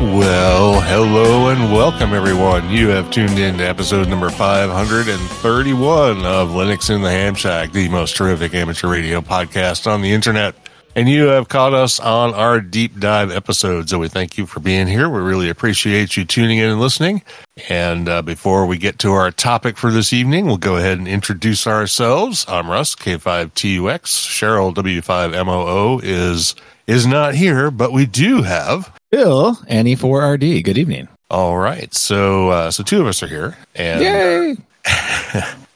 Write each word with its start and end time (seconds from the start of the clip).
Well, 0.00 0.80
hello 0.80 1.48
and 1.48 1.70
welcome 1.70 2.14
everyone. 2.14 2.70
You 2.70 2.88
have 2.88 3.10
tuned 3.10 3.38
in 3.38 3.58
to 3.58 3.64
episode 3.68 4.08
number 4.08 4.30
531 4.30 6.24
of 6.24 6.48
Linux 6.48 6.88
in 6.88 7.02
the 7.02 7.10
Ham 7.10 7.34
Shack, 7.34 7.72
the 7.72 7.86
most 7.90 8.16
terrific 8.16 8.54
amateur 8.54 8.88
radio 8.88 9.20
podcast 9.20 9.86
on 9.86 10.00
the 10.00 10.12
internet. 10.12 10.54
And 10.96 11.06
you 11.06 11.26
have 11.26 11.48
caught 11.48 11.74
us 11.74 12.00
on 12.00 12.32
our 12.32 12.62
deep 12.62 12.98
dive 12.98 13.30
episode. 13.30 13.90
So 13.90 13.98
we 13.98 14.08
thank 14.08 14.38
you 14.38 14.46
for 14.46 14.60
being 14.60 14.86
here. 14.86 15.06
We 15.06 15.20
really 15.20 15.50
appreciate 15.50 16.16
you 16.16 16.24
tuning 16.24 16.56
in 16.56 16.70
and 16.70 16.80
listening. 16.80 17.20
And 17.68 18.08
uh, 18.08 18.22
before 18.22 18.64
we 18.64 18.78
get 18.78 18.98
to 19.00 19.12
our 19.12 19.30
topic 19.30 19.76
for 19.76 19.90
this 19.90 20.14
evening, 20.14 20.46
we'll 20.46 20.56
go 20.56 20.76
ahead 20.76 20.96
and 20.96 21.06
introduce 21.06 21.66
ourselves. 21.66 22.46
I'm 22.48 22.70
Russ, 22.70 22.94
K5TUX. 22.94 24.00
Cheryl, 24.00 24.74
W5MOO, 24.74 26.00
is 26.02 26.56
is 26.90 27.06
not 27.06 27.36
here, 27.36 27.70
but 27.70 27.92
we 27.92 28.04
do 28.04 28.42
have 28.42 28.92
Bill, 29.10 29.54
NE4RD. 29.54 30.64
Good 30.64 30.76
evening. 30.76 31.06
All 31.30 31.56
right. 31.56 31.94
So, 31.94 32.50
uh, 32.50 32.70
so 32.72 32.82
two 32.82 33.00
of 33.00 33.06
us 33.06 33.22
are 33.22 33.28
here, 33.28 33.56
and 33.76 34.02
Yay! 34.02 34.56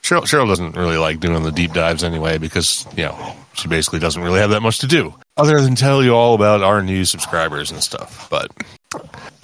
Cheryl, 0.03 0.23
Cheryl 0.23 0.49
doesn't 0.49 0.77
really 0.77 0.99
like 0.99 1.21
doing 1.21 1.45
the 1.45 1.53
deep 1.53 1.73
dives 1.73 2.03
anyway 2.03 2.39
because 2.39 2.85
you 2.97 3.05
know 3.05 3.37
she 3.55 3.69
basically 3.69 4.01
doesn't 4.01 4.23
really 4.23 4.41
have 4.41 4.51
that 4.51 4.61
much 4.61 4.79
to 4.81 4.89
do 4.89 5.15
other 5.37 5.61
than 5.61 5.77
tell 5.77 6.03
you 6.03 6.15
all 6.15 6.35
about 6.35 6.63
our 6.63 6.83
new 6.83 7.05
subscribers 7.05 7.71
and 7.71 7.83
stuff. 7.83 8.29
But 8.29 8.51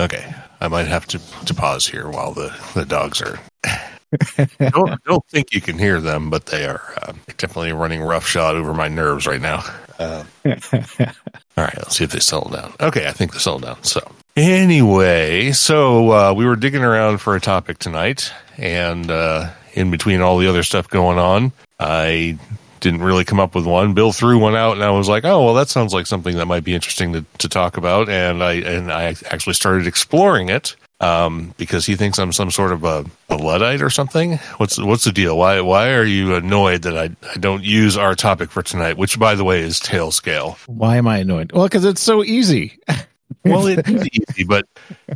okay, 0.01 0.35
I 0.61 0.67
might 0.67 0.89
have 0.89 1.07
to 1.07 1.21
to 1.47 1.55
pause 1.55 1.87
here 1.87 2.09
while 2.09 2.33
the 2.33 2.53
the 2.75 2.85
dogs 2.85 3.23
are. 3.23 3.39
Don't 4.59 5.05
don't 5.05 5.27
think 5.27 5.53
you 5.53 5.61
can 5.61 5.79
hear 5.79 6.01
them, 6.01 6.31
but 6.31 6.47
they 6.47 6.67
are 6.67 6.83
uh, 7.03 7.13
definitely 7.37 7.73
running 7.73 8.03
roughshod 8.03 8.57
over 8.57 8.75
my 8.75 8.89
nerves 8.89 9.27
right 9.27 9.41
now. 9.41 9.63
Uh, 9.99 10.25
all 10.45 11.65
right, 11.65 11.77
let's 11.77 11.97
see 11.97 12.05
if 12.05 12.11
they 12.11 12.21
settle 12.21 12.51
down. 12.51 12.73
Okay, 12.81 13.07
I 13.07 13.13
think 13.13 13.33
they 13.33 13.39
settled 13.39 13.63
down. 13.63 13.83
So, 13.85 14.01
anyway, 14.37 15.53
so 15.53 16.11
uh, 16.11 16.35
we 16.35 16.45
were 16.45 16.57
digging 16.57 16.83
around 16.83 17.19
for 17.19 17.37
a 17.37 17.41
topic 17.41 17.79
tonight, 17.79 18.33
and 18.57 19.11
uh, 19.11 19.51
in 19.75 19.91
between 19.91 20.21
all 20.21 20.39
the 20.39 20.49
other 20.49 20.63
stuff 20.63 20.89
going 20.89 21.19
on, 21.19 21.53
I 21.79 22.39
didn't 22.81 23.03
really 23.03 23.25
come 23.25 23.39
up 23.39 23.55
with 23.55 23.67
one. 23.67 23.95
Bill 23.95 24.13
threw 24.13 24.39
one 24.39 24.57
out, 24.57 24.73
and 24.73 24.83
I 24.83 24.91
was 24.91 25.09
like, 25.09 25.25
"Oh, 25.25 25.45
well, 25.45 25.55
that 25.55 25.69
sounds 25.69 25.93
like 25.93 26.07
something 26.07 26.37
that 26.37 26.47
might 26.47 26.65
be 26.65 26.75
interesting 26.75 27.13
to, 27.13 27.25
to 27.39 27.49
talk 27.49 27.77
about." 27.77 28.09
And 28.09 28.43
I 28.43 28.55
and 28.55 28.91
I 28.91 29.15
actually 29.31 29.55
started 29.55 29.87
exploring 29.87 30.49
it 30.49 30.75
um, 31.01 31.55
because 31.57 31.87
he 31.87 31.97
thinks 31.97 32.19
I'm 32.19 32.33
some 32.33 32.51
sort 32.51 32.73
of 32.73 32.85
a, 32.85 33.05
a 33.29 33.37
luddite 33.37 33.83
or 33.83 33.91
something. 33.91 34.37
What's 34.59 34.79
what's 34.79 35.05
the 35.05 35.13
deal? 35.13 35.37
Why 35.39 35.61
why 35.61 35.93
are 35.93 36.05
you 36.05 36.35
annoyed 36.35 36.83
that 36.83 36.97
I, 36.97 37.11
I 37.29 37.39
don't 37.39 37.65
use 37.65 37.97
our 37.97 38.15
topic 38.15 38.51
for 38.51 38.63
tonight, 38.63 38.97
which 38.97 39.19
by 39.19 39.35
the 39.35 39.45
way 39.45 39.61
is 39.61 39.81
Tailscale? 39.81 40.57
Why 40.67 40.97
am 40.97 41.09
I 41.09 41.19
annoyed? 41.19 41.53
Well, 41.53 41.65
because 41.65 41.85
it's 41.85 42.03
so 42.03 42.23
easy. 42.25 42.79
Well, 43.45 43.69
it 43.69 43.89
is 43.89 44.09
easy, 44.13 44.45
but 44.45 44.67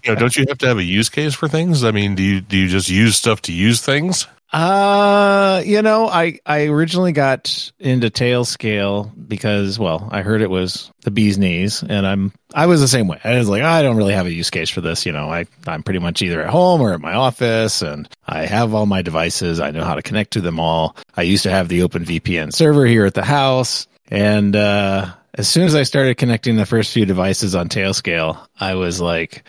you 0.03 0.13
know, 0.13 0.15
don't 0.15 0.35
you 0.35 0.47
have 0.49 0.57
to 0.59 0.67
have 0.67 0.79
a 0.79 0.85
use 0.85 1.11
case 1.11 1.35
for 1.35 1.47
things? 1.47 1.85
I 1.85 1.91
mean, 1.91 2.15
do 2.15 2.23
you 2.23 2.41
do 2.41 2.57
you 2.57 2.69
just 2.69 2.89
use 2.89 3.17
stuff 3.17 3.43
to 3.43 3.53
use 3.53 3.83
things? 3.83 4.27
Uh, 4.55 5.63
you 5.67 5.83
know, 5.83 6.07
I 6.07 6.39
I 6.47 6.67
originally 6.67 7.11
got 7.11 7.73
into 7.81 8.09
Tailscale 8.09 9.11
because, 9.27 9.81
well, 9.81 10.09
I 10.13 10.23
heard 10.23 10.43
it 10.43 10.51
was 10.51 10.93
the 11.03 11.11
bee's 11.11 11.39
knees, 11.39 11.83
and 11.83 12.07
I'm 12.07 12.33
I 12.55 12.67
was 12.67 12.81
the 12.81 12.87
same 12.87 13.09
way. 13.09 13.19
I 13.25 13.37
was 13.37 13.49
like, 13.49 13.65
I 13.65 13.83
don't 13.83 13.97
really 13.97 14.15
have 14.15 14.27
a 14.27 14.33
use 14.33 14.51
case 14.51 14.71
for 14.71 14.81
this. 14.81 15.07
You 15.07 15.13
know, 15.13 15.29
I 15.29 15.47
I'm 15.67 15.83
pretty 15.83 15.99
much 15.99 16.23
either 16.23 16.41
at 16.41 16.51
home 16.51 16.83
or 16.83 16.93
at 16.95 17.01
my 17.01 17.15
office, 17.15 17.83
and 17.83 18.09
I 18.29 18.47
have 18.47 18.75
all 18.75 18.87
my 18.87 19.03
devices. 19.03 19.59
I 19.59 19.73
know 19.73 19.83
how 19.83 19.97
to 19.97 20.03
connect 20.03 20.35
to 20.35 20.41
them 20.41 20.61
all. 20.61 20.97
I 21.17 21.23
used 21.23 21.43
to 21.43 21.51
have 21.51 21.69
the 21.69 21.83
Open 21.83 22.05
VPN 22.05 22.53
server 22.53 22.87
here 22.87 23.07
at 23.07 23.15
the 23.15 23.25
house, 23.25 23.89
and 24.07 24.55
uh, 24.55 25.13
as 25.35 25.49
soon 25.49 25.65
as 25.65 25.75
I 25.75 25.83
started 25.83 26.17
connecting 26.17 26.55
the 26.55 26.65
first 26.65 26.93
few 26.93 27.07
devices 27.07 27.57
on 27.57 27.69
Tailscale, 27.69 28.39
I 28.61 28.77
was 28.77 29.01
like, 29.01 29.45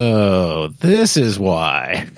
oh, 0.00 0.68
this 0.80 1.16
is 1.16 1.38
why. 1.38 2.08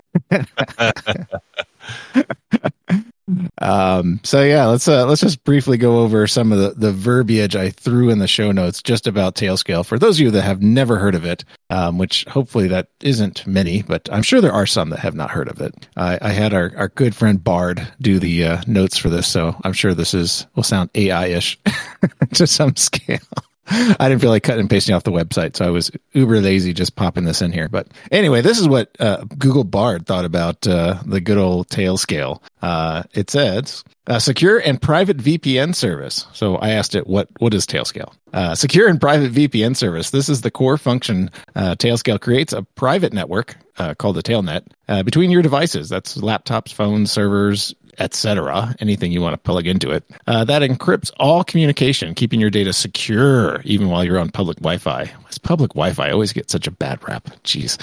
um 3.58 4.20
so 4.24 4.42
yeah 4.42 4.66
let's 4.66 4.86
uh 4.88 5.06
let's 5.06 5.20
just 5.20 5.42
briefly 5.44 5.76
go 5.76 6.00
over 6.00 6.26
some 6.26 6.52
of 6.52 6.58
the 6.58 6.70
the 6.70 6.92
verbiage 6.92 7.54
i 7.56 7.70
threw 7.70 8.10
in 8.10 8.18
the 8.18 8.26
show 8.26 8.52
notes 8.52 8.82
just 8.82 9.06
about 9.06 9.34
tailscale 9.34 9.86
for 9.86 9.98
those 9.98 10.16
of 10.16 10.24
you 10.24 10.30
that 10.30 10.42
have 10.42 10.60
never 10.60 10.98
heard 10.98 11.14
of 11.14 11.24
it 11.24 11.44
um 11.70 11.98
which 11.98 12.24
hopefully 12.26 12.68
that 12.68 12.88
isn't 13.00 13.46
many 13.46 13.82
but 13.82 14.08
i'm 14.12 14.22
sure 14.22 14.40
there 14.40 14.52
are 14.52 14.66
some 14.66 14.90
that 14.90 14.98
have 14.98 15.14
not 15.14 15.30
heard 15.30 15.48
of 15.48 15.60
it 15.60 15.88
i 15.96 16.18
i 16.20 16.30
had 16.30 16.52
our 16.52 16.72
our 16.76 16.88
good 16.88 17.14
friend 17.14 17.42
bard 17.42 17.86
do 18.00 18.18
the 18.18 18.44
uh, 18.44 18.62
notes 18.66 18.96
for 18.98 19.08
this 19.08 19.26
so 19.26 19.56
i'm 19.64 19.72
sure 19.72 19.94
this 19.94 20.14
is 20.14 20.46
will 20.54 20.62
sound 20.62 20.90
ai-ish 20.94 21.58
to 22.34 22.46
some 22.46 22.74
scale 22.76 23.18
I 23.66 24.08
didn't 24.08 24.20
feel 24.20 24.30
like 24.30 24.42
cutting 24.42 24.60
and 24.60 24.70
pasting 24.70 24.94
off 24.94 25.04
the 25.04 25.12
website, 25.12 25.56
so 25.56 25.64
I 25.64 25.70
was 25.70 25.90
uber 26.12 26.40
lazy 26.40 26.72
just 26.72 26.96
popping 26.96 27.24
this 27.24 27.42
in 27.42 27.52
here. 27.52 27.68
But 27.68 27.88
anyway, 28.10 28.40
this 28.40 28.58
is 28.58 28.68
what 28.68 28.94
uh, 28.98 29.24
Google 29.38 29.64
Bard 29.64 30.06
thought 30.06 30.24
about 30.24 30.66
uh, 30.66 31.00
the 31.06 31.20
good 31.20 31.38
old 31.38 31.68
Tailscale. 31.68 32.42
Uh, 32.60 33.04
it 33.14 33.30
says 33.30 33.84
a 34.06 34.20
secure 34.20 34.58
and 34.58 34.82
private 34.82 35.16
VPN 35.16 35.74
service. 35.74 36.26
So 36.32 36.56
I 36.56 36.70
asked 36.70 36.94
it, 36.94 37.06
what 37.06 37.28
what 37.38 37.54
is 37.54 37.66
Tailscale? 37.66 38.12
Uh, 38.32 38.54
secure 38.54 38.88
and 38.88 39.00
private 39.00 39.32
VPN 39.32 39.76
service. 39.76 40.10
This 40.10 40.28
is 40.28 40.40
the 40.40 40.50
core 40.50 40.78
function. 40.78 41.30
Uh, 41.54 41.76
Tailscale 41.76 42.20
creates 42.20 42.52
a 42.52 42.62
private 42.62 43.12
network 43.12 43.56
uh, 43.78 43.94
called 43.94 44.16
the 44.16 44.22
Tailnet 44.22 44.66
uh, 44.88 45.02
between 45.02 45.30
your 45.30 45.42
devices. 45.42 45.88
That's 45.88 46.16
laptops, 46.16 46.72
phones, 46.72 47.12
servers, 47.12 47.74
etc. 47.98 48.74
Anything 48.80 49.12
you 49.12 49.20
want 49.20 49.34
to 49.34 49.38
plug 49.38 49.66
into 49.66 49.90
it 49.90 50.04
uh, 50.26 50.44
that 50.44 50.62
encrypts 50.62 51.10
all 51.18 51.44
communication, 51.44 52.14
keeping 52.14 52.40
your 52.40 52.50
data 52.50 52.72
secure 52.72 53.60
even 53.64 53.88
while 53.88 54.04
you're 54.04 54.18
on 54.18 54.30
public 54.30 54.58
Wi-Fi. 54.58 55.10
This 55.26 55.38
public 55.38 55.72
Wi-Fi 55.72 56.10
always 56.10 56.32
get 56.32 56.50
such 56.50 56.66
a 56.66 56.70
bad 56.70 57.06
rap. 57.06 57.24
Jeez, 57.44 57.78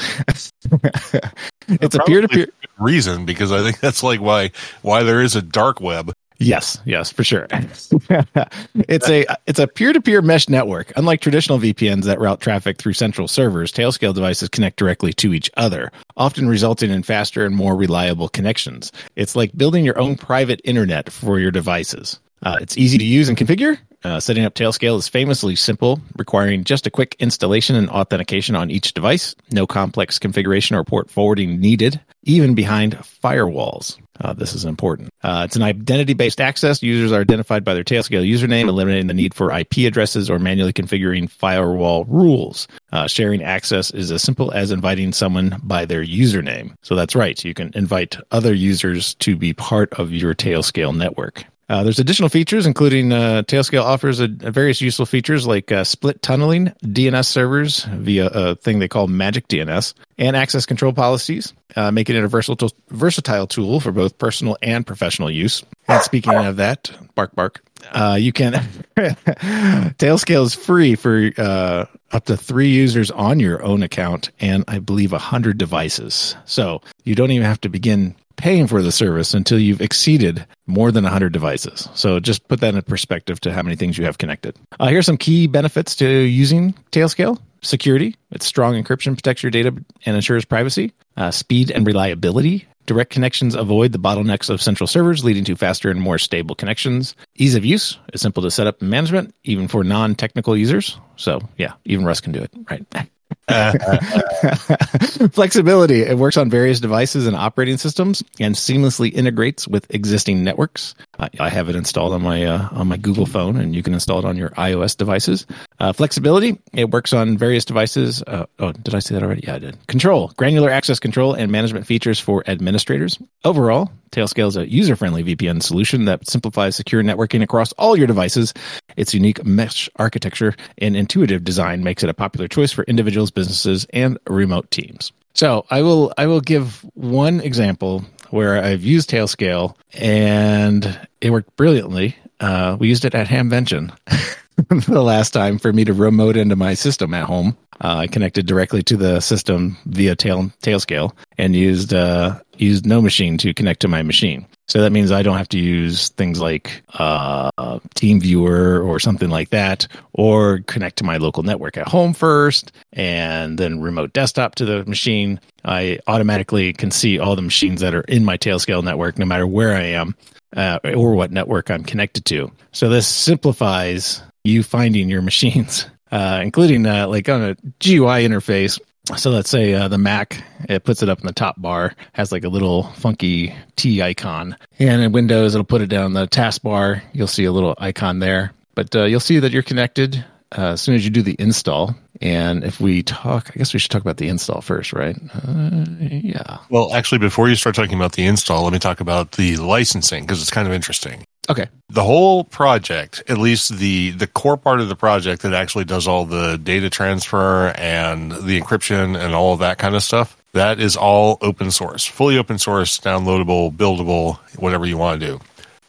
it's 1.68 1.96
a 1.96 2.04
peer-to-peer. 2.04 2.48
reason 2.80 3.26
because 3.26 3.52
I 3.52 3.62
think 3.64 3.80
that's 3.80 4.04
like 4.04 4.22
why 4.22 4.52
why 4.82 5.04
there 5.04 5.22
is 5.22 5.36
a 5.36 5.42
dark 5.42 5.82
web. 5.82 6.14
Yes, 6.40 6.80
yes, 6.86 7.12
for 7.12 7.24
sure. 7.26 7.48
it's 7.52 9.10
a 9.10 9.26
it's 9.46 9.60
a 9.60 9.68
peer-to-peer 9.68 10.22
mesh 10.22 10.48
network. 10.48 10.94
Unlike 10.96 11.20
traditional 11.20 11.60
VPNs 11.60 12.06
that 12.06 12.20
route 12.20 12.40
traffic 12.40 12.78
through 12.78 12.94
central 12.94 13.28
servers, 13.28 13.74
Tailscale 13.74 14.14
devices 14.14 14.48
connect 14.48 14.78
directly 14.78 15.12
to 15.14 15.34
each 15.34 15.52
other, 15.58 15.92
often 16.16 16.48
resulting 16.48 16.92
in 16.92 17.04
faster 17.04 17.46
and 17.46 17.56
more 17.56 17.76
reliable 17.76 18.30
connections. 18.30 18.92
It's 19.18 19.36
like 19.36 19.56
building 19.58 19.84
your 19.84 20.00
own 20.00 20.16
private 20.16 20.62
internet 20.64 21.12
for 21.12 21.40
your 21.40 21.52
devices. 21.52 22.20
Uh, 22.42 22.58
it's 22.62 22.78
easy 22.78 22.98
to 22.98 23.04
use 23.04 23.28
and 23.28 23.38
configure. 23.38 23.78
Uh, 24.06 24.22
setting 24.22 24.46
up 24.46 24.56
Tailscale 24.56 24.98
is 24.98 25.10
famously 25.10 25.58
simple, 25.58 26.00
requiring 26.18 26.64
just 26.64 26.88
a 26.88 26.92
quick 26.92 27.18
installation 27.20 27.76
and 27.76 27.90
authentication 27.90 28.56
on 28.56 28.72
each 28.72 28.94
device. 28.94 29.36
No 29.52 29.68
complex 29.68 30.20
configuration 30.20 30.78
or 30.78 30.86
port 30.86 31.10
forwarding 31.10 31.60
needed, 31.60 32.00
even 32.24 32.56
behind 32.56 32.98
firewalls. 32.98 33.98
Uh, 34.22 34.34
this 34.34 34.54
is 34.54 34.66
important. 34.66 35.10
Uh, 35.24 35.44
it's 35.46 35.56
an 35.56 35.64
identity 35.64 36.14
based 36.14 36.42
access. 36.42 36.84
Users 36.84 37.12
are 37.12 37.22
identified 37.22 37.64
by 37.64 37.74
their 37.74 37.84
Tailscale 37.84 38.28
username, 38.28 38.68
eliminating 38.68 39.08
the 39.08 39.14
need 39.14 39.34
for 39.34 39.52
IP 39.52 39.80
addresses 39.80 40.30
or 40.30 40.40
manually 40.40 40.74
configuring 40.74 41.30
firewall 41.30 42.06
rules. 42.06 42.68
Uh, 42.92 43.08
sharing 43.08 43.44
access 43.44 43.92
is 43.92 44.12
as 44.12 44.22
simple 44.22 44.52
as 44.52 44.72
inviting 44.72 45.14
someone 45.14 45.60
by 45.64 45.86
their 45.86 46.04
username. 46.04 46.74
So 46.82 46.96
that's 46.96 47.16
right. 47.16 47.44
You 47.44 47.54
can 47.54 47.72
invite 47.76 48.18
other 48.32 48.54
users 48.54 49.16
to 49.16 49.36
be 49.36 49.54
part 49.54 49.94
of 49.94 50.12
your 50.12 50.34
Tailscale 50.34 50.96
network. 50.96 51.46
Uh, 51.70 51.84
there's 51.84 52.00
additional 52.00 52.30
features, 52.30 52.66
including 52.66 53.14
uh, 53.14 53.44
Tailscale 53.46 53.84
offers 53.84 54.20
a, 54.20 54.26
a 54.42 54.52
various 54.52 54.82
useful 54.82 55.06
features 55.06 55.46
like 55.46 55.72
uh, 55.72 55.84
split 55.84 56.22
tunneling 56.22 56.74
DNS 56.84 57.26
servers 57.26 57.84
via 57.84 58.28
a 58.28 58.56
thing 58.56 58.80
they 58.80 58.88
call 58.88 59.08
Magic 59.08 59.48
DNS 59.48 59.94
and 60.18 60.36
access 60.36 60.66
control 60.66 60.94
policies, 60.94 61.54
uh, 61.76 61.92
making 61.92 62.16
it 62.16 62.24
a 62.24 62.28
versatile 62.28 62.72
versatile 62.90 63.46
tool 63.46 63.80
for 63.80 63.92
both 63.92 64.18
personal 64.18 64.58
and 64.64 64.86
professional 64.86 65.30
use. 65.30 65.64
And 65.88 66.02
speaking 66.02 66.34
of 66.34 66.56
that, 66.56 66.92
bark 67.14 67.36
bark. 67.36 67.62
Uh, 67.92 68.18
you 68.20 68.34
can 68.34 68.54
Tailscale 68.98 70.44
is 70.44 70.54
free 70.54 70.96
for 70.96 71.32
uh, 71.38 71.86
up 72.12 72.26
to 72.26 72.36
three 72.36 72.70
users 72.70 73.12
on 73.12 73.40
your 73.40 73.64
own 73.64 73.84
account, 73.84 74.32
and 74.40 74.66
I 74.68 74.80
believe 74.80 75.14
a 75.14 75.20
hundred 75.20 75.58
devices. 75.58 76.36
So 76.46 76.82
you 77.04 77.16
don't 77.16 77.32
even 77.32 77.46
have 77.46 77.62
to 77.62 77.70
begin 77.70 78.16
paying 78.40 78.68
for 78.68 78.82
the 78.82 78.92
service 78.92 79.34
until 79.34 79.60
you've 79.60 79.82
exceeded 79.82 80.46
more 80.66 80.92
than 80.92 81.04
100 81.04 81.34
devices. 81.34 81.90
So 81.94 82.20
just 82.20 82.48
put 82.48 82.62
that 82.62 82.74
in 82.74 82.82
perspective 82.84 83.40
to 83.42 83.52
how 83.52 83.62
many 83.62 83.76
things 83.76 83.98
you 83.98 84.06
have 84.06 84.18
connected. 84.18 84.58
Uh, 84.80 84.88
here's 84.88 85.06
some 85.06 85.18
key 85.18 85.48
benefits 85.48 85.96
to 85.98 86.08
using 86.08 86.74
Tailscale. 86.92 87.38
Security. 87.62 88.16
Its 88.32 88.46
strong 88.46 88.82
encryption 88.82 89.16
protects 89.16 89.44
your 89.44 89.50
data 89.50 89.76
and 90.06 90.16
ensures 90.16 90.46
privacy. 90.46 90.94
Uh, 91.18 91.30
speed 91.30 91.72
and 91.72 91.86
reliability. 91.86 92.66
Direct 92.86 93.12
connections 93.12 93.54
avoid 93.54 93.92
the 93.92 94.00
bottlenecks 94.00 94.50
of 94.50 94.62
central 94.62 94.88
servers, 94.88 95.26
leading 95.26 95.44
to 95.44 95.58
faster 95.58 95.92
and 95.92 96.00
more 96.00 96.18
stable 96.18 96.56
connections. 96.56 97.16
Ease 97.36 97.56
of 97.56 97.66
use 97.66 98.00
is 98.14 98.22
simple 98.22 98.42
to 98.44 98.50
set 98.50 98.66
up 98.66 98.82
and 98.82 98.90
management, 98.90 99.36
even 99.44 99.68
for 99.68 99.84
non 99.84 100.16
technical 100.16 100.56
users. 100.56 100.98
So, 101.18 101.42
yeah, 101.58 101.74
even 101.84 102.06
Russ 102.06 102.22
can 102.22 102.32
do 102.32 102.42
it, 102.42 102.52
right? 102.70 102.86
Flexibility. 105.32 106.02
It 106.02 106.18
works 106.18 106.38
on 106.38 106.50
various 106.50 106.80
devices 106.80 107.28
and 107.28 107.36
operating 107.36 107.78
systems 107.78 108.24
and 108.40 108.56
seamlessly 108.56 109.12
integrates 109.14 109.68
with 109.68 109.86
existing 109.94 110.44
networks. 110.44 110.96
I, 111.18 111.30
I 111.40 111.50
have 111.50 111.70
it 111.70 111.76
installed 111.76 112.14
on 112.14 112.22
my 112.22 112.46
uh, 112.46 112.70
on 112.72 112.88
my 112.88 112.98
Google 112.98 113.26
phone, 113.26 113.58
and 113.58 113.76
you 113.76 113.84
can 113.84 113.94
install 113.94 114.20
it 114.20 114.26
on 114.26 114.38
your 114.38 114.50
iOS 114.52 114.96
devices. 114.96 115.46
Uh, 115.80 115.94
flexibility. 115.94 116.60
It 116.74 116.92
works 116.92 117.14
on 117.14 117.38
various 117.38 117.66
devices. 117.66 118.22
Uh, 118.24 118.46
oh, 118.60 118.72
did 118.72 118.94
I 118.94 119.00
say 119.00 119.16
that 119.16 119.24
already? 119.24 119.42
Yeah, 119.46 119.56
I 119.56 119.60
did. 119.60 119.88
Control. 119.88 120.32
Granular 120.38 120.70
access 120.70 121.00
control 121.00 121.34
and 121.34 121.52
management 121.52 121.86
features 121.88 122.20
for 122.20 122.44
administrators. 122.48 123.18
Overall, 123.44 123.92
Tailscale 124.12 124.48
is 124.48 124.58
a 124.58 124.70
user 124.70 124.96
friendly 124.96 125.24
VPN 125.24 125.62
solution 125.62 126.06
that 126.06 126.28
simplifies 126.28 126.76
secure 126.76 127.04
networking 127.04 127.44
across 127.44 127.72
all 127.74 127.96
your 127.96 128.08
devices. 128.08 128.54
Its 128.98 129.14
unique 129.14 129.44
mesh 129.46 129.90
architecture 129.98 130.56
and 130.80 130.96
intuitive 130.96 131.44
design 131.44 131.84
makes 131.84 132.04
it 132.04 132.10
a 132.10 132.14
popular 132.14 132.48
choice 132.48 132.72
for 132.72 132.84
individuals, 132.86 133.32
businesses, 133.40 133.88
and 133.94 134.18
remote 134.28 134.70
teams. 134.70 135.14
So 135.34 135.66
I 135.70 135.82
will 135.82 136.14
I 136.18 136.28
will 136.28 136.42
give 136.42 136.84
one 136.96 137.40
example 137.40 138.04
where 138.30 138.62
I've 138.62 138.84
used 138.84 139.10
Tailscale 139.10 139.76
and 139.94 141.08
it 141.22 141.30
worked 141.32 141.56
brilliantly. 141.56 142.18
Uh, 142.42 142.76
we 142.80 142.90
used 142.90 143.06
it 143.06 143.16
at 143.16 143.28
Hamvention 143.28 143.92
the 144.70 145.02
last 145.02 145.32
time 145.32 145.58
for 145.58 145.72
me 145.72 145.86
to 145.86 145.94
remote 145.94 146.36
into 146.36 146.56
my 146.56 146.74
system 146.74 147.14
at 147.14 147.26
home. 147.26 147.56
Uh, 147.82 147.96
I 147.96 148.08
connected 148.08 148.46
directly 148.46 148.84
to 148.84 148.98
the 148.98 149.22
system 149.22 149.78
via 149.86 150.16
tail 150.16 150.52
Tailscale 150.62 151.14
and 151.38 151.56
used 151.56 151.94
uh, 151.94 152.40
used 152.58 152.84
NoMachine 152.84 153.40
to 153.40 153.54
connect 153.54 153.82
to 153.82 153.88
my 153.88 154.04
machine. 154.04 154.46
So 154.68 154.82
that 154.82 154.92
means 154.92 155.12
I 155.12 155.24
don't 155.24 155.38
have 155.38 155.50
to 155.50 155.60
use 155.60 156.10
things 156.10 156.42
like 156.42 156.84
uh, 156.94 157.50
TeamViewer 157.96 158.86
or 158.86 159.00
something 159.00 159.30
like 159.30 159.50
that, 159.50 159.88
or 160.14 160.60
connect 160.68 160.98
to 160.98 161.04
my 161.06 161.18
local 161.18 161.44
network 161.44 161.78
at 161.78 161.88
home 161.88 162.14
first, 162.14 162.72
and 162.92 163.58
then 163.58 163.80
remote 163.80 164.14
desktop 164.14 164.56
to 164.56 164.66
the 164.66 164.86
machine. 164.86 165.40
I 165.64 166.00
automatically 166.06 166.74
can 166.74 166.92
see 166.92 167.18
all 167.18 167.36
the 167.36 167.42
machines 167.42 167.82
that 167.82 167.96
are 167.96 168.02
in 168.02 168.26
my 168.26 168.38
Tailscale 168.38 168.84
network, 168.84 169.18
no 169.18 169.26
matter 169.26 169.48
where 169.48 169.74
I 169.74 169.84
am 169.84 170.16
uh, 170.56 170.80
or 170.96 171.14
what 171.16 171.32
network 171.32 171.72
I'm 171.72 171.84
connected 171.84 172.26
to. 172.26 172.52
So 172.72 172.90
this 172.90 173.08
simplifies 173.08 174.22
you 174.50 174.64
finding 174.64 175.10
your 175.10 175.22
machines, 175.22 175.86
uh, 176.12 176.40
including 176.42 176.86
uh, 176.86 177.08
like 177.08 177.30
on 177.30 177.42
a 177.42 177.56
GUI 177.80 178.28
interface. 178.28 178.80
So 179.18 179.32
let's 179.32 179.50
say 179.50 179.74
uh, 179.74 179.88
the 179.88 179.98
Mac, 179.98 180.44
it 180.68 180.84
puts 180.84 181.02
it 181.02 181.10
up 181.10 181.20
in 181.20 181.26
the 181.26 181.34
top 181.34 181.60
bar, 181.60 181.96
has 182.14 182.32
like 182.32 182.44
a 182.44 182.50
little 182.50 182.84
funky 182.84 183.56
T 183.76 184.02
icon. 184.02 184.56
And 184.78 185.02
in 185.02 185.12
Windows, 185.12 185.56
it'll 185.56 185.66
put 185.66 185.82
it 185.82 185.88
down 185.88 186.14
the 186.14 186.28
taskbar. 186.28 187.02
You'll 187.14 187.28
see 187.28 187.46
a 187.46 187.52
little 187.52 187.74
icon 187.80 188.20
there. 188.20 188.54
But 188.76 188.96
uh, 188.96 189.06
you'll 189.06 189.20
see 189.20 189.40
that 189.40 189.52
you're 189.52 189.64
connected 189.64 190.24
uh, 190.58 190.72
as 190.72 190.82
soon 190.82 190.96
as 190.96 191.04
you 191.04 191.12
do 191.12 191.22
the 191.22 191.36
install. 191.40 191.96
And 192.22 192.64
if 192.64 192.80
we 192.80 193.04
talk, 193.04 193.52
I 193.54 193.58
guess 193.58 193.74
we 193.74 193.80
should 193.80 193.92
talk 193.92 194.02
about 194.02 194.18
the 194.18 194.28
install 194.28 194.62
first, 194.62 194.94
right? 194.94 195.16
Uh, 195.34 195.86
yeah. 196.00 196.58
Well, 196.70 196.94
actually, 196.94 197.20
before 197.20 197.50
you 197.50 197.56
start 197.56 197.76
talking 197.76 197.96
about 197.96 198.14
the 198.14 198.26
install, 198.26 198.64
let 198.64 198.74
me 198.74 198.80
talk 198.80 199.00
about 199.00 199.34
the 199.34 199.58
licensing 199.58 200.24
because 200.24 200.42
it's 200.42 200.52
kind 200.52 200.68
of 200.68 200.74
interesting. 200.74 201.24
Okay. 201.50 201.68
The 201.90 202.04
whole 202.04 202.44
project, 202.44 203.24
at 203.28 203.40
least 203.40 203.78
the 203.78 204.12
the 204.12 204.28
core 204.28 204.58
part 204.58 204.80
of 204.82 204.90
the 204.90 204.96
project 204.96 205.42
that 205.42 205.54
actually 205.54 205.86
does 205.86 206.08
all 206.08 206.26
the 206.26 206.58
data 206.58 206.90
transfer 206.90 207.70
and 207.70 208.32
the 208.32 208.62
encryption 208.62 209.20
and 209.20 209.34
all 209.34 209.54
of 209.54 209.60
that 209.60 209.80
kind 209.80 209.96
of 209.96 210.04
stuff, 210.04 210.38
that 210.54 210.80
is 210.80 210.96
all 210.96 211.40
open 211.42 211.72
source, 211.72 212.06
fully 212.06 212.38
open 212.38 212.60
source, 212.60 213.00
downloadable, 213.00 213.76
buildable, 213.76 214.38
whatever 214.60 214.86
you 214.86 214.98
want 214.98 215.20
to 215.20 215.28
do. 215.28 215.40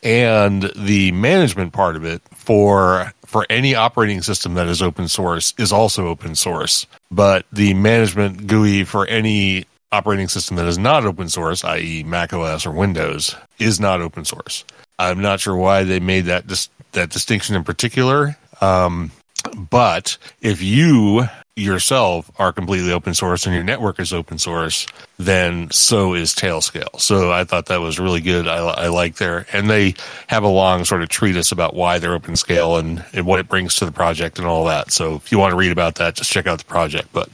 And 0.02 0.72
the 0.74 1.12
management 1.12 1.74
part 1.74 1.96
of 1.96 2.06
it 2.06 2.22
for 2.34 3.12
for 3.26 3.46
any 3.50 3.74
operating 3.74 4.22
system 4.22 4.54
that 4.54 4.66
is 4.66 4.80
open 4.80 5.08
source 5.08 5.52
is 5.58 5.72
also 5.72 6.08
open 6.08 6.34
source. 6.34 6.86
But 7.10 7.44
the 7.52 7.74
management 7.74 8.46
GUI 8.46 8.84
for 8.84 9.06
any 9.06 9.66
operating 9.92 10.28
system 10.28 10.56
that 10.56 10.66
is 10.66 10.78
not 10.78 11.04
open 11.04 11.28
source, 11.28 11.64
i.e., 11.64 12.02
Mac 12.04 12.32
OS 12.32 12.64
or 12.64 12.70
Windows, 12.70 13.36
is 13.58 13.78
not 13.78 14.00
open 14.00 14.24
source. 14.24 14.64
I'm 15.00 15.20
not 15.20 15.40
sure 15.40 15.56
why 15.56 15.84
they 15.84 16.00
made 16.00 16.26
that 16.26 16.46
dis- 16.46 16.68
that 16.92 17.10
distinction 17.10 17.56
in 17.56 17.64
particular. 17.64 18.36
Um, 18.60 19.12
but 19.56 20.18
if 20.40 20.60
you 20.60 21.26
yourself 21.56 22.30
are 22.38 22.52
completely 22.52 22.92
open 22.92 23.14
source 23.14 23.46
and 23.46 23.54
your 23.54 23.64
network 23.64 23.98
is 23.98 24.12
open 24.12 24.38
source, 24.38 24.86
then 25.18 25.70
so 25.70 26.14
is 26.14 26.34
Tailscale. 26.34 27.00
So 27.00 27.32
I 27.32 27.44
thought 27.44 27.66
that 27.66 27.80
was 27.80 27.98
really 27.98 28.20
good. 28.20 28.46
I, 28.46 28.56
I 28.56 28.88
like 28.88 29.16
there, 29.16 29.46
and 29.52 29.68
they 29.68 29.94
have 30.26 30.42
a 30.42 30.48
long 30.48 30.84
sort 30.84 31.02
of 31.02 31.08
treatise 31.08 31.52
about 31.52 31.74
why 31.74 31.98
they're 31.98 32.14
open 32.14 32.36
scale 32.36 32.76
and, 32.76 33.04
and 33.12 33.26
what 33.26 33.40
it 33.40 33.48
brings 33.48 33.76
to 33.76 33.84
the 33.84 33.92
project 33.92 34.38
and 34.38 34.46
all 34.46 34.64
that. 34.66 34.92
So 34.92 35.16
if 35.16 35.32
you 35.32 35.38
want 35.38 35.52
to 35.52 35.56
read 35.56 35.72
about 35.72 35.96
that, 35.96 36.14
just 36.14 36.30
check 36.30 36.46
out 36.46 36.58
the 36.58 36.64
project. 36.64 37.08
But 37.12 37.28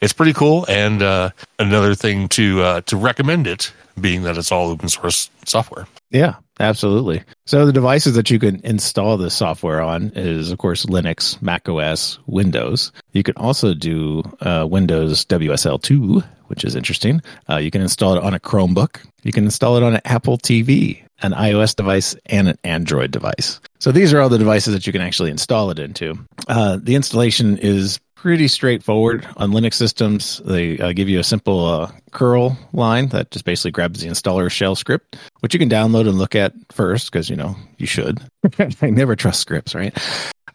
it's 0.00 0.12
pretty 0.12 0.32
cool, 0.32 0.66
and 0.68 1.02
uh, 1.02 1.30
another 1.58 1.94
thing 1.94 2.28
to 2.28 2.62
uh, 2.62 2.80
to 2.82 2.96
recommend 2.96 3.46
it, 3.46 3.72
being 4.00 4.22
that 4.22 4.36
it's 4.36 4.52
all 4.52 4.68
open 4.68 4.88
source 4.88 5.30
software. 5.44 5.86
Yeah, 6.10 6.36
absolutely. 6.60 7.22
So 7.46 7.66
the 7.66 7.72
devices 7.72 8.14
that 8.14 8.30
you 8.30 8.38
can 8.38 8.60
install 8.64 9.16
this 9.16 9.34
software 9.34 9.80
on 9.80 10.12
is, 10.14 10.50
of 10.50 10.58
course, 10.58 10.86
Linux, 10.86 11.40
Mac 11.42 11.68
OS, 11.68 12.18
Windows. 12.26 12.92
You 13.12 13.22
can 13.22 13.36
also 13.36 13.74
do 13.74 14.22
uh, 14.40 14.66
Windows 14.68 15.24
WSL2, 15.26 16.24
which 16.46 16.64
is 16.64 16.74
interesting. 16.76 17.22
Uh, 17.48 17.56
you 17.56 17.70
can 17.70 17.82
install 17.82 18.16
it 18.16 18.22
on 18.22 18.34
a 18.34 18.40
Chromebook. 18.40 19.00
You 19.22 19.32
can 19.32 19.44
install 19.44 19.76
it 19.76 19.82
on 19.82 19.94
an 19.94 20.00
Apple 20.04 20.38
TV, 20.38 21.02
an 21.22 21.32
iOS 21.32 21.74
device, 21.74 22.14
and 22.26 22.48
an 22.48 22.58
Android 22.64 23.10
device. 23.10 23.60
So 23.78 23.92
these 23.92 24.12
are 24.12 24.20
all 24.20 24.28
the 24.28 24.38
devices 24.38 24.72
that 24.74 24.86
you 24.86 24.92
can 24.92 25.02
actually 25.02 25.30
install 25.30 25.70
it 25.70 25.78
into. 25.78 26.18
Uh, 26.48 26.78
the 26.80 26.94
installation 26.94 27.58
is 27.58 27.98
pretty 28.16 28.48
straightforward 28.48 29.28
on 29.36 29.52
Linux 29.52 29.74
systems. 29.74 30.40
They 30.44 30.78
uh, 30.78 30.92
give 30.92 31.08
you 31.08 31.20
a 31.20 31.24
simple 31.24 31.64
uh, 31.64 31.92
curl 32.10 32.58
line 32.72 33.08
that 33.10 33.30
just 33.30 33.44
basically 33.44 33.70
grabs 33.70 34.00
the 34.00 34.08
installer 34.08 34.50
shell 34.50 34.74
script, 34.74 35.16
which 35.40 35.54
you 35.54 35.60
can 35.60 35.70
download 35.70 36.08
and 36.08 36.18
look 36.18 36.34
at 36.34 36.52
first 36.72 37.12
because 37.12 37.30
you 37.30 37.36
know 37.36 37.54
you 37.78 37.86
should. 37.86 38.20
I 38.58 38.90
never 38.90 39.14
trust 39.14 39.40
scripts, 39.40 39.74
right? 39.74 39.96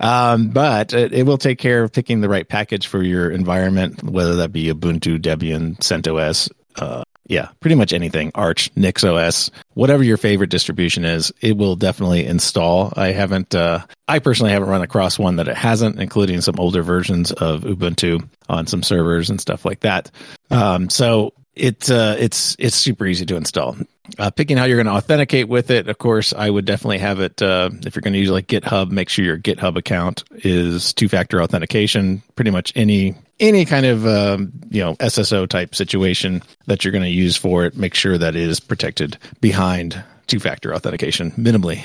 Um, 0.01 0.49
but 0.49 0.93
it, 0.93 1.13
it, 1.13 1.23
will 1.23 1.37
take 1.37 1.59
care 1.59 1.83
of 1.83 1.93
picking 1.93 2.21
the 2.21 2.29
right 2.29 2.47
package 2.47 2.87
for 2.87 3.03
your 3.03 3.29
environment, 3.29 4.01
whether 4.01 4.35
that 4.37 4.51
be 4.51 4.65
Ubuntu, 4.65 5.19
Debian, 5.19 5.77
CentOS, 5.77 6.49
uh, 6.77 7.03
yeah, 7.27 7.49
pretty 7.59 7.75
much 7.75 7.93
anything. 7.93 8.31
Arch, 8.35 8.73
NixOS, 8.75 9.51
whatever 9.73 10.03
your 10.03 10.17
favorite 10.17 10.49
distribution 10.49 11.05
is, 11.05 11.31
it 11.41 11.55
will 11.55 11.75
definitely 11.75 12.25
install. 12.25 12.91
I 12.95 13.11
haven't, 13.11 13.55
uh, 13.55 13.85
I 14.07 14.19
personally 14.19 14.51
haven't 14.51 14.69
run 14.69 14.81
across 14.81 15.17
one 15.17 15.37
that 15.37 15.47
it 15.47 15.55
hasn't, 15.55 15.99
including 15.99 16.41
some 16.41 16.59
older 16.59 16.83
versions 16.83 17.31
of 17.31 17.61
Ubuntu 17.61 18.27
on 18.49 18.67
some 18.67 18.83
servers 18.83 19.29
and 19.29 19.39
stuff 19.39 19.65
like 19.65 19.81
that. 19.81 20.11
Um, 20.49 20.89
so 20.89 21.33
it's 21.55 21.89
uh, 21.89 22.15
it's, 22.19 22.55
it's 22.59 22.75
super 22.75 23.05
easy 23.05 23.25
to 23.25 23.35
install. 23.35 23.77
Uh, 24.19 24.29
picking 24.29 24.57
how 24.57 24.65
you're 24.65 24.77
going 24.77 24.87
to 24.87 24.93
authenticate 24.93 25.47
with 25.47 25.71
it, 25.71 25.87
of 25.87 25.97
course, 25.97 26.33
I 26.33 26.49
would 26.49 26.65
definitely 26.65 26.97
have 26.97 27.21
it. 27.21 27.41
Uh, 27.41 27.69
if 27.85 27.95
you're 27.95 28.01
going 28.01 28.13
to 28.13 28.19
use 28.19 28.29
like 28.29 28.47
GitHub, 28.47 28.91
make 28.91 29.07
sure 29.07 29.23
your 29.23 29.37
GitHub 29.37 29.77
account 29.77 30.25
is 30.31 30.93
two-factor 30.93 31.41
authentication. 31.41 32.23
Pretty 32.35 32.51
much 32.51 32.73
any 32.75 33.15
any 33.41 33.65
kind 33.65 33.85
of 33.85 34.07
um, 34.07 34.53
you 34.69 34.81
know 34.81 34.95
SSO 34.95 35.47
type 35.49 35.75
situation 35.75 36.41
that 36.67 36.85
you're 36.85 36.93
going 36.93 37.03
to 37.03 37.09
use 37.09 37.35
for 37.35 37.65
it, 37.65 37.75
make 37.75 37.93
sure 37.93 38.17
that 38.17 38.35
it 38.35 38.41
is 38.41 38.61
protected 38.61 39.17
behind 39.41 40.01
two-factor 40.27 40.73
authentication 40.73 41.31
minimally. 41.31 41.83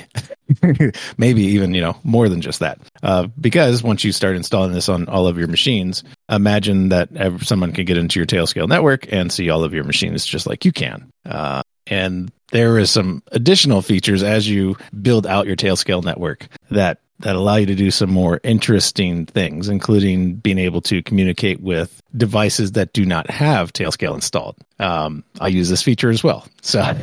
Maybe 1.17 1.41
even 1.41 1.73
you 1.73 1.81
know 1.81 1.97
more 2.05 2.29
than 2.29 2.39
just 2.39 2.59
that. 2.61 2.79
Uh, 3.03 3.27
because 3.41 3.83
once 3.83 4.05
you 4.05 4.13
start 4.13 4.37
installing 4.37 4.71
this 4.71 4.87
on 4.87 5.09
all 5.09 5.27
of 5.27 5.37
your 5.37 5.49
machines 5.49 6.03
imagine 6.29 6.89
that 6.89 7.09
someone 7.41 7.73
can 7.73 7.85
get 7.85 7.97
into 7.97 8.19
your 8.19 8.27
tailscale 8.27 8.67
network 8.67 9.11
and 9.11 9.31
see 9.31 9.49
all 9.49 9.63
of 9.63 9.73
your 9.73 9.83
machines 9.83 10.25
just 10.25 10.47
like 10.47 10.63
you 10.63 10.71
can. 10.71 11.09
Uh, 11.25 11.61
And 11.89 12.31
there 12.51 12.77
is 12.77 12.91
some 12.91 13.23
additional 13.31 13.81
features 13.81 14.23
as 14.23 14.47
you 14.47 14.77
build 15.01 15.25
out 15.25 15.47
your 15.47 15.55
Tailscale 15.55 16.03
network 16.03 16.47
that 16.69 16.99
that 17.19 17.35
allow 17.35 17.55
you 17.55 17.65
to 17.65 17.75
do 17.75 17.89
some 17.91 18.11
more 18.11 18.39
interesting 18.43 19.25
things, 19.25 19.69
including 19.69 20.35
being 20.35 20.59
able 20.59 20.81
to 20.81 21.01
communicate 21.01 21.59
with 21.59 22.01
devices 22.15 22.73
that 22.73 22.93
do 22.93 23.05
not 23.05 23.29
have 23.29 23.73
Tailscale 23.73 24.13
installed. 24.15 24.55
Um, 24.79 25.23
I 25.39 25.47
use 25.47 25.69
this 25.69 25.81
feature 25.81 26.09
as 26.09 26.23
well, 26.23 26.45
so 26.61 26.81
uh, 26.81 26.95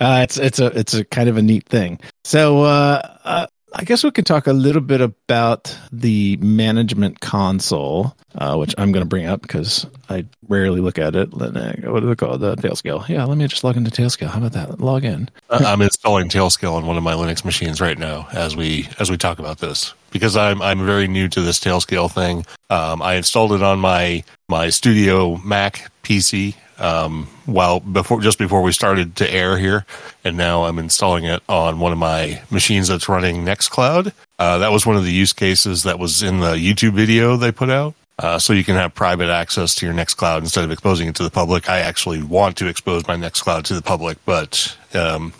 it's 0.00 0.38
it's 0.38 0.58
a 0.58 0.66
it's 0.78 0.94
a 0.94 1.04
kind 1.04 1.28
of 1.28 1.36
a 1.36 1.42
neat 1.42 1.66
thing. 1.66 2.00
So 2.24 2.62
uh, 2.62 3.16
uh, 3.24 3.46
I 3.74 3.84
guess 3.84 4.02
we 4.02 4.10
could 4.10 4.26
talk 4.26 4.46
a 4.46 4.52
little 4.52 4.80
bit 4.80 5.00
about 5.00 5.76
the 5.92 6.36
management 6.38 7.20
console, 7.20 8.16
uh, 8.34 8.56
which 8.56 8.74
I'm 8.78 8.92
going 8.92 9.04
to 9.04 9.08
bring 9.08 9.26
up 9.26 9.42
because 9.42 9.86
I 10.08 10.24
rarely 10.48 10.80
look 10.80 10.98
at 10.98 11.14
it. 11.14 11.32
What 11.32 11.52
do 11.52 12.06
they 12.06 12.14
call 12.14 12.34
it? 12.34 12.38
The 12.38 12.56
Tailscale. 12.56 13.06
Yeah, 13.08 13.24
let 13.24 13.36
me 13.36 13.46
just 13.46 13.64
log 13.64 13.76
into 13.76 13.90
Tailscale. 13.90 14.28
How 14.28 14.38
about 14.38 14.52
that? 14.52 14.80
Log 14.80 15.04
in. 15.04 15.28
I'm 15.50 15.82
installing 15.82 16.28
Tailscale 16.28 16.74
on 16.74 16.86
one 16.86 16.96
of 16.96 17.02
my 17.02 17.12
Linux 17.12 17.44
machines 17.44 17.80
right 17.80 17.98
now 17.98 18.28
as 18.32 18.56
we 18.56 18.88
as 18.98 19.10
we 19.10 19.16
talk 19.16 19.38
about 19.38 19.58
this 19.58 19.92
because 20.10 20.36
I'm 20.36 20.62
I'm 20.62 20.84
very 20.84 21.08
new 21.08 21.28
to 21.28 21.40
this 21.40 21.60
Tailscale 21.60 22.10
thing. 22.10 22.46
Um, 22.70 23.02
I 23.02 23.14
installed 23.14 23.52
it 23.52 23.62
on 23.62 23.78
my 23.80 24.24
my 24.48 24.70
Studio 24.70 25.36
Mac 25.36 25.90
PC 26.02 26.54
um, 26.78 27.26
while 27.46 27.80
before 27.80 28.20
just 28.20 28.38
before 28.38 28.62
we 28.62 28.72
started 28.72 29.16
to 29.16 29.32
air 29.32 29.58
here, 29.58 29.84
and 30.24 30.36
now 30.36 30.64
I'm 30.64 30.78
installing 30.78 31.24
it 31.24 31.42
on 31.48 31.80
one 31.80 31.92
of 31.92 31.98
my 31.98 32.42
machines 32.50 32.88
that's 32.88 33.08
running 33.08 33.44
Nextcloud. 33.44 34.12
Uh, 34.38 34.58
that 34.58 34.72
was 34.72 34.86
one 34.86 34.96
of 34.96 35.04
the 35.04 35.12
use 35.12 35.32
cases 35.32 35.82
that 35.84 35.98
was 35.98 36.22
in 36.22 36.40
the 36.40 36.54
YouTube 36.54 36.92
video 36.92 37.36
they 37.36 37.52
put 37.52 37.70
out. 37.70 37.94
Uh, 38.20 38.38
so 38.38 38.52
you 38.52 38.64
can 38.64 38.74
have 38.74 38.94
private 38.94 39.28
access 39.28 39.76
to 39.76 39.86
your 39.86 39.94
Nextcloud 39.94 40.38
instead 40.40 40.64
of 40.64 40.72
exposing 40.72 41.08
it 41.08 41.14
to 41.14 41.22
the 41.22 41.30
public. 41.30 41.68
I 41.68 41.78
actually 41.80 42.22
want 42.22 42.56
to 42.56 42.66
expose 42.66 43.06
my 43.06 43.16
Nextcloud 43.16 43.62
to 43.64 43.74
the 43.74 43.82
public, 43.82 44.18
but 44.24 44.76
um, 44.92 45.32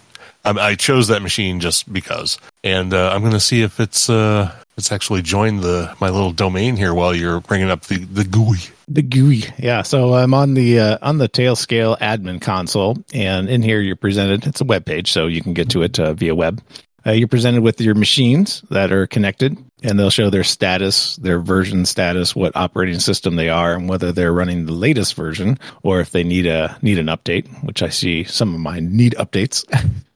I, 0.45 0.77
chose 0.77 1.09
that 1.09 1.21
machine 1.21 1.59
just 1.59 1.93
because. 1.93 2.39
And 2.63 2.95
uh, 2.95 3.11
I'm 3.11 3.21
going 3.21 3.33
to 3.33 3.41
see 3.41 3.63
if 3.63 3.81
it's 3.81 4.09
uh, 4.09 4.55
it's 4.79 4.93
actually 4.93 5.23
join 5.23 5.61
the 5.61 5.95
my 6.01 6.09
little 6.09 6.33
domain 6.33 6.77
here 6.77 6.95
while 6.95 7.15
you're 7.15 7.41
bringing 7.41 7.69
up 7.69 7.83
the 7.83 7.99
the 7.99 8.25
GUI. 8.25 8.59
The 8.87 9.03
GUI, 9.03 9.45
yeah. 9.59 9.83
So 9.83 10.15
I'm 10.15 10.33
on 10.33 10.55
the 10.55 10.79
uh, 10.79 10.99
on 11.03 11.19
the 11.19 11.29
Tailscale 11.29 11.99
admin 11.99 12.41
console, 12.41 12.97
and 13.13 13.51
in 13.51 13.61
here 13.61 13.81
you're 13.81 13.97
presented. 13.97 14.47
It's 14.47 14.61
a 14.61 14.65
web 14.65 14.87
page, 14.87 15.13
so 15.13 15.27
you 15.27 15.43
can 15.43 15.53
get 15.53 15.71
to 15.71 15.83
it 15.83 15.99
uh, 15.99 16.15
via 16.15 16.35
web. 16.35 16.63
Uh, 17.05 17.13
you're 17.13 17.29
presented 17.29 17.63
with 17.63 17.81
your 17.81 17.95
machines 17.95 18.63
that 18.71 18.93
are 18.93 19.07
connected, 19.07 19.57
and 19.83 19.99
they'll 19.99 20.11
show 20.11 20.31
their 20.31 20.45
status, 20.45 21.17
their 21.17 21.41
version 21.41 21.85
status, 21.85 22.35
what 22.35 22.55
operating 22.57 22.99
system 23.01 23.37
they 23.37 23.49
are, 23.49 23.75
and 23.75 23.89
whether 23.89 24.13
they're 24.13 24.33
running 24.33 24.67
the 24.67 24.73
latest 24.73 25.15
version 25.15 25.59
or 25.83 26.01
if 26.01 26.13
they 26.13 26.23
need 26.23 26.47
a 26.47 26.79
need 26.83 26.99
an 26.99 27.07
update. 27.07 27.47
Which 27.65 27.83
I 27.83 27.89
see 27.89 28.25
some 28.25 28.55
of 28.55 28.61
mine 28.61 28.97
need 28.97 29.15
updates. 29.19 29.65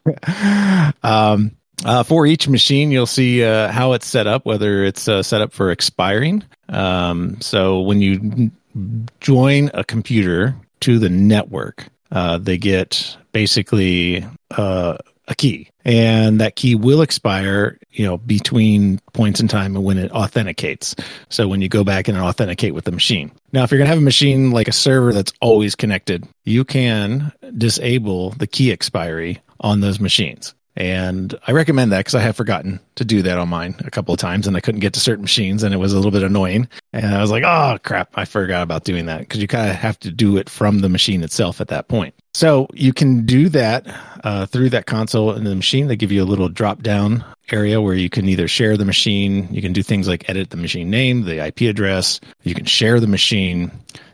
um, 1.04 1.52
uh, 1.84 2.02
for 2.02 2.26
each 2.26 2.48
machine, 2.48 2.90
you'll 2.90 3.06
see 3.06 3.44
uh, 3.44 3.70
how 3.70 3.92
it's 3.92 4.06
set 4.06 4.26
up, 4.26 4.46
whether 4.46 4.84
it's 4.84 5.08
uh, 5.08 5.22
set 5.22 5.40
up 5.40 5.52
for 5.52 5.70
expiring. 5.70 6.44
Um, 6.68 7.40
so 7.40 7.80
when 7.80 8.00
you 8.00 8.50
join 9.20 9.70
a 9.74 9.84
computer 9.84 10.54
to 10.80 10.98
the 10.98 11.08
network, 11.08 11.86
uh, 12.10 12.38
they 12.38 12.58
get 12.58 13.16
basically 13.32 14.24
uh, 14.50 14.98
a 15.28 15.34
key, 15.34 15.70
and 15.84 16.40
that 16.40 16.56
key 16.56 16.74
will 16.74 17.02
expire, 17.02 17.78
you 17.90 18.04
know, 18.04 18.18
between 18.18 18.98
points 19.12 19.40
in 19.40 19.48
time 19.48 19.76
and 19.76 19.84
when 19.84 19.98
it 19.98 20.10
authenticates. 20.12 20.94
So 21.28 21.48
when 21.48 21.62
you 21.62 21.68
go 21.68 21.84
back 21.84 22.08
and 22.08 22.18
authenticate 22.18 22.74
with 22.74 22.84
the 22.84 22.92
machine. 22.92 23.32
Now, 23.52 23.64
if 23.64 23.70
you're 23.70 23.78
going 23.78 23.86
to 23.86 23.94
have 23.94 23.98
a 23.98 24.02
machine 24.02 24.50
like 24.50 24.68
a 24.68 24.72
server 24.72 25.12
that's 25.12 25.32
always 25.40 25.74
connected, 25.74 26.26
you 26.44 26.64
can 26.64 27.32
disable 27.56 28.30
the 28.30 28.46
key 28.46 28.72
expiry 28.72 29.40
on 29.60 29.80
those 29.80 30.00
machines. 30.00 30.54
And 30.76 31.34
I 31.46 31.52
recommend 31.52 31.92
that 31.92 31.98
because 31.98 32.14
I 32.14 32.20
have 32.20 32.36
forgotten 32.36 32.80
to 32.94 33.04
do 33.04 33.22
that 33.22 33.38
on 33.38 33.48
mine 33.48 33.74
a 33.80 33.90
couple 33.90 34.14
of 34.14 34.20
times 34.20 34.46
and 34.46 34.56
I 34.56 34.60
couldn't 34.60 34.80
get 34.80 34.94
to 34.94 35.00
certain 35.00 35.22
machines 35.22 35.62
and 35.62 35.74
it 35.74 35.78
was 35.78 35.92
a 35.92 35.96
little 35.96 36.10
bit 36.10 36.22
annoying. 36.22 36.68
And 36.92 37.14
I 37.14 37.20
was 37.20 37.30
like, 37.30 37.44
oh 37.44 37.78
crap, 37.82 38.10
I 38.14 38.24
forgot 38.24 38.62
about 38.62 38.84
doing 38.84 39.06
that 39.06 39.20
because 39.20 39.40
you 39.40 39.48
kind 39.48 39.68
of 39.68 39.76
have 39.76 39.98
to 40.00 40.10
do 40.10 40.36
it 40.38 40.48
from 40.48 40.78
the 40.78 40.88
machine 40.88 41.22
itself 41.22 41.60
at 41.60 41.68
that 41.68 41.88
point. 41.88 42.14
So 42.34 42.68
you 42.72 42.94
can 42.94 43.26
do 43.26 43.50
that 43.50 43.86
uh, 44.24 44.46
through 44.46 44.70
that 44.70 44.86
console 44.86 45.32
in 45.32 45.44
the 45.44 45.54
machine. 45.54 45.88
They 45.88 45.96
give 45.96 46.12
you 46.12 46.22
a 46.22 46.24
little 46.24 46.48
drop 46.48 46.82
down 46.82 47.24
area 47.50 47.80
where 47.80 47.94
you 47.94 48.08
can 48.08 48.28
either 48.28 48.48
share 48.48 48.78
the 48.78 48.84
machine, 48.86 49.48
you 49.52 49.60
can 49.60 49.74
do 49.74 49.82
things 49.82 50.08
like 50.08 50.28
edit 50.30 50.48
the 50.50 50.56
machine 50.56 50.88
name, 50.88 51.24
the 51.24 51.44
IP 51.44 51.62
address, 51.62 52.20
you 52.42 52.54
can 52.54 52.64
share 52.64 52.98
the 53.00 53.06
machine, 53.06 53.70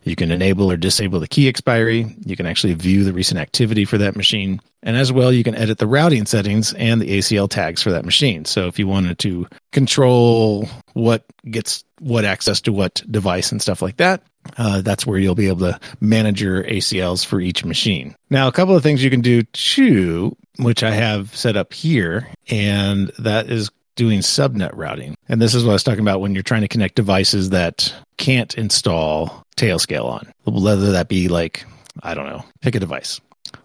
you 0.08 0.16
can 0.16 0.30
enable 0.30 0.70
or 0.70 0.76
disable 0.76 1.20
the 1.20 1.28
key 1.28 1.48
expiry, 1.48 2.16
you 2.24 2.36
can 2.36 2.46
actually 2.46 2.74
view 2.74 3.04
the 3.04 3.12
recent 3.12 3.40
activity 3.40 3.84
for 3.84 3.98
that 3.98 4.16
machine, 4.16 4.60
and 4.82 4.96
as 4.96 5.12
well, 5.12 5.32
you 5.32 5.44
can 5.44 5.54
edit 5.54 5.78
the 5.78 5.86
routing 5.86 6.26
settings 6.26 6.72
and 6.74 7.00
the 7.00 7.18
ACL 7.18 7.48
tags 7.48 7.82
for 7.82 7.90
that 7.90 8.04
machine. 8.04 8.44
So 8.44 8.66
if 8.66 8.78
you 8.78 8.86
wanted 8.86 9.18
to 9.20 9.46
control 9.72 10.68
what 10.94 11.24
gets 11.48 11.84
what 12.00 12.24
access 12.24 12.60
to 12.62 12.72
what 12.72 13.02
device 13.10 13.50
and 13.50 13.60
stuff 13.60 13.82
like 13.82 13.96
that, 13.96 14.22
uh, 14.56 14.80
that's 14.82 15.06
where 15.06 15.18
you'll 15.18 15.34
be 15.34 15.48
able 15.48 15.72
to 15.72 15.80
manage 16.00 16.40
your 16.40 16.62
ACLs 16.64 17.26
for 17.26 17.40
each 17.40 17.64
machine. 17.64 18.14
Now, 18.30 18.48
a 18.48 18.52
couple 18.52 18.76
of 18.76 18.82
things 18.82 19.02
you 19.02 19.10
can 19.10 19.20
do 19.20 19.42
too, 19.42 20.36
which 20.58 20.82
I 20.82 20.92
have 20.92 21.34
set 21.36 21.56
up 21.56 21.72
here, 21.72 22.28
and 22.48 23.10
that 23.18 23.50
is 23.50 23.70
doing 23.98 24.20
subnet 24.20 24.70
routing. 24.74 25.14
And 25.28 25.42
this 25.42 25.54
is 25.54 25.64
what 25.64 25.70
I 25.70 25.74
was 25.74 25.82
talking 25.82 26.00
about 26.00 26.20
when 26.20 26.32
you're 26.32 26.42
trying 26.42 26.62
to 26.62 26.68
connect 26.68 26.94
devices 26.94 27.50
that 27.50 27.92
can't 28.16 28.54
install 28.54 29.44
Tailscale 29.56 30.06
on, 30.06 30.32
whether 30.46 30.92
that 30.92 31.08
be 31.08 31.28
like, 31.28 31.66
I 32.02 32.14
don't 32.14 32.26
know, 32.26 32.44
pick 32.62 32.76
a 32.76 32.80
device 32.80 33.20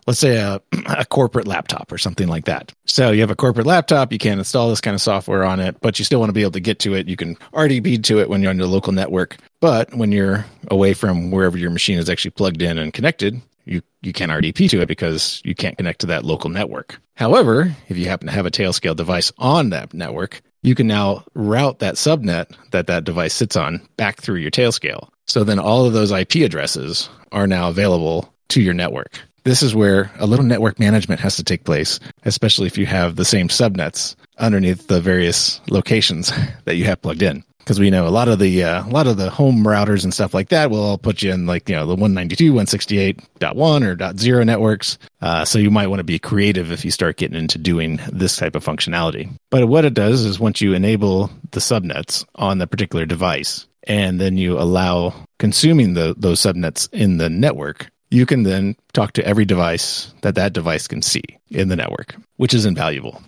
let's 0.08 0.20
say 0.20 0.38
a, 0.38 0.62
a 0.88 1.06
corporate 1.06 1.48
laptop 1.48 1.92
or 1.92 1.98
something 1.98 2.28
like 2.28 2.46
that. 2.46 2.72
So 2.86 3.12
you 3.12 3.22
have 3.22 3.32
a 3.32 3.36
corporate 3.36 3.68
laptop, 3.68 4.12
you 4.12 4.18
can't 4.18 4.40
install 4.40 4.70
this 4.70 4.82
kind 4.82 4.96
of 4.96 5.02
software 5.02 5.44
on 5.44 5.60
it, 5.60 5.80
but 5.82 6.00
you 6.00 6.06
still 6.06 6.20
want 6.20 6.30
to 6.30 6.34
be 6.34 6.42
able 6.42 6.52
to 6.52 6.60
get 6.60 6.80
to 6.80 6.94
it. 6.94 7.08
You 7.08 7.16
can 7.16 7.36
RDP 7.54 8.04
to 8.06 8.20
it 8.20 8.30
when 8.30 8.42
you're 8.42 8.50
on 8.50 8.58
your 8.58 8.68
local 8.68 8.94
network, 8.94 9.38
but 9.60 9.94
when 9.94 10.12
you're 10.12 10.46
away 10.70 10.94
from 10.94 11.32
wherever 11.32 11.58
your 11.58 11.72
machine 11.72 11.98
is 11.98 12.10
actually 12.10 12.32
plugged 12.32 12.62
in 12.62 12.78
and 12.78 12.94
connected, 12.94 13.42
you, 13.66 13.82
you 14.02 14.14
can't 14.14 14.32
RDP 14.32 14.70
to 14.70 14.82
it 14.82 14.88
because 14.88 15.42
you 15.46 15.56
can't 15.56 15.78
connect 15.78 16.02
to 16.02 16.08
that 16.08 16.26
local 16.26 16.50
network. 16.50 17.00
However, 17.16 17.76
if 17.90 17.98
you 17.98 18.08
happen 18.08 18.28
to 18.28 18.34
have 18.34 18.46
a 18.46 18.52
Tailscale 18.52 18.96
device 18.96 19.32
on 19.38 19.70
that 19.70 19.94
network, 19.94 20.42
you 20.62 20.76
can 20.76 20.88
now 20.88 21.24
route 21.34 21.80
that 21.80 21.96
subnet 21.96 22.56
that 22.72 22.88
that 22.88 23.04
device 23.04 23.34
sits 23.34 23.56
on 23.56 23.88
back 23.98 24.22
through 24.22 24.38
your 24.38 24.52
Tailscale. 24.52 25.10
So 25.26 25.44
then 25.44 25.60
all 25.60 25.86
of 25.86 25.94
those 25.94 26.12
IP 26.12 26.36
addresses 26.38 27.10
are 27.32 27.48
now 27.48 27.70
available 27.70 28.34
to 28.50 28.62
your 28.62 28.74
network. 28.74 29.20
This 29.44 29.62
is 29.62 29.76
where 29.76 30.10
a 30.20 30.26
little 30.26 30.46
network 30.46 30.80
management 30.80 31.20
has 31.20 31.36
to 31.36 31.44
take 31.44 31.66
place, 31.66 32.00
especially 32.24 32.68
if 32.68 32.78
you 32.78 32.86
have 32.86 33.16
the 33.16 33.26
same 33.26 33.50
subnets 33.50 34.16
underneath 34.38 34.88
the 34.88 35.02
various 35.02 35.60
locations 35.70 36.32
that 36.66 36.76
you 36.76 36.86
have 36.86 37.02
plugged 37.02 37.22
in. 37.22 37.44
Because 37.64 37.80
we 37.80 37.90
know 37.90 38.08
a 38.08 38.10
lot 38.10 38.28
of 38.28 38.40
the 38.40 38.64
uh, 38.64 38.86
a 38.86 38.90
lot 38.90 39.08
of 39.08 39.18
the 39.18 39.30
home 39.30 39.64
routers 39.64 40.04
and 40.04 40.14
stuff 40.14 40.34
like 40.34 40.50
that 40.50 40.70
will 40.70 40.84
all 40.84 40.98
put 40.98 41.22
you 41.22 41.32
in 41.32 41.46
like 41.46 41.70
you 41.70 41.76
know 41.76 41.86
the 41.86 41.96
192, 41.96 42.54
168.1 42.54 43.84
or 43.84 43.96
.0 43.96 44.46
networks. 44.46 44.98
Uh, 45.22 45.46
so 45.46 45.60
you 45.60 45.72
might 45.72 45.88
want 45.88 46.00
to 46.00 46.04
be 46.04 46.20
creative 46.20 46.72
if 46.72 46.84
you 46.84 46.92
start 46.92 47.18
getting 47.18 47.38
into 47.38 47.58
doing 47.58 48.00
this 48.12 48.36
type 48.36 48.56
of 48.56 48.66
functionality. 48.66 49.32
But 49.50 49.68
what 49.68 49.86
it 49.86 49.94
does 49.94 50.26
is 50.26 50.40
once 50.40 50.60
you 50.60 50.74
enable 50.74 51.30
the 51.52 51.62
subnets 51.62 52.26
on 52.36 52.58
the 52.58 52.68
particular 52.68 53.06
device, 53.06 53.66
and 53.84 54.20
then 54.20 54.38
you 54.38 54.60
allow 54.60 55.14
consuming 55.40 55.94
the, 55.94 56.16
those 56.18 56.42
subnets 56.42 56.92
in 56.94 57.18
the 57.18 57.30
network, 57.30 57.90
you 58.14 58.28
can 58.28 58.44
then 58.44 58.76
talk 58.94 59.14
to 59.14 59.26
every 59.26 59.44
device 59.44 60.14
that 60.22 60.36
that 60.36 60.54
device 60.54 60.88
can 60.88 61.02
see 61.02 61.24
in 61.50 61.68
the 61.68 61.76
network, 61.76 62.16
which 62.38 62.54
is 62.54 62.66
invaluable. 62.66 63.20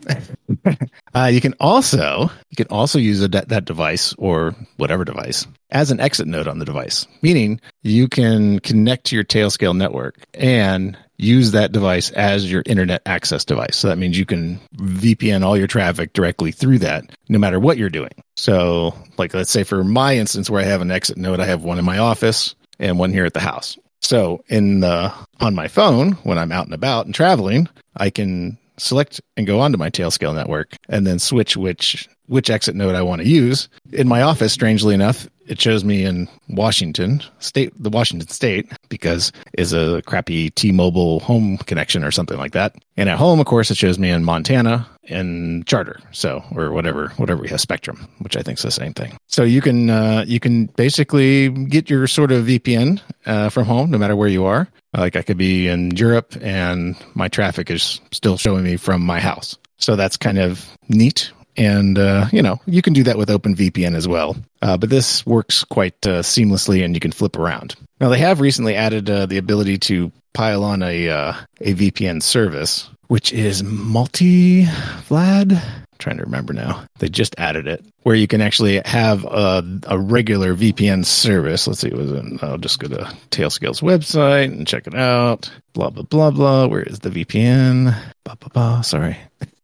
uh, 1.16 1.26
you 1.26 1.42
can 1.42 1.56
also 1.60 2.30
you 2.50 2.56
can 2.56 2.68
also 2.68 3.00
use 3.00 3.22
a, 3.22 3.28
that 3.28 3.66
device 3.66 4.14
or 4.20 4.56
whatever 4.78 5.04
device 5.04 5.48
as 5.72 5.90
an 5.90 6.00
exit 6.00 6.28
node 6.28 6.48
on 6.48 6.60
the 6.60 6.66
device, 6.66 7.08
meaning 7.24 7.60
you 7.82 8.08
can 8.08 8.60
connect 8.60 9.06
to 9.06 9.16
your 9.16 9.26
Tailscale 9.26 9.76
network 9.76 10.20
and 10.36 10.96
use 11.18 11.52
that 11.52 11.72
device 11.72 12.12
as 12.12 12.52
your 12.52 12.62
internet 12.68 13.02
access 13.08 13.44
device. 13.44 13.78
So 13.78 13.88
that 13.88 13.98
means 13.98 14.20
you 14.20 14.26
can 14.26 14.60
VPN 14.78 15.44
all 15.44 15.58
your 15.58 15.68
traffic 15.68 16.14
directly 16.14 16.52
through 16.52 16.80
that, 16.80 17.06
no 17.28 17.40
matter 17.40 17.60
what 17.60 17.78
you're 17.78 17.90
doing. 17.90 18.12
So, 18.36 18.94
like, 19.18 19.34
let's 19.34 19.50
say 19.50 19.64
for 19.64 19.84
my 19.84 20.18
instance, 20.18 20.50
where 20.50 20.62
I 20.62 20.66
have 20.66 20.82
an 20.82 20.92
exit 20.92 21.18
node, 21.18 21.40
I 21.40 21.46
have 21.46 21.64
one 21.64 21.80
in 21.80 21.86
my 21.86 21.98
office 21.98 22.54
and 22.80 23.00
one 23.00 23.14
here 23.14 23.26
at 23.26 23.34
the 23.34 23.40
house. 23.40 23.78
So 24.06 24.44
in 24.50 24.82
the 24.82 25.12
on 25.40 25.56
my 25.56 25.68
phone 25.68 26.12
when 26.24 26.38
I'm 26.38 26.52
out 26.52 26.66
and 26.66 26.76
about 26.76 27.08
and 27.08 27.16
traveling, 27.16 27.68
I 27.98 28.12
can 28.12 28.60
select 28.78 29.20
and 29.36 29.48
go 29.48 29.60
onto 29.60 29.80
my 29.80 29.90
Tailscale 29.90 30.36
network 30.36 30.76
and 30.88 31.08
then 31.08 31.18
switch 31.18 31.58
which 31.58 32.08
which 32.28 32.52
exit 32.52 32.76
node 32.76 32.94
I 32.94 33.02
want 33.02 33.24
to 33.24 33.28
use. 33.28 33.68
In 33.94 34.08
my 34.08 34.22
office, 34.22 34.54
strangely 34.54 34.94
enough, 34.94 35.28
it 35.48 35.62
shows 35.62 35.84
me 35.84 36.04
in 36.04 36.28
Washington 36.50 37.22
state, 37.40 37.72
the 37.82 37.90
Washington 37.90 38.28
state, 38.30 38.72
because 38.90 39.32
is 39.58 39.74
a 39.74 40.02
crappy 40.06 40.50
T-Mobile 40.52 41.20
home 41.20 41.58
connection 41.60 42.04
or 42.04 42.12
something 42.12 42.38
like 42.38 42.54
that. 42.54 42.76
And 42.98 43.10
at 43.10 43.18
home, 43.18 43.40
of 43.40 43.46
course, 43.46 43.72
it 43.72 43.78
shows 43.78 44.00
me 44.00 44.10
in 44.10 44.24
Montana 44.24 44.88
and 45.08 45.66
Charter, 45.68 46.00
so 46.12 46.44
or 46.56 46.72
whatever, 46.72 47.10
whatever 47.18 47.42
we 47.42 47.50
have 47.50 47.62
Spectrum, 47.62 48.08
which 48.20 48.36
I 48.36 48.42
think 48.42 48.58
is 48.58 48.64
the 48.64 48.72
same 48.72 48.94
thing. 48.94 49.18
So 49.28 49.44
you 49.44 49.62
can 49.62 49.90
uh, 49.90 50.26
you 50.28 50.40
can 50.40 50.66
basically 50.78 51.50
get 51.50 51.90
your 51.90 52.08
sort 52.08 52.32
of 52.32 52.46
VPN 52.46 53.02
uh, 53.26 53.50
from 53.50 53.66
home, 53.66 53.92
no 53.92 53.98
matter 53.98 54.16
where 54.16 54.30
you 54.30 54.46
are. 54.46 54.68
Like 54.96 55.16
I 55.16 55.22
could 55.22 55.38
be 55.38 55.68
in 55.68 55.96
Europe, 55.96 56.36
and 56.42 56.96
my 57.14 57.28
traffic 57.28 57.70
is 57.70 58.00
still 58.12 58.38
showing 58.38 58.64
me 58.64 58.78
from 58.78 59.02
my 59.02 59.20
house. 59.20 59.58
So 59.78 59.96
that's 59.96 60.16
kind 60.16 60.38
of 60.38 60.66
neat 60.88 61.32
and 61.58 61.98
uh, 61.98 62.28
you 62.32 62.42
know 62.42 62.60
you 62.66 62.82
can 62.82 62.94
do 62.94 63.04
that 63.04 63.18
with 63.18 63.30
OpenVPN 63.30 63.96
as 63.96 64.08
well. 64.08 64.36
Uh, 64.62 64.78
but 64.78 64.90
this 64.90 65.26
works 65.26 65.64
quite 65.64 66.06
uh, 66.06 66.22
seamlessly, 66.22 66.84
and 66.84 66.96
you 66.96 67.00
can 67.00 67.12
flip 67.12 67.36
around. 67.36 67.76
Now 68.00 68.10
they 68.10 68.20
have 68.20 68.42
recently 68.42 68.76
added 68.76 69.10
uh, 69.10 69.26
the 69.26 69.38
ability 69.38 69.78
to 69.80 70.12
pile 70.34 70.64
on 70.64 70.84
a 70.84 71.10
uh, 71.10 71.34
a 71.62 71.74
VPN 71.74 72.22
service, 72.22 72.90
which 73.08 73.34
is 73.34 73.64
multi-vlad. 73.64 75.54
I'm 75.54 76.00
trying 76.00 76.18
to 76.18 76.24
remember 76.24 76.54
now. 76.54 76.84
They 77.00 77.08
just 77.08 77.36
added 77.38 77.68
it 77.68 77.84
where 78.04 78.16
you 78.16 78.28
can 78.28 78.42
actually 78.42 78.82
have 78.86 79.24
a, 79.24 79.64
a 79.88 79.98
regular 79.98 80.54
VPN 80.54 81.06
service. 81.06 81.68
Let's 81.68 81.80
see, 81.80 81.88
it 81.88 81.96
was 81.96 82.12
it, 82.12 82.44
I'll 82.44 82.58
just 82.58 82.80
go 82.80 82.88
to 82.90 83.12
Tailscale's 83.32 83.82
website 83.82 84.46
and 84.46 84.68
check 84.68 84.88
it 84.88 84.94
out. 84.94 85.50
Blah 85.74 85.90
blah 85.90 86.04
blah 86.04 86.32
blah. 86.32 86.68
Where 86.68 86.84
is 86.84 87.00
the 87.00 87.10
VPN? 87.10 87.96
Blah 88.26 88.36
blah 88.36 88.50
blah. 88.50 88.82
Sorry. 88.82 89.18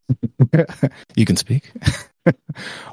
you 1.16 1.26
can 1.26 1.36
speak. 1.36 1.72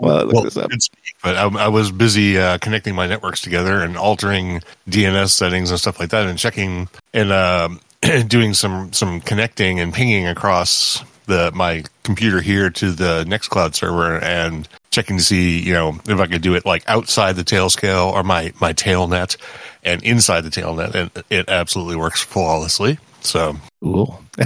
well, 0.00 0.24
look 0.24 0.32
well, 0.32 0.42
this 0.44 0.56
up. 0.56 0.70
speak, 0.72 1.14
but 1.22 1.36
I, 1.36 1.46
I 1.46 1.68
was 1.68 1.90
busy 1.92 2.38
uh, 2.38 2.58
connecting 2.58 2.94
my 2.94 3.06
networks 3.06 3.40
together 3.40 3.82
and 3.82 3.96
altering 3.96 4.60
DNS 4.88 5.30
settings 5.30 5.70
and 5.70 5.78
stuff 5.78 6.00
like 6.00 6.10
that, 6.10 6.26
and 6.26 6.38
checking 6.38 6.88
and 7.12 7.32
uh, 7.32 7.68
doing 8.26 8.54
some 8.54 8.92
some 8.92 9.20
connecting 9.20 9.80
and 9.80 9.92
pinging 9.92 10.26
across 10.26 11.02
the 11.26 11.52
my 11.54 11.84
computer 12.02 12.40
here 12.40 12.70
to 12.70 12.92
the 12.92 13.24
Nextcloud 13.24 13.74
server 13.74 14.18
and 14.18 14.66
checking 14.90 15.18
to 15.18 15.22
see 15.22 15.60
you 15.60 15.74
know 15.74 16.00
if 16.08 16.18
I 16.18 16.26
could 16.26 16.42
do 16.42 16.54
it 16.54 16.64
like 16.64 16.88
outside 16.88 17.36
the 17.36 17.44
Tailscale 17.44 18.10
or 18.12 18.22
my 18.22 18.52
my 18.60 18.72
tailnet 18.72 19.36
and 19.84 20.02
inside 20.02 20.42
the 20.42 20.50
tailnet, 20.50 20.94
and 20.94 21.24
it 21.28 21.48
absolutely 21.48 21.96
works 21.96 22.22
flawlessly. 22.22 22.98
So 23.20 23.56
Cool. 23.82 24.22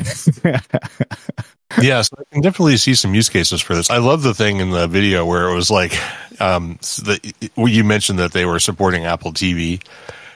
yeah, 1.83 2.03
so 2.03 2.17
I 2.19 2.25
can 2.33 2.43
definitely 2.43 2.77
see 2.77 2.95
some 2.95 3.15
use 3.15 3.29
cases 3.29 3.61
for 3.61 3.75
this. 3.75 3.91
I 3.91 3.99
love 3.99 4.23
the 4.23 4.35
thing 4.35 4.59
in 4.59 4.71
the 4.71 4.87
video 4.87 5.25
where 5.25 5.49
it 5.49 5.55
was 5.55 5.71
like, 5.71 5.93
um, 6.41 6.79
the, 6.81 7.35
you 7.57 7.85
mentioned 7.85 8.19
that 8.19 8.33
they 8.33 8.45
were 8.45 8.59
supporting 8.59 9.05
Apple 9.05 9.33
TV, 9.33 9.83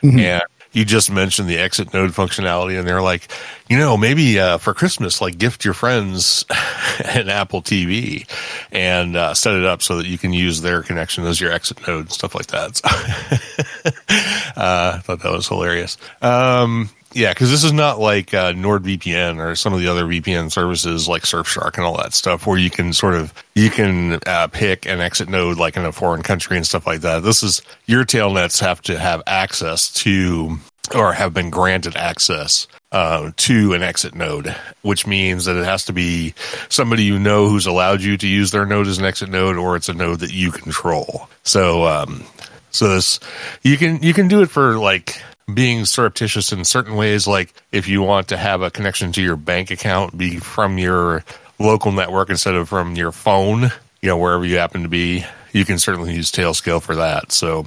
and 0.03 0.43
you 0.73 0.85
just 0.85 1.11
mentioned 1.11 1.49
the 1.49 1.59
exit 1.59 1.95
node 1.95 2.11
functionality, 2.11 2.79
and 2.79 2.87
they're 2.87 3.01
like, 3.01 3.29
you 3.69 3.79
know, 3.79 3.97
maybe 3.97 4.39
uh, 4.39 4.59
for 4.59 4.75
Christmas, 4.75 5.23
like 5.23 5.39
gift 5.39 5.65
your 5.65 5.73
friends 5.73 6.45
an 7.05 7.31
Apple 7.31 7.63
TV 7.63 8.29
and 8.71 9.17
uh, 9.17 9.33
set 9.33 9.55
it 9.55 9.65
up 9.65 9.81
so 9.81 9.97
that 9.97 10.07
you 10.07 10.19
can 10.19 10.35
use 10.35 10.61
their 10.61 10.83
connection 10.83 11.25
as 11.25 11.41
your 11.41 11.51
exit 11.51 11.87
node 11.89 12.01
and 12.01 12.13
stuff 12.13 12.35
like 12.35 12.49
that. 12.49 12.77
So, 12.77 12.89
uh, 14.61 14.93
I 14.97 14.99
thought 14.99 15.21
that 15.21 15.33
was 15.33 15.49
hilarious. 15.49 15.97
Um, 16.21 16.91
yeah, 17.13 17.33
because 17.33 17.51
this 17.51 17.65
is 17.65 17.73
not 17.73 17.99
like 17.99 18.35
uh, 18.35 18.53
NordVPN 18.53 19.39
or 19.39 19.57
some 19.57 19.73
of 19.73 19.81
the 19.81 19.89
other 19.89 20.05
VPN 20.05 20.51
services 20.51 21.09
like 21.09 21.23
Surfshark 21.23 21.77
and 21.77 21.87
all 21.87 21.97
that 21.97 22.13
stuff, 22.13 22.47
where 22.47 22.59
you 22.59 22.71
can 22.71 22.93
sort 22.93 23.15
of 23.15 23.33
you 23.55 23.71
can 23.71 24.19
uh, 24.27 24.49
pick 24.49 24.87
an 24.87 25.01
exit 25.01 25.29
node 25.29 25.57
like 25.57 25.77
in 25.77 25.85
a 25.85 25.93
foreign 25.93 26.23
country 26.23 26.57
and 26.57 26.67
stuff 26.67 26.87
like 26.87 27.01
that. 27.01 27.23
This 27.23 27.43
is 27.43 27.63
your 27.87 28.05
tailnets 28.05 28.61
have 28.61 28.83
to 28.83 28.99
have 28.99 29.23
access 29.27 29.93
to 29.95 30.59
or 30.95 31.13
have 31.13 31.35
been 31.35 31.51
granted 31.51 31.97
access 31.97 32.67
uh, 32.93 33.31
to 33.37 33.73
an 33.73 33.83
exit 33.83 34.15
node, 34.15 34.55
which 34.83 35.07
means 35.07 35.45
that 35.47 35.57
it 35.57 35.65
has 35.65 35.85
to 35.85 35.93
be 35.93 36.35
somebody 36.69 37.05
you 37.05 37.19
know 37.19 37.49
who's 37.49 37.67
allowed 37.67 38.03
you 38.03 38.17
to 38.17 38.27
use 38.27 38.51
their 38.51 38.67
node 38.67 38.87
as 38.87 38.99
an 38.99 39.05
exit 39.05 39.29
node, 39.29 39.57
or 39.57 39.77
it's 39.77 39.89
a 39.89 39.95
node 39.95 40.21
that 40.21 40.33
you 40.33 40.53
control. 40.53 41.29
So, 41.43 41.87
um, 41.87 42.25
so 42.71 42.95
this 42.95 43.21
you 43.63 43.77
can 43.77 44.03
you 44.03 44.13
can 44.13 44.29
do 44.29 44.43
it 44.43 44.51
for 44.51 44.79
like 44.79 45.21
being 45.53 45.85
surreptitious 45.85 46.53
in 46.53 46.65
certain 46.65 46.97
ways, 46.97 47.27
like 47.27 47.53
if 47.73 47.89
you 47.89 48.03
want 48.03 48.29
to 48.29 48.37
have 48.37 48.63
a 48.63 48.71
connection 48.71 49.13
to 49.13 49.23
your 49.23 49.37
bank 49.37 49.71
account 49.71 50.17
be 50.17 50.39
from 50.39 50.79
your 50.79 51.25
local 51.59 51.93
network 51.93 52.31
instead 52.31 52.55
of 52.55 52.69
from 52.69 52.97
your 52.97 53.13
phone, 53.13 53.71
you 54.03 54.09
know, 54.09 54.19
wherever 54.19 54.45
you 54.45 54.59
happen 54.59 54.83
to 54.83 54.89
be, 54.89 55.25
you 55.53 55.65
can 55.65 55.79
certainly 55.79 56.15
use 56.15 56.31
Tailscale 56.31 56.83
for 56.83 56.97
that. 56.97 57.33
So, 57.33 57.67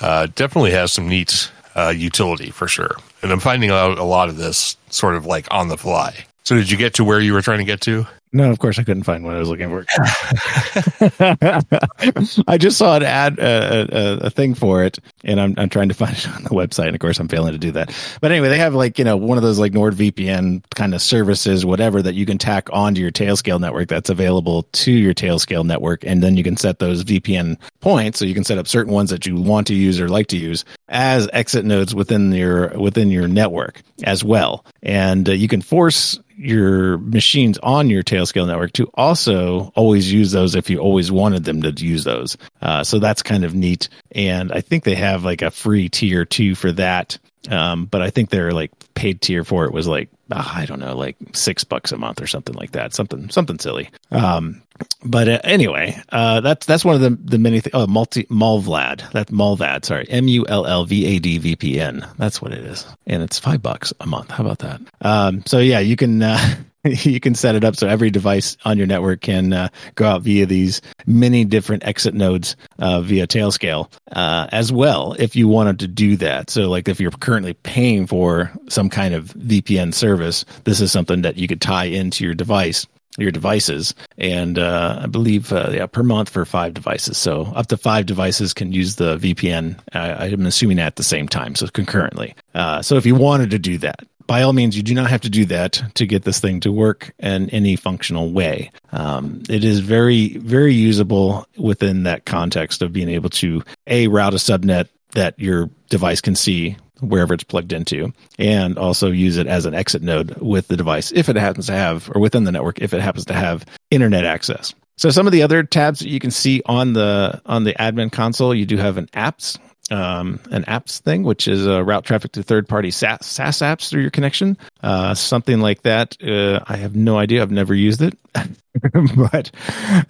uh, 0.00 0.28
definitely 0.34 0.70
has 0.72 0.92
some 0.92 1.08
neat 1.08 1.50
uh, 1.74 1.92
utility 1.96 2.50
for 2.50 2.68
sure. 2.68 2.96
And 3.22 3.32
I'm 3.32 3.40
finding 3.40 3.70
out 3.70 3.98
a 3.98 4.04
lot 4.04 4.28
of 4.28 4.36
this 4.36 4.76
sort 4.90 5.16
of 5.16 5.26
like 5.26 5.48
on 5.50 5.68
the 5.68 5.76
fly. 5.76 6.26
So, 6.44 6.54
did 6.54 6.70
you 6.70 6.76
get 6.76 6.94
to 6.94 7.04
where 7.04 7.20
you 7.20 7.32
were 7.32 7.42
trying 7.42 7.58
to 7.58 7.64
get 7.64 7.80
to? 7.82 8.06
No, 8.34 8.50
of 8.50 8.58
course 8.58 8.80
I 8.80 8.82
couldn't 8.82 9.04
find 9.04 9.24
what 9.24 9.36
I 9.36 9.38
was 9.38 9.48
looking 9.48 9.68
for. 9.68 9.86
I 12.48 12.58
just 12.58 12.76
saw 12.76 12.96
an 12.96 13.04
ad, 13.04 13.38
uh, 13.38 13.86
a, 13.92 14.26
a 14.26 14.30
thing 14.30 14.54
for 14.54 14.82
it, 14.82 14.98
and 15.22 15.40
I'm 15.40 15.54
I'm 15.56 15.68
trying 15.68 15.88
to 15.88 15.94
find 15.94 16.16
it 16.16 16.26
on 16.26 16.42
the 16.42 16.50
website. 16.50 16.86
And 16.86 16.96
of 16.96 17.00
course, 17.00 17.20
I'm 17.20 17.28
failing 17.28 17.52
to 17.52 17.58
do 17.58 17.70
that. 17.70 17.94
But 18.20 18.32
anyway, 18.32 18.48
they 18.48 18.58
have 18.58 18.74
like 18.74 18.98
you 18.98 19.04
know 19.04 19.16
one 19.16 19.38
of 19.38 19.44
those 19.44 19.60
like 19.60 19.70
NordVPN 19.70 20.64
kind 20.74 20.94
of 20.94 21.00
services, 21.00 21.64
whatever 21.64 22.02
that 22.02 22.14
you 22.14 22.26
can 22.26 22.36
tack 22.36 22.68
onto 22.72 23.00
your 23.00 23.12
Tailscale 23.12 23.60
network 23.60 23.88
that's 23.88 24.10
available 24.10 24.64
to 24.64 24.90
your 24.90 25.14
Tailscale 25.14 25.64
network, 25.64 26.04
and 26.04 26.20
then 26.20 26.36
you 26.36 26.42
can 26.42 26.56
set 26.56 26.80
those 26.80 27.04
VPN 27.04 27.56
points. 27.78 28.18
So 28.18 28.24
you 28.24 28.34
can 28.34 28.42
set 28.42 28.58
up 28.58 28.66
certain 28.66 28.92
ones 28.92 29.10
that 29.10 29.26
you 29.26 29.36
want 29.36 29.68
to 29.68 29.74
use 29.74 30.00
or 30.00 30.08
like 30.08 30.26
to 30.28 30.36
use 30.36 30.64
as 30.88 31.28
exit 31.32 31.64
nodes 31.64 31.94
within 31.94 32.32
your 32.32 32.76
within 32.80 33.12
your 33.12 33.28
network 33.28 33.80
as 34.02 34.24
well, 34.24 34.64
and 34.82 35.28
uh, 35.28 35.32
you 35.32 35.46
can 35.46 35.62
force 35.62 36.18
your 36.36 36.98
machines 36.98 37.58
on 37.62 37.90
your 37.90 38.02
Tailscale 38.24 38.46
network 38.46 38.72
to 38.72 38.90
also 38.94 39.72
always 39.74 40.12
use 40.12 40.32
those 40.32 40.54
if 40.54 40.70
you 40.70 40.78
always 40.78 41.10
wanted 41.10 41.44
them 41.44 41.62
to 41.62 41.70
use 41.70 42.04
those. 42.04 42.36
Uh, 42.60 42.84
so 42.84 42.98
that's 42.98 43.22
kind 43.22 43.44
of 43.44 43.54
neat. 43.54 43.88
And 44.12 44.52
I 44.52 44.60
think 44.60 44.84
they 44.84 44.94
have 44.94 45.24
like 45.24 45.42
a 45.42 45.50
free 45.50 45.88
tier 45.88 46.24
two 46.24 46.54
for 46.54 46.72
that. 46.72 47.18
Um, 47.50 47.84
but 47.84 48.00
I 48.00 48.08
think 48.10 48.30
their 48.30 48.52
like 48.52 48.70
paid 48.94 49.20
tier 49.20 49.44
for 49.44 49.66
it 49.66 49.72
was 49.72 49.86
like 49.86 50.08
uh, 50.30 50.52
I 50.54 50.64
don't 50.64 50.80
know, 50.80 50.96
like 50.96 51.16
six 51.34 51.64
bucks 51.64 51.92
a 51.92 51.98
month 51.98 52.22
or 52.22 52.26
something 52.26 52.54
like 52.54 52.72
that, 52.72 52.94
something 52.94 53.28
something 53.28 53.58
silly. 53.58 53.90
Um, 54.10 54.62
but 55.04 55.28
uh, 55.28 55.40
anyway, 55.44 56.00
uh, 56.08 56.40
that's 56.40 56.64
that's 56.64 56.84
one 56.84 56.94
of 56.94 57.02
the 57.02 57.10
the 57.10 57.38
many 57.38 57.60
th- 57.60 57.74
oh 57.74 57.86
multi 57.86 58.24
Mullvad 58.24 59.12
that's 59.12 59.30
Mullvad 59.30 59.84
sorry 59.84 60.06
M 60.08 60.26
U 60.28 60.46
L 60.48 60.64
L 60.64 60.86
V 60.86 61.04
A 61.04 61.18
D 61.18 61.36
V 61.36 61.56
P 61.56 61.78
N 61.78 62.06
that's 62.16 62.40
what 62.40 62.52
it 62.52 62.64
is, 62.64 62.86
and 63.06 63.22
it's 63.22 63.38
five 63.38 63.60
bucks 63.60 63.92
a 64.00 64.06
month. 64.06 64.30
How 64.30 64.42
about 64.44 64.60
that? 64.60 64.80
Um, 65.02 65.42
so 65.44 65.58
yeah, 65.58 65.80
you 65.80 65.96
can. 65.96 66.22
Uh, 66.22 66.54
you 67.04 67.18
can 67.18 67.34
set 67.34 67.54
it 67.54 67.64
up 67.64 67.76
so 67.76 67.88
every 67.88 68.10
device 68.10 68.56
on 68.64 68.76
your 68.76 68.86
network 68.86 69.22
can 69.22 69.52
uh, 69.52 69.68
go 69.94 70.06
out 70.06 70.22
via 70.22 70.44
these 70.44 70.82
many 71.06 71.44
different 71.44 71.84
exit 71.84 72.14
nodes 72.14 72.56
uh, 72.78 73.00
via 73.00 73.26
Tailscale 73.26 73.90
uh, 74.12 74.48
as 74.52 74.70
well 74.70 75.16
if 75.18 75.34
you 75.34 75.48
wanted 75.48 75.78
to 75.80 75.88
do 75.88 76.16
that. 76.16 76.50
So, 76.50 76.68
like 76.68 76.88
if 76.88 77.00
you're 77.00 77.10
currently 77.10 77.54
paying 77.54 78.06
for 78.06 78.52
some 78.68 78.90
kind 78.90 79.14
of 79.14 79.32
VPN 79.34 79.94
service, 79.94 80.44
this 80.64 80.80
is 80.80 80.92
something 80.92 81.22
that 81.22 81.36
you 81.36 81.48
could 81.48 81.60
tie 81.60 81.84
into 81.84 82.24
your 82.24 82.34
device 82.34 82.86
your 83.16 83.30
devices. 83.30 83.94
And 84.18 84.58
uh, 84.58 84.98
i 85.02 85.06
believe 85.06 85.52
uh, 85.52 85.70
yeah 85.72 85.86
per 85.86 86.02
month 86.02 86.28
for 86.30 86.44
five 86.44 86.74
devices. 86.74 87.16
So 87.16 87.44
up 87.54 87.68
to 87.68 87.76
five 87.76 88.06
devices 88.06 88.52
can 88.52 88.72
use 88.72 88.96
the 88.96 89.16
vpn 89.18 89.78
uh, 89.94 90.16
i'm 90.18 90.46
assuming 90.46 90.80
at 90.80 90.96
the 90.96 91.04
same 91.04 91.28
time 91.28 91.54
so 91.54 91.68
concurrently. 91.68 92.34
So 92.82 92.96
if 92.96 93.06
you 93.06 93.14
wanted 93.14 93.50
to 93.50 93.58
do 93.60 93.78
that 93.78 94.00
by 94.26 94.42
all 94.42 94.52
means 94.52 94.76
you 94.76 94.82
do 94.82 94.94
not 94.94 95.10
have 95.10 95.20
to 95.22 95.30
do 95.30 95.44
that 95.46 95.82
to 95.94 96.06
get 96.06 96.24
this 96.24 96.40
thing 96.40 96.60
to 96.60 96.72
work 96.72 97.12
in 97.18 97.50
any 97.50 97.76
functional 97.76 98.32
way. 98.32 98.70
Um, 98.92 99.42
it 99.48 99.64
is 99.64 99.80
very 99.80 100.36
very 100.38 100.74
usable 100.74 101.46
within 101.56 102.04
that 102.04 102.24
context 102.24 102.82
of 102.82 102.92
being 102.92 103.08
able 103.08 103.30
to 103.30 103.62
a 103.86 104.08
route 104.08 104.34
a 104.34 104.38
subnet 104.38 104.88
that 105.12 105.38
your 105.38 105.70
device 105.88 106.20
can 106.20 106.34
see 106.34 106.76
wherever 107.00 107.34
it's 107.34 107.44
plugged 107.44 107.72
into 107.72 108.12
and 108.38 108.78
also 108.78 109.10
use 109.10 109.36
it 109.36 109.46
as 109.46 109.66
an 109.66 109.74
exit 109.74 110.02
node 110.02 110.34
with 110.36 110.68
the 110.68 110.76
device 110.76 111.12
if 111.12 111.28
it 111.28 111.36
happens 111.36 111.66
to 111.66 111.72
have 111.72 112.10
or 112.14 112.20
within 112.20 112.44
the 112.44 112.52
network 112.52 112.80
if 112.80 112.94
it 112.94 113.00
happens 113.00 113.24
to 113.26 113.34
have 113.34 113.64
internet 113.90 114.24
access. 114.24 114.74
So 114.96 115.10
some 115.10 115.26
of 115.26 115.32
the 115.32 115.42
other 115.42 115.64
tabs 115.64 115.98
that 115.98 116.08
you 116.08 116.20
can 116.20 116.30
see 116.30 116.62
on 116.66 116.92
the 116.92 117.40
on 117.46 117.64
the 117.64 117.74
admin 117.74 118.12
console 118.12 118.54
you 118.54 118.66
do 118.66 118.76
have 118.76 118.96
an 118.96 119.06
apps 119.08 119.58
um, 119.90 120.40
an 120.50 120.64
apps 120.64 121.00
thing, 121.00 121.24
which 121.24 121.46
is 121.46 121.66
uh, 121.66 121.84
route 121.84 122.04
traffic 122.04 122.32
to 122.32 122.42
third 122.42 122.68
party 122.68 122.90
SaaS, 122.90 123.26
SaaS 123.26 123.58
apps 123.58 123.90
through 123.90 124.02
your 124.02 124.10
connection. 124.10 124.56
Uh, 124.82 125.14
something 125.14 125.60
like 125.60 125.82
that. 125.82 126.16
Uh, 126.22 126.60
I 126.66 126.76
have 126.76 126.96
no 126.96 127.18
idea. 127.18 127.42
I've 127.42 127.50
never 127.50 127.74
used 127.74 128.02
it, 128.02 128.18
but 129.16 129.50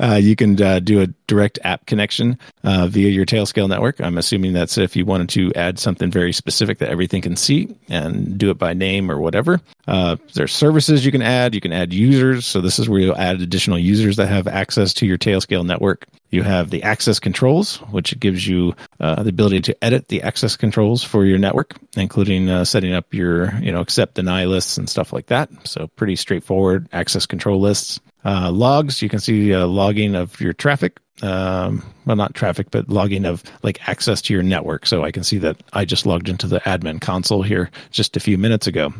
uh, 0.00 0.14
you 0.14 0.36
can 0.36 0.60
uh, 0.60 0.78
do 0.80 1.00
a 1.00 1.08
direct 1.26 1.58
app 1.64 1.86
connection 1.86 2.38
uh, 2.62 2.86
via 2.86 3.08
your 3.08 3.26
Tailscale 3.26 3.68
network. 3.68 4.00
I'm 4.00 4.18
assuming 4.18 4.52
that's 4.52 4.78
if 4.78 4.96
you 4.96 5.04
wanted 5.04 5.28
to 5.30 5.52
add 5.54 5.78
something 5.78 6.10
very 6.10 6.32
specific 6.32 6.78
that 6.78 6.88
everything 6.88 7.22
can 7.22 7.36
see 7.36 7.74
and 7.88 8.38
do 8.38 8.50
it 8.50 8.58
by 8.58 8.74
name 8.74 9.10
or 9.10 9.18
whatever. 9.20 9.60
Uh, 9.86 10.16
there's 10.34 10.52
services 10.52 11.04
you 11.04 11.12
can 11.12 11.22
add. 11.22 11.54
You 11.54 11.60
can 11.60 11.72
add 11.72 11.92
users. 11.92 12.46
So 12.46 12.60
this 12.60 12.78
is 12.78 12.88
where 12.88 13.00
you'll 13.00 13.16
add 13.16 13.40
additional 13.40 13.78
users 13.78 14.16
that 14.16 14.28
have 14.28 14.46
access 14.46 14.94
to 14.94 15.06
your 15.06 15.18
Tailscale 15.18 15.64
network. 15.64 16.06
You 16.34 16.42
have 16.42 16.70
the 16.70 16.82
access 16.82 17.20
controls, 17.20 17.76
which 17.92 18.18
gives 18.18 18.44
you 18.44 18.74
uh, 18.98 19.22
the 19.22 19.28
ability 19.28 19.60
to 19.60 19.84
edit 19.84 20.08
the 20.08 20.22
access 20.22 20.56
controls 20.56 21.04
for 21.04 21.24
your 21.24 21.38
network, 21.38 21.76
including 21.96 22.50
uh, 22.50 22.64
setting 22.64 22.92
up 22.92 23.14
your, 23.14 23.54
you 23.60 23.70
know, 23.70 23.80
accept 23.80 24.14
deny 24.14 24.44
lists 24.46 24.76
and 24.76 24.90
stuff 24.90 25.12
like 25.12 25.26
that. 25.26 25.48
So 25.62 25.86
pretty 25.94 26.16
straightforward 26.16 26.88
access 26.92 27.24
control 27.26 27.60
lists. 27.60 28.00
Uh, 28.24 28.50
logs, 28.50 29.02
you 29.02 29.08
can 29.08 29.18
see 29.18 29.52
uh, 29.54 29.66
logging 29.66 30.14
of 30.14 30.40
your 30.40 30.52
traffic. 30.52 30.98
Um, 31.22 31.84
well, 32.06 32.16
not 32.16 32.34
traffic, 32.34 32.72
but 32.72 32.88
logging 32.88 33.24
of 33.24 33.44
like 33.62 33.88
access 33.88 34.20
to 34.22 34.34
your 34.34 34.42
network. 34.42 34.84
So 34.84 35.04
I 35.04 35.12
can 35.12 35.22
see 35.22 35.38
that 35.38 35.62
I 35.72 35.84
just 35.84 36.06
logged 36.06 36.28
into 36.28 36.48
the 36.48 36.58
admin 36.60 37.00
console 37.00 37.42
here 37.42 37.70
just 37.92 38.16
a 38.16 38.20
few 38.20 38.36
minutes 38.36 38.66
ago. 38.66 38.92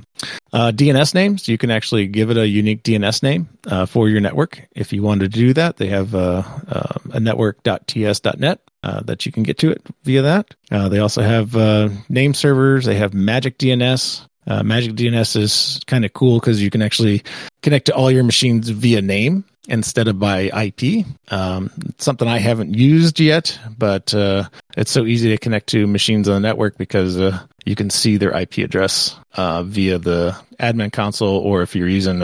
Uh, 0.52 0.70
DNS 0.70 1.12
names, 1.14 1.48
you 1.48 1.58
can 1.58 1.72
actually 1.72 2.06
give 2.06 2.30
it 2.30 2.36
a 2.36 2.46
unique 2.46 2.84
DNS 2.84 3.22
name 3.22 3.48
uh, 3.66 3.86
for 3.86 4.08
your 4.08 4.20
network. 4.20 4.62
If 4.76 4.92
you 4.92 5.02
wanted 5.02 5.32
to 5.32 5.38
do 5.38 5.54
that, 5.54 5.76
they 5.76 5.88
have 5.88 6.14
uh, 6.14 6.44
uh, 6.68 6.98
a 7.12 7.18
network.ts.net 7.18 8.60
uh, 8.84 9.00
that 9.00 9.26
you 9.26 9.32
can 9.32 9.42
get 9.42 9.58
to 9.58 9.70
it 9.70 9.82
via 10.04 10.22
that. 10.22 10.54
Uh, 10.70 10.88
they 10.88 11.00
also 11.00 11.22
have 11.22 11.56
uh, 11.56 11.88
name 12.08 12.34
servers. 12.34 12.84
They 12.84 12.96
have 12.96 13.12
Magic 13.12 13.58
DNS. 13.58 14.26
Uh, 14.46 14.62
Magic 14.62 14.92
DNS 14.92 15.36
is 15.36 15.80
kind 15.86 16.04
of 16.04 16.12
cool 16.12 16.40
because 16.40 16.62
you 16.62 16.70
can 16.70 16.82
actually 16.82 17.22
connect 17.62 17.86
to 17.86 17.94
all 17.94 18.10
your 18.10 18.24
machines 18.24 18.68
via 18.68 19.02
name 19.02 19.44
instead 19.68 20.08
of 20.08 20.18
by 20.18 20.42
IP. 20.42 21.06
Um, 21.30 21.70
something 21.98 22.28
I 22.28 22.38
haven't 22.38 22.74
used 22.74 23.18
yet, 23.20 23.58
but 23.78 24.12
uh, 24.14 24.48
it's 24.76 24.90
so 24.90 25.04
easy 25.04 25.30
to 25.30 25.38
connect 25.38 25.68
to 25.68 25.86
machines 25.86 26.28
on 26.28 26.34
the 26.34 26.46
network 26.46 26.76
because 26.76 27.18
uh, 27.18 27.40
you 27.64 27.74
can 27.74 27.90
see 27.90 28.16
their 28.16 28.38
IP 28.38 28.58
address 28.58 29.16
uh, 29.34 29.62
via 29.62 29.98
the 29.98 30.36
admin 30.60 30.92
console, 30.92 31.38
or 31.38 31.62
if 31.62 31.74
you're 31.74 31.88
using 31.88 32.22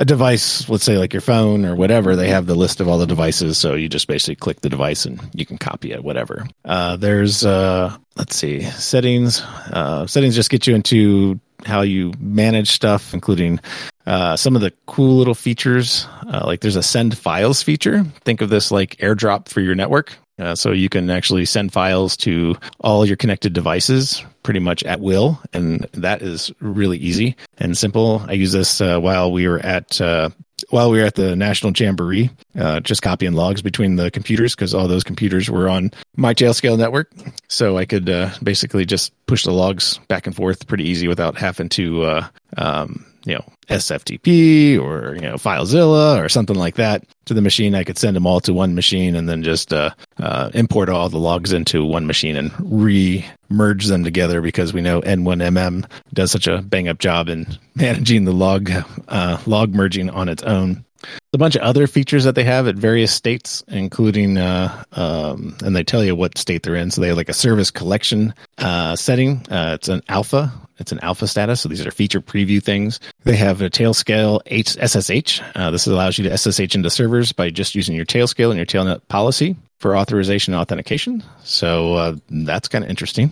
a, 0.00 0.04
device, 0.04 0.68
let's 0.68 0.84
say 0.84 0.98
like 0.98 1.12
your 1.12 1.20
phone 1.20 1.64
or 1.64 1.76
whatever, 1.76 2.16
they 2.16 2.28
have 2.28 2.46
the 2.46 2.54
list 2.54 2.80
of 2.80 2.88
all 2.88 2.98
the 2.98 3.06
devices. 3.06 3.58
So 3.58 3.74
you 3.74 3.88
just 3.88 4.06
basically 4.08 4.36
click 4.36 4.60
the 4.60 4.68
device 4.68 5.04
and 5.04 5.20
you 5.34 5.46
can 5.46 5.58
copy 5.58 5.92
it, 5.92 6.02
whatever. 6.02 6.46
Uh, 6.64 6.96
there's, 6.96 7.44
uh, 7.44 7.96
let's 8.16 8.36
see, 8.36 8.62
settings. 8.62 9.40
Uh, 9.40 10.06
settings 10.06 10.34
just 10.34 10.50
get 10.50 10.66
you 10.66 10.74
into 10.74 11.40
how 11.64 11.82
you 11.82 12.12
manage 12.18 12.70
stuff, 12.70 13.14
including 13.14 13.60
uh, 14.06 14.36
some 14.36 14.56
of 14.56 14.62
the 14.62 14.72
cool 14.86 15.16
little 15.16 15.34
features. 15.34 16.06
Uh, 16.26 16.42
like 16.44 16.60
there's 16.60 16.76
a 16.76 16.82
send 16.82 17.16
files 17.16 17.62
feature. 17.62 18.04
Think 18.24 18.40
of 18.40 18.48
this 18.48 18.70
like 18.70 18.96
airdrop 18.96 19.48
for 19.48 19.60
your 19.60 19.74
network. 19.74 20.16
Uh, 20.40 20.54
so 20.54 20.72
you 20.72 20.88
can 20.88 21.10
actually 21.10 21.44
send 21.44 21.72
files 21.72 22.16
to 22.16 22.56
all 22.80 23.04
your 23.04 23.16
connected 23.16 23.52
devices 23.52 24.24
pretty 24.42 24.60
much 24.60 24.82
at 24.84 25.00
will, 25.00 25.38
and 25.52 25.86
that 25.92 26.22
is 26.22 26.50
really 26.60 26.98
easy 26.98 27.36
and 27.58 27.76
simple. 27.76 28.24
I 28.26 28.32
use 28.32 28.52
this 28.52 28.80
uh, 28.80 28.98
while 28.98 29.30
we 29.30 29.46
were 29.46 29.58
at 29.58 30.00
uh, 30.00 30.30
while 30.70 30.90
we 30.90 30.98
were 30.98 31.06
at 31.06 31.14
the 31.14 31.36
National 31.36 31.72
Jamboree, 31.74 32.30
uh, 32.58 32.80
just 32.80 33.02
copying 33.02 33.32
logs 33.32 33.62
between 33.62 33.96
the 33.96 34.10
computers 34.10 34.54
because 34.54 34.74
all 34.74 34.88
those 34.88 35.04
computers 35.04 35.50
were 35.50 35.68
on 35.68 35.90
my 36.16 36.34
Tailscale 36.34 36.78
network. 36.78 37.10
So 37.48 37.78
I 37.78 37.84
could 37.84 38.08
uh, 38.08 38.30
basically 38.42 38.84
just 38.84 39.12
push 39.26 39.44
the 39.44 39.52
logs 39.52 39.98
back 40.08 40.26
and 40.26 40.34
forth 40.34 40.66
pretty 40.66 40.88
easy 40.88 41.08
without 41.08 41.36
having 41.36 41.68
to, 41.70 42.02
uh, 42.02 42.28
um, 42.56 43.06
you 43.24 43.34
know, 43.34 43.44
SFTP 43.68 44.80
or, 44.80 45.14
you 45.14 45.20
know, 45.20 45.34
FileZilla 45.34 46.24
or 46.24 46.28
something 46.28 46.56
like 46.56 46.74
that 46.76 47.04
to 47.26 47.34
the 47.34 47.42
machine. 47.42 47.74
I 47.74 47.84
could 47.84 47.98
send 47.98 48.16
them 48.16 48.26
all 48.26 48.40
to 48.40 48.52
one 48.52 48.74
machine 48.74 49.14
and 49.14 49.28
then 49.28 49.42
just 49.42 49.72
uh, 49.72 49.90
uh, 50.18 50.50
import 50.54 50.88
all 50.88 51.08
the 51.08 51.18
logs 51.18 51.52
into 51.52 51.84
one 51.84 52.06
machine 52.06 52.36
and 52.36 52.52
re 52.58 53.24
merge 53.48 53.86
them 53.86 54.04
together 54.04 54.40
because 54.40 54.72
we 54.72 54.80
know 54.80 55.00
N1MM 55.02 55.88
does 56.14 56.30
such 56.30 56.46
a 56.46 56.62
bang 56.62 56.88
up 56.88 56.98
job 56.98 57.28
in 57.28 57.46
managing 57.74 58.24
the 58.24 58.32
log 58.32 58.70
uh, 59.08 59.38
log 59.46 59.74
merging 59.74 60.10
on 60.10 60.28
its 60.28 60.42
own. 60.42 60.84
A 61.32 61.38
bunch 61.38 61.54
of 61.54 61.62
other 61.62 61.86
features 61.86 62.24
that 62.24 62.34
they 62.34 62.44
have 62.44 62.66
at 62.66 62.74
various 62.74 63.12
states, 63.12 63.62
including, 63.68 64.36
uh, 64.36 64.84
um, 64.92 65.56
and 65.64 65.74
they 65.74 65.84
tell 65.84 66.04
you 66.04 66.14
what 66.16 66.36
state 66.36 66.62
they're 66.62 66.74
in. 66.74 66.90
So 66.90 67.00
they 67.00 67.08
have 67.08 67.16
like 67.16 67.28
a 67.28 67.34
service 67.34 67.70
collection 67.70 68.34
uh, 68.58 68.96
setting. 68.96 69.46
Uh, 69.50 69.72
it's 69.74 69.88
an 69.88 70.02
alpha. 70.08 70.52
It's 70.78 70.92
an 70.92 71.00
alpha 71.00 71.26
status. 71.26 71.60
So 71.60 71.68
these 71.68 71.86
are 71.86 71.90
feature 71.90 72.20
preview 72.20 72.62
things. 72.62 73.00
They 73.24 73.36
have 73.36 73.60
a 73.62 73.70
Tailscale 73.70 74.40
H- 74.46 74.76
SSH. 74.76 75.42
Uh, 75.54 75.70
this 75.70 75.86
allows 75.86 76.18
you 76.18 76.28
to 76.28 76.36
SSH 76.36 76.74
into 76.74 76.90
servers 76.90 77.32
by 77.32 77.50
just 77.50 77.74
using 77.74 77.94
your 77.94 78.06
Tailscale 78.06 78.50
and 78.50 78.56
your 78.56 78.66
Tailnet 78.66 79.06
policy 79.08 79.56
for 79.78 79.96
authorization 79.96 80.54
and 80.54 80.60
authentication. 80.60 81.22
So 81.44 81.94
uh, 81.94 82.16
that's 82.28 82.68
kind 82.68 82.84
of 82.84 82.90
interesting. 82.90 83.30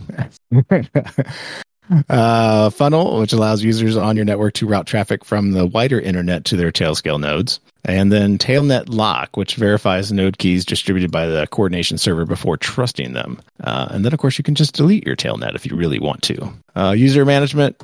uh, 2.09 2.69
funnel, 2.69 3.19
which 3.19 3.33
allows 3.33 3.63
users 3.63 3.97
on 3.97 4.15
your 4.15 4.25
network 4.25 4.53
to 4.55 4.67
route 4.67 4.87
traffic 4.87 5.25
from 5.25 5.51
the 5.51 5.65
wider 5.65 5.99
internet 5.99 6.45
to 6.45 6.55
their 6.55 6.71
Tailscale 6.71 7.19
nodes. 7.19 7.59
And 7.89 8.11
then 8.11 8.37
Tailnet 8.37 8.85
Lock, 8.87 9.35
which 9.35 9.55
verifies 9.55 10.11
node 10.11 10.37
keys 10.37 10.63
distributed 10.63 11.11
by 11.11 11.25
the 11.25 11.47
coordination 11.47 11.97
server 11.97 12.25
before 12.25 12.55
trusting 12.55 13.13
them. 13.13 13.41
Uh, 13.63 13.87
and 13.91 14.05
then, 14.05 14.13
of 14.13 14.19
course, 14.19 14.37
you 14.37 14.43
can 14.43 14.55
just 14.55 14.75
delete 14.75 15.05
your 15.05 15.15
Tailnet 15.15 15.55
if 15.55 15.65
you 15.65 15.75
really 15.75 15.99
want 15.99 16.21
to. 16.23 16.53
Uh, 16.75 16.91
user 16.91 17.25
management 17.25 17.81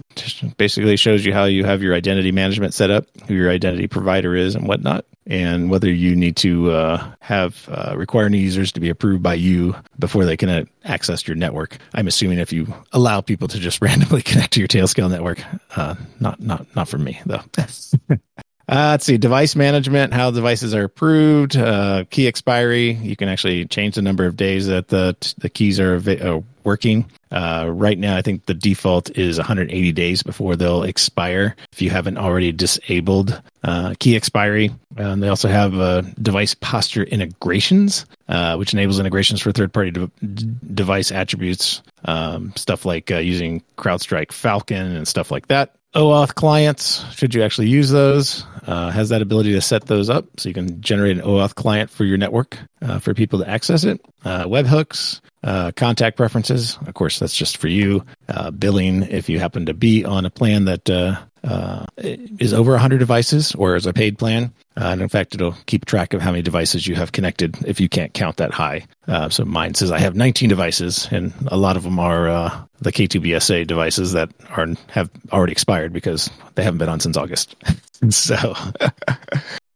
basically 0.57 0.95
shows 0.95 1.25
you 1.25 1.33
how 1.33 1.45
you 1.45 1.65
have 1.65 1.81
your 1.81 1.95
identity 1.95 2.31
management 2.31 2.73
set 2.73 2.91
up, 2.91 3.07
who 3.27 3.33
your 3.33 3.49
identity 3.49 3.87
provider 3.87 4.35
is, 4.35 4.55
and 4.55 4.67
whatnot, 4.67 5.05
and 5.25 5.69
whether 5.69 5.91
you 5.91 6.15
need 6.15 6.35
to 6.37 6.71
uh, 6.71 7.11
have 7.19 7.67
uh, 7.69 7.95
require 7.97 8.29
new 8.29 8.37
users 8.37 8.71
to 8.73 8.79
be 8.79 8.89
approved 8.89 9.23
by 9.23 9.33
you 9.33 9.75
before 9.97 10.23
they 10.25 10.37
can 10.37 10.49
uh, 10.49 10.65
access 10.83 11.27
your 11.27 11.35
network. 11.35 11.77
I'm 11.93 12.07
assuming 12.07 12.37
if 12.37 12.53
you 12.53 12.71
allow 12.91 13.21
people 13.21 13.47
to 13.47 13.59
just 13.59 13.81
randomly 13.81 14.21
connect 14.21 14.53
to 14.53 14.59
your 14.59 14.67
Tailscale 14.67 15.09
network, 15.09 15.43
uh, 15.75 15.95
not 16.19 16.39
not 16.39 16.73
not 16.75 16.87
for 16.87 16.99
me 16.99 17.19
though. 17.25 17.41
Uh, 18.67 18.89
let's 18.91 19.05
see, 19.05 19.17
device 19.17 19.55
management, 19.55 20.11
how 20.11 20.31
devices 20.31 20.73
are 20.73 20.85
approved, 20.85 21.55
uh, 21.55 22.03
key 22.09 22.27
expiry. 22.27 22.93
You 22.93 23.15
can 23.15 23.29
actually 23.29 23.65
change 23.65 23.95
the 23.95 24.01
number 24.01 24.25
of 24.25 24.35
days 24.35 24.67
that 24.67 24.87
the 24.87 25.15
the 25.37 25.49
keys 25.49 25.79
are 25.79 25.95
uh, 25.97 26.41
working. 26.65 27.09
Uh, 27.31 27.69
right 27.69 27.97
now, 27.97 28.17
I 28.17 28.21
think 28.21 28.45
the 28.45 28.53
default 28.53 29.17
is 29.17 29.37
180 29.37 29.91
days 29.91 30.23
before 30.23 30.55
they'll 30.55 30.83
expire 30.83 31.55
if 31.71 31.81
you 31.81 31.89
haven't 31.89 32.17
already 32.17 32.51
disabled 32.51 33.41
uh, 33.63 33.93
key 33.99 34.15
expiry. 34.15 34.71
Um, 34.97 35.19
they 35.19 35.27
also 35.27 35.47
have 35.47 35.75
uh, 35.75 36.01
device 36.21 36.55
posture 36.55 37.03
integrations, 37.03 38.05
uh, 38.27 38.55
which 38.55 38.73
enables 38.73 38.99
integrations 38.99 39.41
for 39.41 39.51
third 39.51 39.73
party 39.73 39.91
de- 39.91 40.11
device 40.21 41.11
attributes, 41.11 41.81
um, 42.05 42.53
stuff 42.55 42.85
like 42.85 43.11
uh, 43.11 43.17
using 43.17 43.63
CrowdStrike 43.77 44.31
Falcon 44.31 44.95
and 44.95 45.07
stuff 45.07 45.31
like 45.31 45.47
that. 45.47 45.75
OAuth 45.95 46.35
clients, 46.35 47.05
should 47.15 47.33
you 47.33 47.41
actually 47.41 47.69
use 47.69 47.89
those, 47.89 48.45
uh, 48.67 48.89
has 48.89 49.09
that 49.09 49.21
ability 49.21 49.53
to 49.53 49.61
set 49.61 49.85
those 49.85 50.09
up 50.09 50.25
so 50.37 50.49
you 50.49 50.53
can 50.53 50.81
generate 50.81 51.17
an 51.17 51.23
OAuth 51.23 51.55
client 51.55 51.89
for 51.89 52.03
your 52.03 52.17
network 52.17 52.57
uh, 52.81 52.99
for 52.99 53.13
people 53.13 53.39
to 53.39 53.49
access 53.49 53.85
it. 53.85 54.01
Uh, 54.25 54.43
webhooks, 54.43 55.21
uh, 55.45 55.71
contact 55.75 56.17
preferences, 56.17 56.77
of 56.87 56.93
course, 56.95 57.19
that's 57.19 57.35
just 57.35 57.57
for 57.57 57.67
you. 57.67 58.03
Uh, 58.27 58.51
billing, 58.51 59.03
if 59.03 59.29
you 59.29 59.39
happen 59.39 59.67
to 59.67 59.73
be 59.73 60.03
on 60.03 60.25
a 60.25 60.29
plan 60.29 60.65
that 60.65 60.89
uh, 60.89 61.15
uh, 61.43 61.85
is 61.97 62.53
over 62.53 62.71
100 62.71 62.97
devices 62.97 63.53
or 63.55 63.75
is 63.75 63.85
a 63.85 63.93
paid 63.93 64.17
plan. 64.17 64.51
Uh, 64.77 64.85
and 64.85 65.01
in 65.01 65.09
fact, 65.09 65.35
it'll 65.35 65.55
keep 65.67 65.85
track 65.85 66.13
of 66.13 66.21
how 66.21 66.31
many 66.31 66.41
devices 66.41 66.87
you 66.87 66.95
have 66.95 67.11
connected 67.11 67.55
if 67.65 67.79
you 67.79 67.87
can't 67.87 68.13
count 68.13 68.37
that 68.37 68.51
high. 68.51 68.85
Uh, 69.07 69.29
so 69.29 69.45
mine 69.45 69.75
says 69.75 69.91
I 69.91 69.99
have 69.99 70.15
19 70.15 70.49
devices, 70.49 71.07
and 71.11 71.33
a 71.47 71.57
lot 71.57 71.77
of 71.77 71.83
them 71.83 71.99
are 71.99 72.27
uh, 72.27 72.63
the 72.79 72.91
K2BSA 72.91 73.67
devices 73.67 74.13
that 74.13 74.31
are 74.49 74.67
have 74.87 75.11
already 75.31 75.51
expired 75.51 75.93
because 75.93 76.29
they 76.55 76.63
haven't 76.63 76.79
been 76.79 76.89
on 76.89 76.99
since 76.99 77.15
August. 77.15 77.55
so 78.09 78.55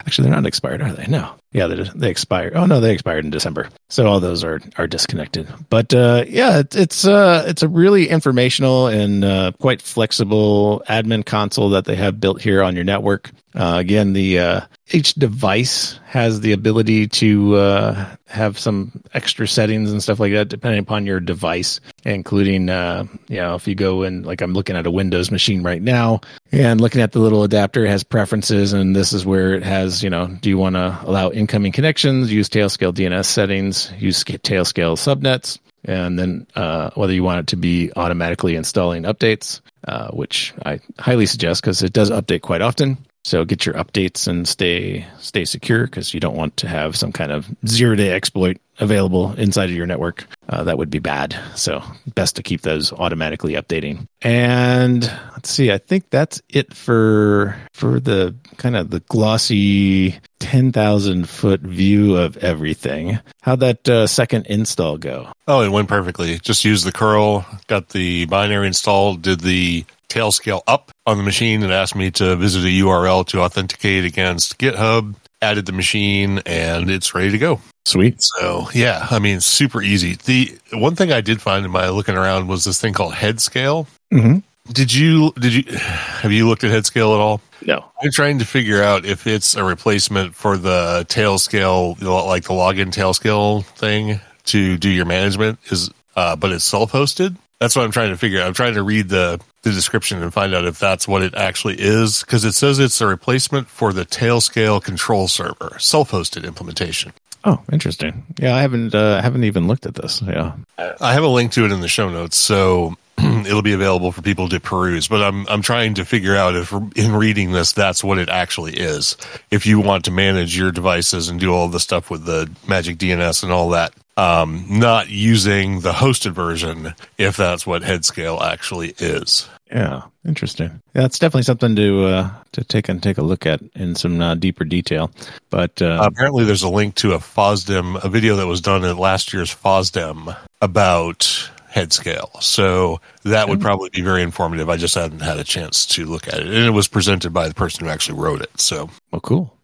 actually, 0.02 0.28
they're 0.28 0.36
not 0.36 0.48
expired, 0.48 0.82
are 0.82 0.92
they? 0.92 1.06
No. 1.06 1.34
Yeah, 1.52 1.66
they 1.66 1.84
they 1.96 2.10
expired. 2.12 2.54
Oh 2.56 2.68
no, 2.68 2.80
they 2.80 2.94
expired 2.94 3.26
in 3.26 3.32
December. 3.32 3.70
So 3.90 4.06
all 4.06 4.20
those 4.20 4.44
are 4.44 4.62
are 4.78 4.86
disconnected. 4.86 5.48
But 5.70 5.92
uh, 5.94 6.26
yeah, 6.28 6.60
it, 6.60 6.76
it's 6.76 7.06
uh, 7.06 7.44
it's 7.48 7.64
a 7.64 7.68
really 7.68 8.08
informational 8.08 8.86
and 8.86 9.24
uh, 9.24 9.52
quite 9.60 9.82
flexible 9.82 10.84
admin 10.88 11.26
console 11.26 11.72
that 11.72 11.86
they 11.86 11.96
have 11.96 12.20
built 12.20 12.40
here 12.40 12.62
on 12.62 12.76
your 12.76 12.86
network. 12.86 13.32
Uh, 13.56 13.78
again, 13.80 14.14
the 14.14 14.38
uh, 14.40 14.62
each 14.92 15.16
device 15.16 16.00
has 16.06 16.42
the 16.42 16.52
ability 16.52 17.08
to 17.08 17.56
uh, 17.56 18.16
have 18.28 18.60
some 18.60 18.92
extra 19.16 19.48
settings 19.48 19.92
and 19.92 20.04
stuff 20.04 20.20
like 20.20 20.34
that, 20.34 20.50
depending 20.50 20.80
upon 20.80 21.08
your 21.08 21.20
device, 21.20 21.80
including 22.06 22.70
uh, 22.70 23.06
you 23.28 23.38
know 23.38 23.56
if 23.56 23.68
you 23.68 23.74
go 23.74 24.04
in 24.04 24.22
like 24.22 24.42
I'm 24.42 24.54
looking 24.54 24.76
at 24.76 24.86
a 24.86 24.92
Windows 24.92 25.32
machine 25.32 25.64
right 25.64 25.82
now 25.82 26.22
and 26.52 26.80
looking 26.80 27.02
at 27.02 27.12
the 27.12 27.20
little 27.20 27.42
adapter, 27.44 27.88
has 27.88 28.04
preferences, 28.04 28.72
and 28.72 28.96
this 28.96 29.14
is 29.14 29.26
where 29.26 29.56
it 29.56 29.64
has 29.64 30.04
you 30.04 30.12
know 30.12 30.28
do 30.28 30.50
you 30.50 30.58
want 30.60 30.76
to 30.76 31.00
allow 31.04 31.30
incoming 31.40 31.72
connections, 31.72 32.32
use 32.32 32.50
Tailscale 32.50 32.94
DNS 32.94 33.26
settings, 33.26 33.92
use 33.98 34.24
Tailscale 34.24 34.98
subnets, 34.98 35.58
and 35.86 36.20
then 36.20 36.46
uh, 36.56 36.92
whether 36.96 37.14
you 37.14 37.24
want 37.24 37.40
it 37.40 37.48
to 37.48 37.56
be 37.56 37.92
automatically 37.96 38.56
installing 38.56 39.04
updates, 39.04 39.62
uh, 39.88 40.10
which 40.10 40.54
I 40.66 40.82
highly 41.00 41.26
suggest 41.26 41.62
because 41.62 41.82
it 41.82 41.94
does 41.94 42.12
update 42.12 42.42
quite 42.42 42.62
often. 42.62 42.98
So 43.26 43.46
get 43.46 43.66
your 43.66 43.76
updates 43.76 44.28
and 44.28 44.48
stay 44.48 45.06
stay 45.20 45.46
secure 45.46 45.86
because 45.86 46.14
you 46.14 46.20
don't 46.20 46.38
want 46.38 46.58
to 46.58 46.68
have 46.68 46.96
some 46.96 47.12
kind 47.12 47.32
of 47.32 47.48
zero 47.68 47.96
day 47.96 48.12
exploit 48.12 48.58
available 48.80 49.34
inside 49.34 49.70
of 49.70 49.76
your 49.76 49.86
network. 49.86 50.26
Uh, 50.48 50.64
that 50.64 50.78
would 50.78 50.90
be 50.90 51.00
bad. 51.00 51.38
So 51.56 51.84
best 52.16 52.38
to 52.38 52.44
keep 52.44 52.62
those 52.62 52.94
automatically 52.94 53.54
updating. 53.54 54.08
And 54.22 55.04
let's 55.34 55.50
see, 55.50 55.72
I 55.72 55.80
think 55.80 56.10
that's 56.10 56.42
it 56.50 56.74
for 56.74 57.58
for 57.74 58.00
the 58.00 58.36
kind 58.58 58.76
of 58.76 58.90
the 58.90 59.02
glossy 59.02 60.20
ten 60.40 60.72
thousand 60.72 61.30
foot 61.30 61.62
view 61.62 62.16
of 62.16 62.38
everything. 62.38 63.20
How'd 63.42 63.60
that 63.60 63.88
uh, 63.90 64.08
second 64.08 64.48
install 64.48 64.98
go? 64.98 65.32
Oh, 65.48 65.62
it 65.62 65.70
went 65.70 65.90
perfectly. 65.90 66.40
Just 66.40 66.64
used 66.64 66.86
the 66.86 66.92
curl, 66.92 67.46
got 67.68 67.90
the 67.90 68.26
binary 68.26 68.68
installed, 68.68 69.22
did 69.22 69.42
the 69.42 69.86
Tailscale 70.10 70.62
up 70.68 70.92
on 71.06 71.18
the 71.18 71.24
machine 71.24 71.64
and 71.64 71.72
asked 71.72 71.96
me 71.96 72.12
to 72.12 72.36
visit 72.36 72.64
a 72.64 72.68
URL 72.68 73.26
to 73.28 73.42
authenticate 73.42 74.06
against 74.06 74.58
GitHub, 74.58 75.16
added 75.42 75.66
the 75.66 75.72
machine, 75.72 76.42
and 76.46 76.90
it's 76.90 77.14
ready 77.14 77.32
to 77.32 77.38
go. 77.38 77.62
Sweet. 77.86 78.22
So 78.22 78.68
yeah, 78.74 79.08
I 79.10 79.20
mean, 79.20 79.40
super 79.40 79.82
easy. 79.82 80.16
The 80.16 80.58
one 80.74 80.96
thing 80.96 81.12
I 81.12 81.22
did 81.22 81.42
find 81.42 81.66
in 81.66 81.72
my 81.72 81.90
looking 81.90 82.16
around 82.16 82.48
was 82.48 82.64
this 82.64 82.80
thing 82.80 82.94
called 82.94 83.14
Headscale. 83.14 83.88
Mm-hmm. 84.14 84.40
Did 84.72 84.94
you 84.94 85.32
did 85.40 85.54
you 85.54 85.78
have 85.78 86.32
you 86.32 86.48
looked 86.48 86.64
at 86.64 86.72
Headscale 86.72 87.16
at 87.16 87.20
all? 87.20 87.42
No. 87.66 87.86
I'm 88.02 88.12
trying 88.12 88.40
to 88.40 88.46
figure 88.46 88.82
out 88.82 89.06
if 89.06 89.28
it's 89.28 89.56
a 89.56 89.64
replacement 89.64 90.36
for 90.36 90.58
the 90.58 91.06
Tailscale, 91.10 92.02
like 92.02 92.44
the 92.44 92.54
login 92.54 92.92
Tailscale 92.92 93.66
thing 93.66 94.20
to 94.46 94.78
do 94.78 94.90
your 94.90 95.06
management 95.06 95.60
is, 95.72 95.90
uh, 96.16 96.36
but 96.36 96.52
it's 96.52 96.64
self 96.64 96.92
hosted. 96.92 97.36
That's 97.60 97.76
what 97.76 97.84
I'm 97.84 97.92
trying 97.92 98.12
to 98.12 98.18
figure 98.18 98.42
out. 98.42 98.48
I'm 98.48 98.54
trying 98.54 98.76
to 98.76 98.84
read 98.84 99.10
the, 99.10 99.42
the 99.64 99.72
description 99.72 100.22
and 100.22 100.34
find 100.34 100.54
out 100.54 100.66
if 100.66 100.80
that's 100.80 101.08
what 101.08 101.22
it 101.22 101.36
actually 101.36 101.76
is 101.78 102.22
because 102.22 102.46
it 102.46 102.54
says 102.54 102.80
it's 102.80 103.02
a 103.02 103.08
replacement 103.08 103.68
for 103.68 103.92
the 103.92 104.06
Tailscale 104.06 104.82
control 104.82 105.28
server, 105.28 105.76
self-hosted 105.80 106.46
implementation. 106.46 107.14
Oh, 107.46 107.62
interesting. 107.72 108.26
Yeah, 108.38 108.56
I 108.56 108.62
haven't 108.62 108.94
uh, 108.94 109.22
haven't 109.22 109.46
even 109.46 109.68
looked 109.68 109.86
at 109.86 109.96
this. 109.96 110.22
Yeah, 110.22 110.54
I 111.00 111.14
have 111.14 111.24
a 111.24 111.28
link 111.28 111.54
to 111.54 111.66
it 111.66 111.72
in 111.72 111.80
the 111.80 111.88
show 111.88 112.10
notes, 112.10 112.36
so 112.36 112.96
it'll 113.18 113.62
be 113.62 113.74
available 113.74 114.12
for 114.12 114.22
people 114.22 114.50
to 114.50 114.60
peruse. 114.60 115.08
But 115.08 115.22
I'm 115.22 115.48
I'm 115.48 115.62
trying 115.62 115.94
to 115.96 116.06
figure 116.06 116.36
out 116.36 116.56
if 116.56 116.74
in 116.98 117.14
reading 117.14 117.54
this, 117.54 117.72
that's 117.72 118.04
what 118.04 118.18
it 118.18 118.28
actually 118.28 118.74
is. 118.74 119.16
If 119.52 119.66
you 119.66 119.80
want 119.80 120.06
to 120.06 120.12
manage 120.12 120.58
your 120.58 120.72
devices 120.72 121.30
and 121.30 121.40
do 121.40 121.54
all 121.54 121.70
the 121.70 121.80
stuff 121.80 122.10
with 122.10 122.26
the 122.26 122.52
Magic 122.68 122.98
DNS 122.98 123.44
and 123.44 123.54
all 123.54 123.70
that, 123.70 123.94
um, 124.20 124.66
not 124.68 125.10
using 125.10 125.80
the 125.80 125.94
hosted 125.94 126.34
version, 126.34 126.94
if 127.18 127.38
that's 127.38 127.66
what 127.66 127.84
Headscale 127.84 128.42
actually 128.42 128.94
is. 129.00 129.48
Yeah, 129.72 130.04
interesting. 130.28 130.82
Yeah, 130.94 131.06
it's 131.06 131.20
definitely 131.20 131.44
something 131.44 131.76
to 131.76 132.06
uh, 132.06 132.32
to 132.54 132.64
take 132.64 132.90
and 132.90 133.02
take 133.02 133.18
a 133.18 133.22
look 133.24 133.46
at 133.46 133.62
in 133.76 133.96
some 133.96 134.20
uh, 134.20 134.36
deeper 134.36 134.66
detail. 134.66 135.12
But 135.50 135.82
uh, 135.82 136.00
apparently, 136.02 136.44
there's 136.44 136.64
a 136.64 136.70
link 136.70 136.96
to 136.96 137.14
a 137.14 137.20
FOSDEM, 137.20 138.04
a 138.04 138.10
video 138.10 138.36
that 138.36 138.48
was 138.48 138.62
done 138.62 138.84
at 138.84 138.98
last 138.98 139.32
year's 139.32 139.54
FOSDEM 139.54 140.36
about 140.62 141.50
Headscale. 141.72 142.42
So 142.42 143.00
that 143.24 143.48
would 143.48 143.62
probably 143.62 143.90
be 143.92 144.02
very 144.02 144.24
informative. 144.24 144.70
I 144.70 144.78
just 144.78 144.96
hadn't 144.96 145.22
had 145.22 145.38
a 145.38 145.44
chance 145.44 145.86
to 145.88 146.06
look 146.06 146.28
at 146.28 146.40
it, 146.40 146.48
and 146.48 146.66
it 146.66 146.72
was 146.72 146.88
presented 146.88 147.32
by 147.32 147.48
the 147.48 147.54
person 147.54 147.86
who 147.86 147.92
actually 147.92 148.20
wrote 148.20 148.42
it. 148.42 148.60
So, 148.60 148.90
well, 149.12 149.22
cool. 149.22 149.56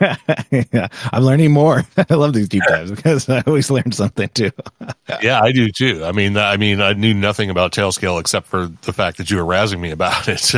Yeah, 0.00 0.88
I'm 1.12 1.22
learning 1.22 1.52
more. 1.52 1.84
I 2.10 2.14
love 2.14 2.32
these 2.34 2.48
deep 2.48 2.62
dives 2.68 2.90
because 2.90 3.28
I 3.28 3.42
always 3.46 3.70
learn 3.70 3.92
something 3.92 4.28
too. 4.30 4.50
yeah, 5.22 5.40
I 5.40 5.52
do 5.52 5.70
too. 5.70 6.04
I 6.04 6.12
mean, 6.12 6.36
I 6.36 6.56
mean, 6.56 6.80
I 6.80 6.92
knew 6.92 7.14
nothing 7.14 7.50
about 7.50 7.72
Tailscale 7.72 8.20
except 8.20 8.46
for 8.46 8.66
the 8.82 8.92
fact 8.92 9.18
that 9.18 9.30
you 9.30 9.38
were 9.38 9.44
razzing 9.44 9.80
me 9.80 9.90
about 9.90 10.28
it, 10.28 10.54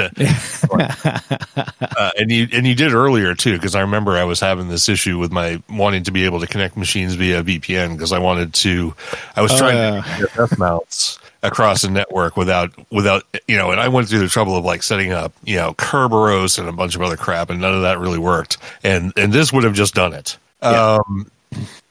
uh, 1.97 2.11
and 2.19 2.31
you 2.31 2.49
and 2.53 2.67
you 2.67 2.75
did 2.75 2.93
earlier 2.93 3.35
too. 3.35 3.55
Because 3.55 3.75
I 3.75 3.83
remember 3.83 4.13
I 4.13 4.25
was 4.25 4.41
having 4.41 4.69
this 4.69 4.89
issue 4.89 5.19
with 5.19 5.31
my 5.31 5.63
wanting 5.71 6.05
to 6.05 6.11
be 6.11 6.25
able 6.25 6.41
to 6.41 6.47
connect 6.47 6.77
machines 6.77 7.15
via 7.15 7.43
VPN 7.43 7.93
because 7.93 8.13
I 8.13 8.19
wanted 8.19 8.55
to. 8.55 8.95
I 9.37 9.43
was 9.43 9.57
trying 9.57 9.77
uh, 9.77 10.03
to 10.03 10.31
get 10.37 10.59
mounts 10.59 11.19
across 11.45 11.85
a 11.85 11.91
network 11.91 12.37
without 12.37 12.73
without 12.91 13.23
you 13.47 13.57
know 13.57 13.71
and 13.71 13.79
i 13.79 13.87
went 13.87 14.09
through 14.09 14.19
the 14.19 14.29
trouble 14.29 14.57
of 14.57 14.65
like 14.65 14.83
setting 14.83 15.13
up 15.13 15.33
you 15.45 15.57
know 15.57 15.75
kerberos 15.75 16.59
and 16.59 16.69
a 16.69 16.73
bunch 16.73 16.97
of 16.97 17.03
other 17.03 17.17
crap 17.17 17.51
and 17.51 17.61
none 17.61 17.75
of 17.75 17.83
that 17.83 17.99
really 17.99 18.19
worked. 18.19 18.59
And 18.83 19.13
and 19.17 19.33
this 19.33 19.53
would 19.53 19.65
have 19.65 19.75
just 19.75 19.95
done 19.95 20.13
it. 20.13 20.37
Yeah. 20.63 20.99
um 21.07 21.31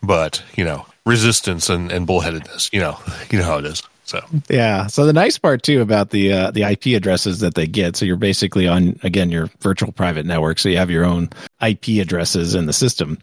but 0.02 0.44
you 0.56 0.66
know 0.66 0.86
resistance 1.06 1.70
and 1.70 1.92
and 1.92 2.08
bullheadedness 2.08 2.72
you 2.74 2.80
know 2.80 3.00
you 3.30 3.40
know 3.40 3.46
how 3.46 3.58
it 3.60 3.66
is. 3.66 3.84
So. 4.06 4.20
Yeah. 4.50 4.88
So 4.88 5.06
the 5.06 5.14
nice 5.14 5.38
part 5.38 5.64
too 5.64 5.82
about 5.82 6.10
the 6.10 6.34
uh, 6.34 6.52
the 6.52 6.64
ip 6.64 6.86
addresses 6.88 7.40
that 7.40 7.56
they 7.56 7.66
get 7.66 7.96
so 7.96 8.06
you're 8.06 8.18
basically 8.18 8.68
on 8.68 9.00
again 9.02 9.30
your 9.30 9.50
virtual 9.62 9.92
private 9.94 10.26
network 10.26 10.60
so 10.60 10.68
you 10.68 10.78
have 10.78 10.92
your 10.92 11.06
own 11.06 11.30
ip 11.62 11.88
addresses 11.88 12.54
in 12.54 12.66
the 12.66 12.74
system 12.74 13.18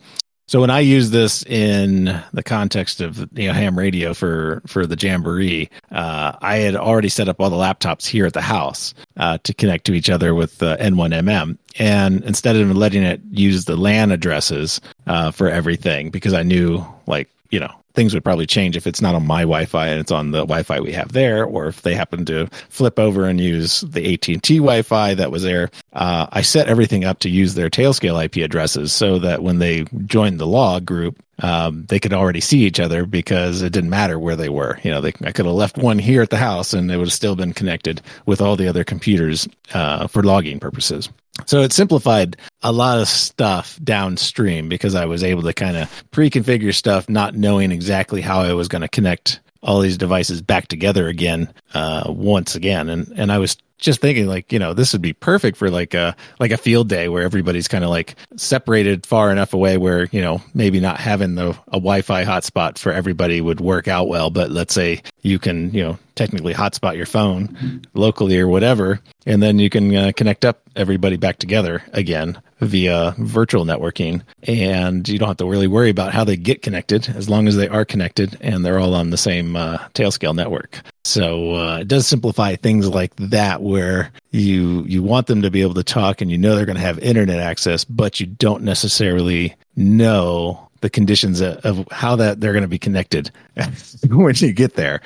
so 0.50 0.60
when 0.60 0.70
I 0.70 0.80
use 0.80 1.10
this 1.10 1.44
in 1.44 2.06
the 2.32 2.42
context 2.42 3.00
of 3.00 3.18
you 3.38 3.46
know 3.46 3.52
ham 3.52 3.78
radio 3.78 4.14
for 4.14 4.62
for 4.66 4.84
the 4.84 4.96
jamboree, 4.96 5.70
uh, 5.92 6.32
I 6.42 6.56
had 6.56 6.74
already 6.74 7.08
set 7.08 7.28
up 7.28 7.40
all 7.40 7.50
the 7.50 7.56
laptops 7.56 8.04
here 8.04 8.26
at 8.26 8.32
the 8.32 8.40
house 8.40 8.92
uh, 9.16 9.38
to 9.44 9.54
connect 9.54 9.84
to 9.86 9.92
each 9.92 10.10
other 10.10 10.34
with 10.34 10.60
uh, 10.60 10.76
N1MM, 10.78 11.56
and 11.78 12.24
instead 12.24 12.56
of 12.56 12.76
letting 12.76 13.04
it 13.04 13.20
use 13.30 13.66
the 13.66 13.76
LAN 13.76 14.10
addresses 14.10 14.80
uh, 15.06 15.30
for 15.30 15.48
everything, 15.48 16.10
because 16.10 16.34
I 16.34 16.42
knew 16.42 16.84
like 17.06 17.28
you 17.50 17.60
know 17.60 17.72
things 17.94 18.14
would 18.14 18.24
probably 18.24 18.46
change 18.46 18.76
if 18.76 18.86
it's 18.86 19.00
not 19.00 19.14
on 19.14 19.26
my 19.26 19.42
Wi-Fi 19.42 19.88
and 19.88 20.00
it's 20.00 20.12
on 20.12 20.30
the 20.30 20.40
Wi-Fi 20.40 20.80
we 20.80 20.92
have 20.92 21.12
there, 21.12 21.44
or 21.44 21.66
if 21.66 21.82
they 21.82 21.94
happen 21.94 22.24
to 22.26 22.46
flip 22.68 22.98
over 22.98 23.26
and 23.26 23.40
use 23.40 23.80
the 23.82 24.14
AT 24.14 24.28
and 24.28 24.42
T 24.42 24.56
Wi-Fi 24.56 25.14
that 25.14 25.30
was 25.30 25.42
there. 25.42 25.70
Uh, 25.92 26.26
I 26.30 26.42
set 26.42 26.68
everything 26.68 27.04
up 27.04 27.20
to 27.20 27.30
use 27.30 27.54
their 27.54 27.70
Tailscale 27.70 28.24
IP 28.24 28.36
addresses 28.36 28.92
so 28.92 29.18
that 29.18 29.42
when 29.42 29.58
they 29.58 29.84
joined 30.06 30.38
the 30.38 30.46
log 30.46 30.84
group, 30.84 31.22
um, 31.42 31.86
they 31.86 31.98
could 31.98 32.12
already 32.12 32.40
see 32.40 32.60
each 32.60 32.80
other 32.80 33.06
because 33.06 33.62
it 33.62 33.72
didn't 33.72 33.90
matter 33.90 34.18
where 34.18 34.36
they 34.36 34.48
were. 34.48 34.78
You 34.82 34.90
know, 34.90 35.00
they, 35.00 35.12
I 35.22 35.32
could 35.32 35.46
have 35.46 35.54
left 35.54 35.78
one 35.78 35.98
here 35.98 36.22
at 36.22 36.30
the 36.30 36.36
house 36.36 36.72
and 36.72 36.90
it 36.90 36.96
would 36.96 37.08
have 37.08 37.12
still 37.12 37.36
been 37.36 37.54
connected 37.54 38.02
with 38.26 38.40
all 38.40 38.56
the 38.56 38.68
other 38.68 38.84
computers 38.84 39.48
uh, 39.72 40.06
for 40.06 40.22
logging 40.22 40.60
purposes. 40.60 41.08
So 41.46 41.62
it 41.62 41.72
simplified 41.72 42.36
a 42.62 42.72
lot 42.72 42.98
of 42.98 43.08
stuff 43.08 43.78
downstream 43.82 44.68
because 44.68 44.94
I 44.94 45.06
was 45.06 45.22
able 45.22 45.42
to 45.42 45.52
kind 45.52 45.76
of 45.76 46.04
pre-configure 46.10 46.74
stuff, 46.74 47.08
not 47.08 47.34
knowing 47.34 47.72
exactly 47.72 48.20
how 48.20 48.40
I 48.40 48.52
was 48.54 48.68
going 48.68 48.82
to 48.82 48.88
connect 48.88 49.40
all 49.62 49.80
these 49.80 49.98
devices 49.98 50.40
back 50.42 50.68
together 50.68 51.08
again 51.08 51.52
uh, 51.74 52.04
once 52.08 52.54
again. 52.54 52.88
And 52.88 53.08
and 53.16 53.30
I 53.30 53.38
was 53.38 53.56
just 53.80 54.00
thinking 54.00 54.26
like 54.26 54.52
you 54.52 54.58
know 54.58 54.74
this 54.74 54.92
would 54.92 55.02
be 55.02 55.12
perfect 55.12 55.56
for 55.56 55.70
like 55.70 55.94
a 55.94 56.14
like 56.38 56.50
a 56.50 56.56
field 56.56 56.88
day 56.88 57.08
where 57.08 57.22
everybody's 57.22 57.68
kind 57.68 57.82
of 57.82 57.90
like 57.90 58.14
separated 58.36 59.06
far 59.06 59.32
enough 59.32 59.54
away 59.54 59.76
where 59.76 60.08
you 60.12 60.20
know 60.20 60.42
maybe 60.54 60.80
not 60.80 61.00
having 61.00 61.34
the 61.34 61.50
a 61.68 61.80
Wi-Fi 61.80 62.24
hotspot 62.24 62.78
for 62.78 62.92
everybody 62.92 63.40
would 63.40 63.60
work 63.60 63.88
out 63.88 64.08
well. 64.08 64.30
But 64.30 64.50
let's 64.50 64.74
say 64.74 65.02
you 65.22 65.38
can 65.38 65.72
you 65.72 65.82
know 65.82 65.98
technically 66.14 66.52
hotspot 66.52 66.96
your 66.96 67.06
phone 67.06 67.82
locally 67.94 68.38
or 68.38 68.48
whatever, 68.48 69.00
and 69.26 69.42
then 69.42 69.58
you 69.58 69.70
can 69.70 69.96
uh, 69.96 70.12
connect 70.14 70.44
up 70.44 70.60
everybody 70.76 71.16
back 71.16 71.38
together 71.38 71.82
again 71.92 72.40
via 72.60 73.14
virtual 73.16 73.64
networking, 73.64 74.22
and 74.42 75.08
you 75.08 75.18
don't 75.18 75.28
have 75.28 75.36
to 75.38 75.46
really 75.46 75.66
worry 75.66 75.90
about 75.90 76.12
how 76.12 76.24
they 76.24 76.36
get 76.36 76.62
connected 76.62 77.08
as 77.08 77.28
long 77.28 77.48
as 77.48 77.56
they 77.56 77.68
are 77.68 77.84
connected 77.84 78.36
and 78.42 78.64
they're 78.64 78.78
all 78.78 78.94
on 78.94 79.10
the 79.10 79.16
same 79.16 79.56
uh, 79.56 79.78
tailscale 79.94 80.34
network. 80.34 80.82
So 81.04 81.54
uh, 81.54 81.78
it 81.78 81.88
does 81.88 82.06
simplify 82.06 82.56
things 82.56 82.88
like 82.88 83.14
that, 83.16 83.62
where 83.62 84.12
you 84.30 84.84
you 84.84 85.02
want 85.02 85.26
them 85.26 85.42
to 85.42 85.50
be 85.50 85.62
able 85.62 85.74
to 85.74 85.84
talk, 85.84 86.20
and 86.20 86.30
you 86.30 86.38
know 86.38 86.54
they're 86.54 86.66
going 86.66 86.76
to 86.76 86.82
have 86.82 86.98
internet 86.98 87.40
access, 87.40 87.84
but 87.84 88.20
you 88.20 88.26
don't 88.26 88.62
necessarily 88.62 89.54
know 89.76 90.68
the 90.80 90.90
conditions 90.90 91.40
of 91.40 91.86
how 91.90 92.16
that 92.16 92.40
they're 92.40 92.52
going 92.52 92.62
to 92.62 92.68
be 92.68 92.78
connected 92.78 93.30
when 94.08 94.34
you 94.36 94.52
get 94.52 94.74
there. 94.74 95.00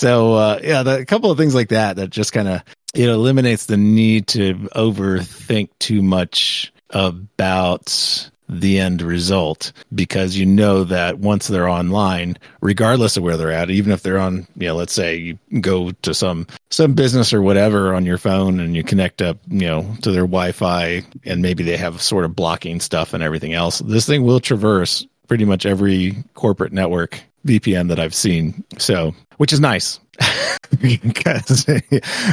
So 0.00 0.34
uh, 0.34 0.60
yeah, 0.62 0.82
the, 0.82 0.98
a 0.98 1.04
couple 1.04 1.30
of 1.30 1.38
things 1.38 1.54
like 1.54 1.68
that 1.68 1.96
that 1.96 2.10
just 2.10 2.32
kind 2.32 2.48
of 2.48 2.62
it 2.94 3.08
eliminates 3.08 3.66
the 3.66 3.76
need 3.76 4.26
to 4.28 4.54
overthink 4.74 5.70
too 5.78 6.02
much 6.02 6.72
about 6.90 8.30
the 8.60 8.78
end 8.78 9.02
result 9.02 9.72
because 9.94 10.36
you 10.36 10.46
know 10.46 10.84
that 10.84 11.18
once 11.18 11.48
they're 11.48 11.68
online 11.68 12.36
regardless 12.60 13.16
of 13.16 13.22
where 13.22 13.36
they're 13.36 13.52
at 13.52 13.70
even 13.70 13.92
if 13.92 14.02
they're 14.02 14.18
on 14.18 14.46
you 14.56 14.68
know 14.68 14.74
let's 14.74 14.92
say 14.92 15.16
you 15.16 15.38
go 15.60 15.90
to 16.02 16.14
some 16.14 16.46
some 16.70 16.94
business 16.94 17.32
or 17.32 17.42
whatever 17.42 17.94
on 17.94 18.04
your 18.04 18.18
phone 18.18 18.60
and 18.60 18.76
you 18.76 18.82
connect 18.82 19.22
up 19.22 19.38
you 19.48 19.66
know 19.66 19.82
to 20.02 20.10
their 20.10 20.22
wi-fi 20.22 21.02
and 21.24 21.42
maybe 21.42 21.62
they 21.62 21.76
have 21.76 22.00
sort 22.02 22.24
of 22.24 22.36
blocking 22.36 22.80
stuff 22.80 23.14
and 23.14 23.22
everything 23.22 23.52
else 23.52 23.78
this 23.80 24.06
thing 24.06 24.24
will 24.24 24.40
traverse 24.40 25.06
pretty 25.28 25.44
much 25.44 25.64
every 25.64 26.22
corporate 26.34 26.72
network 26.72 27.22
vpn 27.46 27.88
that 27.88 27.98
i've 27.98 28.14
seen 28.14 28.64
so 28.78 29.14
which 29.38 29.52
is 29.52 29.60
nice 29.60 29.98
because 30.80 31.66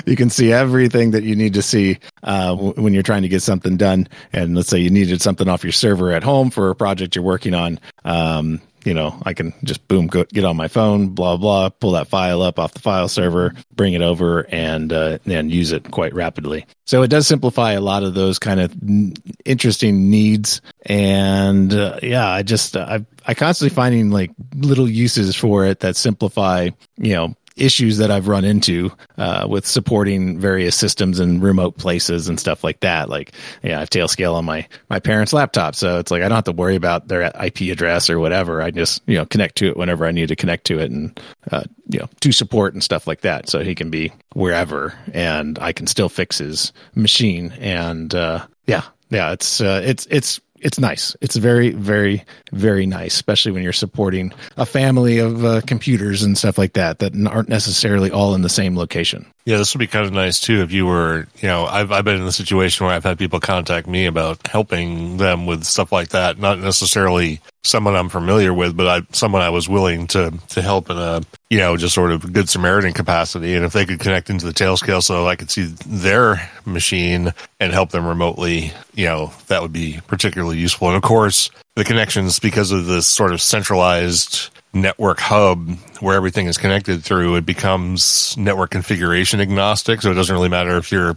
you 0.06 0.16
can 0.16 0.30
see 0.30 0.52
everything 0.52 1.12
that 1.12 1.24
you 1.24 1.36
need 1.36 1.54
to 1.54 1.62
see 1.62 1.98
uh, 2.24 2.56
when 2.56 2.94
you're 2.94 3.04
trying 3.04 3.22
to 3.22 3.30
get 3.30 3.42
something 3.42 3.78
done. 3.78 4.08
And 4.34 4.56
let's 4.56 4.70
say 4.70 4.80
you 4.80 4.90
needed 4.90 5.22
something 5.22 5.48
off 5.48 5.64
your 5.64 5.72
server 5.72 6.12
at 6.12 6.24
home 6.24 6.50
for 6.50 6.70
a 6.70 6.76
project 6.76 7.16
you're 7.16 7.24
working 7.24 7.54
on. 7.54 7.80
Um, 8.06 8.62
you 8.86 8.94
know, 8.94 9.22
I 9.24 9.34
can 9.34 9.54
just 9.64 9.88
boom, 9.88 10.08
go, 10.08 10.24
get 10.26 10.46
on 10.46 10.56
my 10.56 10.68
phone, 10.68 11.10
blah, 11.10 11.38
blah, 11.38 11.70
pull 11.70 11.92
that 11.92 12.08
file 12.08 12.42
up 12.42 12.60
off 12.60 12.74
the 12.74 12.80
file 12.80 13.08
server, 13.08 13.54
bring 13.76 13.94
it 13.94 14.02
over 14.02 14.48
and, 14.50 14.92
uh, 14.94 15.20
use 15.26 15.72
it 15.72 15.92
quite 15.92 16.14
rapidly. 16.14 16.66
So 16.86 17.02
it 17.04 17.10
does 17.10 17.28
simplify 17.28 17.74
a 17.74 17.82
lot 17.82 18.04
of 18.04 18.14
those 18.14 18.40
kind 18.40 18.60
of 18.60 18.72
n- 18.82 19.14
interesting 19.46 20.10
needs. 20.10 20.62
And, 20.86 21.74
uh, 21.74 22.00
yeah, 22.02 22.28
I 22.28 22.44
just, 22.44 22.78
I, 22.78 23.06
I 23.26 23.34
constantly 23.34 23.76
finding 23.76 24.10
like 24.12 24.32
little 24.56 24.90
uses 24.90 25.36
for 25.36 25.66
it 25.66 25.82
that 25.82 25.96
simplify, 25.96 26.70
you 26.98 27.14
know, 27.14 27.36
issues 27.60 27.98
that 27.98 28.12
I've 28.12 28.28
run 28.28 28.46
into 28.46 28.92
uh, 29.18 29.48
with 29.50 29.66
supporting 29.66 30.40
various 30.40 30.76
systems 30.76 31.20
in 31.20 31.42
remote 31.42 31.78
places 31.78 32.30
and 32.30 32.40
stuff 32.40 32.64
like 32.64 32.80
that. 32.82 33.10
Like, 33.10 33.34
yeah, 33.64 33.78
I 33.78 33.80
have 33.82 33.90
Tailscale 33.90 34.36
on 34.36 34.46
my 34.46 34.68
my 34.90 35.00
parents' 35.00 35.34
laptop, 35.34 35.76
so 35.76 36.00
it's 36.00 36.12
like 36.12 36.22
I 36.22 36.28
don't 36.28 36.36
have 36.36 36.44
to 36.46 36.52
worry 36.52 36.76
about 36.76 37.08
their 37.08 37.22
IP 37.22 37.62
address 37.72 38.10
or 38.10 38.20
whatever. 38.20 38.62
I 38.62 38.72
just 38.72 39.02
you 39.06 39.18
know 39.18 39.26
connect 39.26 39.58
to 39.58 39.68
it 39.68 39.78
whenever 39.78 40.06
I 40.06 40.12
need 40.12 40.30
to 40.30 40.36
connect 40.36 40.66
to 40.66 40.80
it, 40.80 40.92
and 40.92 41.20
uh, 41.52 41.64
you 41.88 42.00
know 42.00 42.10
do 42.20 42.32
support 42.32 42.74
and 42.74 42.84
stuff 42.84 43.08
like 43.08 43.22
that. 43.22 43.50
So 43.50 43.60
he 43.60 43.76
can 43.76 43.90
be 43.90 44.12
wherever, 44.34 44.94
and 45.14 45.60
I 45.60 45.74
can 45.74 45.88
still 45.88 46.10
fix 46.10 46.38
his 46.38 46.74
machine. 46.96 47.52
And 47.60 48.14
uh, 48.14 48.46
yeah, 48.68 48.84
yeah, 49.10 49.32
it's 49.32 49.62
uh, 49.62 49.82
it's 49.84 50.08
it's 50.10 50.40
it's 50.62 50.80
nice. 50.80 51.16
It's 51.22 51.36
very, 51.36 51.72
very, 51.72 52.24
very 52.52 52.86
nice, 52.86 53.14
especially 53.14 53.52
when 53.52 53.64
you're 53.64 53.74
supporting 53.74 54.34
a 54.58 54.66
family 54.66 55.20
of 55.20 55.44
uh, 55.46 55.62
computers 55.62 56.24
and 56.24 56.38
stuff 56.38 56.58
like 56.58 56.74
that 56.74 57.00
that 57.00 57.14
aren't 57.28 57.50
necessarily 57.50 58.12
all 58.12 58.36
in 58.36 58.42
the 58.42 58.50
same 58.50 58.78
location. 58.78 59.26
Yeah, 59.46 59.58
this 59.58 59.74
would 59.74 59.80
be 59.80 59.88
kind 59.88 60.06
of 60.06 60.14
nice 60.14 60.40
too 60.40 60.62
if 60.62 60.72
you 60.72 60.86
were, 60.86 61.28
you 61.38 61.48
know, 61.48 61.66
I've 61.66 61.92
I've 61.92 62.06
been 62.06 62.18
in 62.18 62.26
the 62.26 62.32
situation 62.32 62.86
where 62.86 62.96
I've 62.96 63.04
had 63.04 63.18
people 63.18 63.40
contact 63.40 63.88
me 63.88 64.06
about 64.06 64.46
helping 64.48 65.18
them 65.18 65.46
with 65.46 65.64
stuff 65.64 65.92
like 65.92 66.10
that. 66.10 66.38
Not 66.38 66.60
necessarily 66.60 67.42
someone 67.64 67.96
I'm 67.96 68.10
familiar 68.10 68.54
with, 68.54 68.76
but 68.76 68.88
I 68.88 69.02
someone 69.12 69.42
I 69.42 69.50
was 69.50 69.68
willing 69.68 70.08
to 70.08 70.34
to 70.50 70.62
help 70.62 70.90
in 70.90 70.98
a 70.98 71.22
you 71.50 71.60
know 71.60 71.78
just 71.78 71.96
sort 71.96 72.12
of 72.12 72.32
good 72.34 72.50
Samaritan 72.50 72.94
capacity. 72.94 73.56
And 73.56 73.66
if 73.66 73.74
they 73.74 73.86
could 73.86 74.00
connect 74.00 74.30
into 74.30 74.46
the 74.46 74.54
Tailscale 74.54 75.04
so 75.04 75.28
I 75.28 75.36
could 75.36 75.52
see 75.52 75.64
their 75.86 76.50
machine 76.66 77.34
and 77.60 77.74
help 77.74 77.92
them 77.92 78.06
remotely, 78.06 78.72
you 78.96 79.06
know, 79.06 79.34
that 79.48 79.62
would 79.62 79.74
be 79.74 80.00
particularly 80.08 80.58
useful. 80.58 80.88
And 80.88 80.98
of 80.98 81.04
course, 81.04 81.50
the 81.76 81.84
connections 81.84 82.40
because 82.40 82.72
of 82.72 82.86
this 82.86 83.08
sort 83.08 83.34
of 83.34 83.42
centralized 83.42 84.50
network 84.74 85.20
hub 85.20 85.68
where 86.00 86.16
everything 86.16 86.46
is 86.46 86.58
connected 86.58 87.04
through, 87.04 87.36
it 87.36 87.46
becomes 87.46 88.38
network 88.38 88.72
configuration 88.72 89.42
agnostic. 89.42 90.02
So 90.02 90.12
it 90.12 90.16
doesn't 90.16 90.34
really 90.34 90.50
matter 90.50 90.78
if 90.78 90.92
you're, 90.92 91.16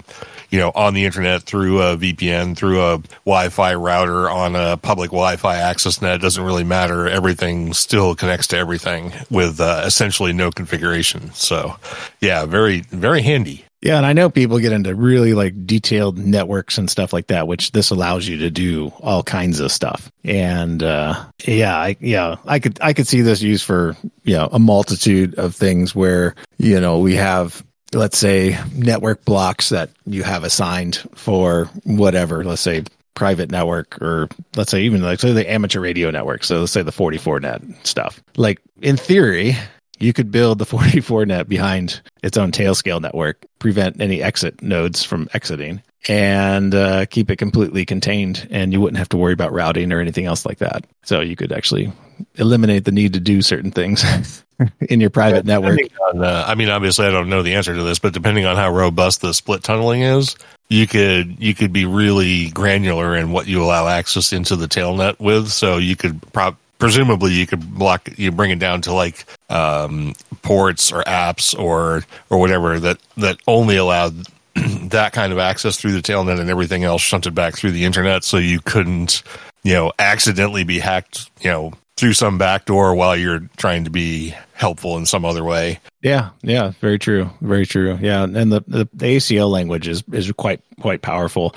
you 0.53 0.59
know, 0.59 0.71
on 0.75 0.93
the 0.93 1.07
internet 1.07 1.43
through 1.43 1.81
a 1.81 1.97
VPN, 1.97 2.55
through 2.55 2.81
a 2.81 2.99
Wi-Fi 3.25 3.75
router 3.75 4.29
on 4.29 4.55
a 4.55 4.77
public 4.77 5.11
Wi-Fi 5.11 5.57
access 5.57 6.03
net. 6.03 6.17
It 6.17 6.21
doesn't 6.21 6.45
really 6.45 6.63
matter. 6.63 7.09
Everything 7.09 7.73
still 7.73 8.15
connects 8.15 8.49
to 8.49 8.59
everything 8.59 9.15
with 9.31 9.61
uh, 9.61 9.83
essentially 9.87 10.35
no 10.35 10.51
configuration. 10.51 11.33
So 11.33 11.77
yeah, 12.21 12.45
very, 12.45 12.81
very 12.91 13.23
handy. 13.23 13.65
Yeah, 13.81 13.97
and 13.97 14.07
I 14.07 14.13
know 14.13 14.31
people 14.31 14.61
get 14.61 14.73
into 14.73 14.95
really 14.95 15.33
like 15.33 15.67
detailed 15.67 16.17
networks 16.17 16.79
and 16.79 16.89
stuff 16.89 17.13
like 17.13 17.29
that, 17.29 17.49
which 17.49 17.73
this 17.73 17.91
allows 17.91 18.29
you 18.29 18.37
to 18.39 18.51
do 18.51 18.93
all 19.01 19.25
kinds 19.25 19.59
of 19.59 19.73
stuff. 19.73 20.13
And 20.23 20.83
uh 20.85 21.25
yeah, 21.45 21.77
I 21.77 21.97
yeah, 21.99 22.37
I 22.45 22.61
could 22.61 22.79
I 22.81 22.93
could 22.93 23.09
see 23.09 23.23
this 23.23 23.43
used 23.43 23.65
for, 23.65 23.97
you 24.23 24.35
know, 24.35 24.49
a 24.53 24.61
multitude 24.61 25.35
of 25.37 25.57
things 25.57 25.97
where, 25.97 26.37
you 26.59 26.79
know, 26.79 27.01
we 27.01 27.17
have 27.17 27.65
let's 27.93 28.19
say 28.19 28.59
network 28.75 29.25
blocks 29.25 29.69
that 29.71 29.91
you 30.07 30.23
have 30.23 30.45
assigned 30.45 30.97
for 31.15 31.67
whatever, 31.85 32.45
let's 32.45 32.63
say 32.63 32.85
private 33.15 33.51
network 33.51 34.01
or 34.01 34.29
let's 34.57 34.71
say 34.71 34.83
even 34.83 35.03
like 35.03 35.21
say 35.21 35.33
the 35.33 35.51
amateur 35.51 35.81
radio 35.81 36.11
network. 36.11 36.45
So 36.45 36.61
let's 36.61 36.73
say 36.73 36.83
the 36.83 36.93
44 36.93 37.41
net 37.41 37.63
stuff. 37.83 38.23
Like 38.37 38.61
in 38.81 38.97
theory, 38.97 39.57
you 39.99 40.13
could 40.13 40.31
build 40.31 40.59
the 40.59 40.67
44 40.67 41.27
net 41.27 41.49
behind 41.49 42.01
its 42.23 42.37
own 42.37 42.53
Tailscale 42.53 43.01
network, 43.01 43.45
prevent 43.59 44.01
any 44.01 44.23
exit 44.23 44.63
nodes 44.63 45.05
from 45.05 45.29
exiting, 45.35 45.83
and 46.09 46.75
uh, 46.75 47.07
keep 47.07 47.31
it 47.31 47.37
completely 47.37 47.85
contained. 47.85 48.49
And 48.51 48.73
you 48.73 48.81
wouldn't 48.81 48.99
have 48.99 49.11
to 49.11 49.17
worry 49.17 49.33
about 49.33 49.53
routing 49.53 49.93
or 49.93 50.01
anything 50.01 50.27
else 50.27 50.45
like 50.47 50.59
that. 50.59 50.85
So 51.05 51.21
you 51.21 51.37
could 51.37 51.53
actually 51.53 51.93
eliminate 52.37 52.85
the 52.85 52.93
need 52.93 53.13
to 53.13 53.21
do 53.21 53.43
certain 53.43 53.71
things 53.71 54.05
in 54.81 55.01
your 55.01 55.11
private 55.11 55.47
Yeah, 55.47 55.59
network. 55.59 55.81
On, 56.13 56.23
uh, 56.25 56.45
I 56.47 56.55
mean, 56.55 56.69
obviously, 56.69 57.07
I 57.07 57.11
don't 57.11 57.29
know 57.29 57.43
the 57.43 57.55
answer 57.55 57.75
to 57.75 57.83
this, 57.83 57.99
but 57.99 58.13
depending 58.13 58.45
on 58.45 58.57
how 58.57 58.71
robust 58.73 59.21
the 59.21 59.35
split 59.35 59.63
tunneling 59.63 60.03
is, 60.03 60.37
you 60.69 60.87
could 60.87 61.37
you 61.39 61.55
could 61.55 61.73
be 61.73 61.85
really 61.85 62.51
granular 62.51 63.17
in 63.17 63.33
what 63.33 63.47
you 63.47 63.63
allow 63.63 63.89
access 63.89 64.33
into 64.33 64.57
the 64.57 64.67
tailnet 64.67 65.19
with. 65.21 65.49
So 65.49 65.77
you 65.79 65.97
could 65.97 66.21
prob- 66.33 66.57
presumably 66.79 67.33
you 67.33 67.47
could 67.47 67.75
block 67.75 68.09
you 68.17 68.33
bring 68.33 68.51
it 68.51 68.59
down 68.59 68.83
to 68.83 68.93
like 68.93 69.25
um, 69.51 70.15
ports 70.43 70.91
or 70.91 71.03
apps 71.05 71.57
or 71.59 72.03
or 72.31 72.39
whatever 72.39 72.81
that 72.81 72.99
that 73.17 73.39
only 73.47 73.77
allowed 73.77 74.15
that 74.55 75.13
kind 75.13 75.33
of 75.33 75.39
access 75.39 75.77
through 75.77 75.93
the 75.93 76.03
tailnet 76.03 76.41
and 76.41 76.51
everything 76.51 76.85
else 76.85 77.01
shunted 77.01 77.35
back 77.35 77.55
through 77.55 77.71
the 77.71 77.85
internet 77.85 78.25
so 78.25 78.37
you 78.37 78.61
couldn't 78.61 79.23
you 79.63 79.73
know 79.75 79.93
accidentally 80.01 80.65
be 80.65 80.81
hacked 80.81 81.31
you 81.41 81.51
know 81.51 81.73
through 82.03 82.13
some 82.13 82.37
backdoor 82.37 82.97
while 82.97 83.17
you're 83.17 83.49
trying 83.57 83.85
to 83.85 83.91
be 83.91 84.35
helpful 84.55 84.97
in 84.97 85.07
some 85.07 85.25
other 85.25 85.45
way 85.45 85.79
Yeah, 86.03 86.31
yeah, 86.43 86.73
very 86.81 86.99
true, 86.99 87.31
very 87.41 87.65
true. 87.65 87.97
Yeah, 88.01 88.25
and 88.25 88.35
the 88.35 88.65
the, 88.67 88.89
the 88.93 89.17
ACL 89.17 89.49
language 89.49 89.87
is 89.87 90.03
is 90.11 90.33
quite 90.33 90.61
quite 90.81 91.01
powerful. 91.01 91.55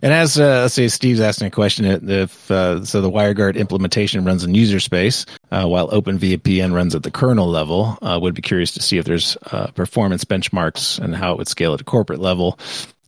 And 0.00 0.14
as 0.14 0.40
uh, 0.40 0.62
let's 0.62 0.72
say 0.72 0.88
Steve's 0.88 1.20
asking 1.20 1.48
a 1.48 1.50
question, 1.50 1.84
if 2.08 2.50
uh, 2.50 2.86
so, 2.86 3.02
the 3.02 3.10
WireGuard 3.10 3.56
implementation 3.56 4.24
runs 4.24 4.44
in 4.44 4.54
user 4.54 4.80
space, 4.80 5.26
uh, 5.50 5.66
while 5.66 5.90
OpenVPN 5.90 6.72
runs 6.72 6.94
at 6.94 7.02
the 7.02 7.10
kernel 7.10 7.48
level. 7.48 7.98
Uh, 8.00 8.18
would 8.18 8.34
be 8.34 8.40
curious 8.40 8.72
to 8.72 8.82
see 8.82 8.96
if 8.96 9.04
there's 9.04 9.36
uh, 9.50 9.66
performance 9.72 10.24
benchmarks 10.24 10.98
and 10.98 11.14
how 11.14 11.32
it 11.32 11.38
would 11.38 11.48
scale 11.48 11.74
at 11.74 11.82
a 11.82 11.84
corporate 11.84 12.20
level. 12.20 12.58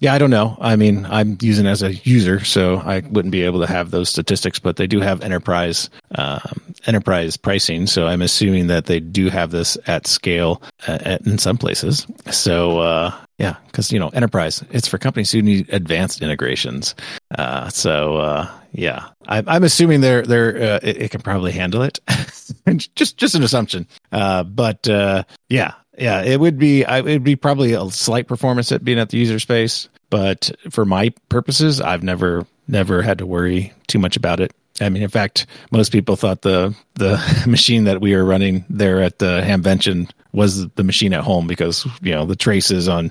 Yeah, 0.05 0.13
I 0.13 0.19
don't 0.19 0.29
know. 0.29 0.55
I 0.61 0.77
mean, 0.77 1.07
I'm 1.07 1.39
using 1.41 1.67
as 1.67 1.83
a 1.83 1.95
user, 1.95 2.45
so 2.45 2.77
I 2.77 3.01
wouldn't 3.01 3.33
be 3.33 3.41
able 3.41 3.61
to 3.61 3.67
have 3.67 3.91
those 3.91 4.11
statistics. 4.11 4.59
But 4.59 4.77
they 4.77 4.87
do 4.87 5.01
have 5.01 5.23
enterprise 5.23 5.89
um, 6.15 6.61
enterprise 6.85 7.39
pricing, 7.39 7.87
so 7.87 8.07
I'm 8.07 8.21
assuming 8.21 8.67
that 8.67 8.85
they 8.85 9.01
do 9.01 9.31
have 9.31 9.51
this 9.51 9.79
at 9.87 10.07
scale 10.07 10.61
uh, 10.87 10.99
at, 11.01 11.27
in 11.27 11.39
some 11.39 11.57
places. 11.57 12.07
So 12.31 12.81
uh, 12.81 13.15
yeah, 13.39 13.57
because 13.65 13.93
you 13.93 13.99
know, 13.99 14.11
enterprise 14.11 14.63
it's 14.73 14.87
for 14.87 14.99
companies 14.99 15.33
who 15.33 15.41
need 15.41 15.73
advanced 15.73 16.21
integrations. 16.21 16.95
Uh, 17.39 17.71
so 17.71 18.19
uh, 18.19 18.51
yeah, 18.73 19.09
I, 19.27 19.43
I'm 19.47 19.65
assuming 19.65 20.03
they're 20.03 20.21
they're 20.21 20.75
uh, 20.75 20.81
it, 20.83 21.01
it 21.01 21.11
can 21.13 21.23
probably 21.23 21.53
handle 21.53 21.81
it. 21.81 21.99
just 22.95 23.17
just 23.17 23.35
an 23.35 23.43
assumption, 23.43 23.87
but 24.11 24.87
yeah, 24.87 25.73
yeah, 25.97 26.23
it 26.23 26.41
would 26.41 26.59
be 26.59 26.83
it 26.83 27.05
would 27.05 27.25
be 27.25 27.37
probably 27.37 27.73
a 27.73 27.89
slight 27.91 28.27
performance 28.27 28.71
at 28.73 28.85
being 28.85 28.99
at 28.99 29.11
the 29.11 29.17
user 29.17 29.39
space, 29.39 29.89
but 30.15 30.53
for 30.71 30.85
my 30.85 31.13
purposes, 31.29 31.81
I've 31.81 32.05
never 32.05 32.47
never 32.69 33.03
had 33.03 33.19
to 33.19 33.27
worry 33.27 33.73
too 33.89 33.99
much 33.99 34.17
about 34.17 34.39
it. 34.39 34.53
I 34.81 34.89
mean, 34.89 35.03
in 35.03 35.09
fact, 35.09 35.47
most 35.73 35.91
people 35.91 36.15
thought 36.15 36.43
the 36.43 36.73
the 36.95 37.19
machine 37.49 37.83
that 37.85 38.01
we 38.01 38.15
were 38.15 38.25
running 38.25 38.65
there 38.71 39.03
at 39.03 39.19
the 39.19 39.43
Hamvention 39.45 40.09
was 40.33 40.69
the 40.69 40.85
machine 40.85 41.13
at 41.15 41.25
home 41.25 41.49
because 41.49 41.85
you 42.01 42.13
know 42.13 42.27
the 42.27 42.37
traces 42.37 42.89
on 42.89 43.11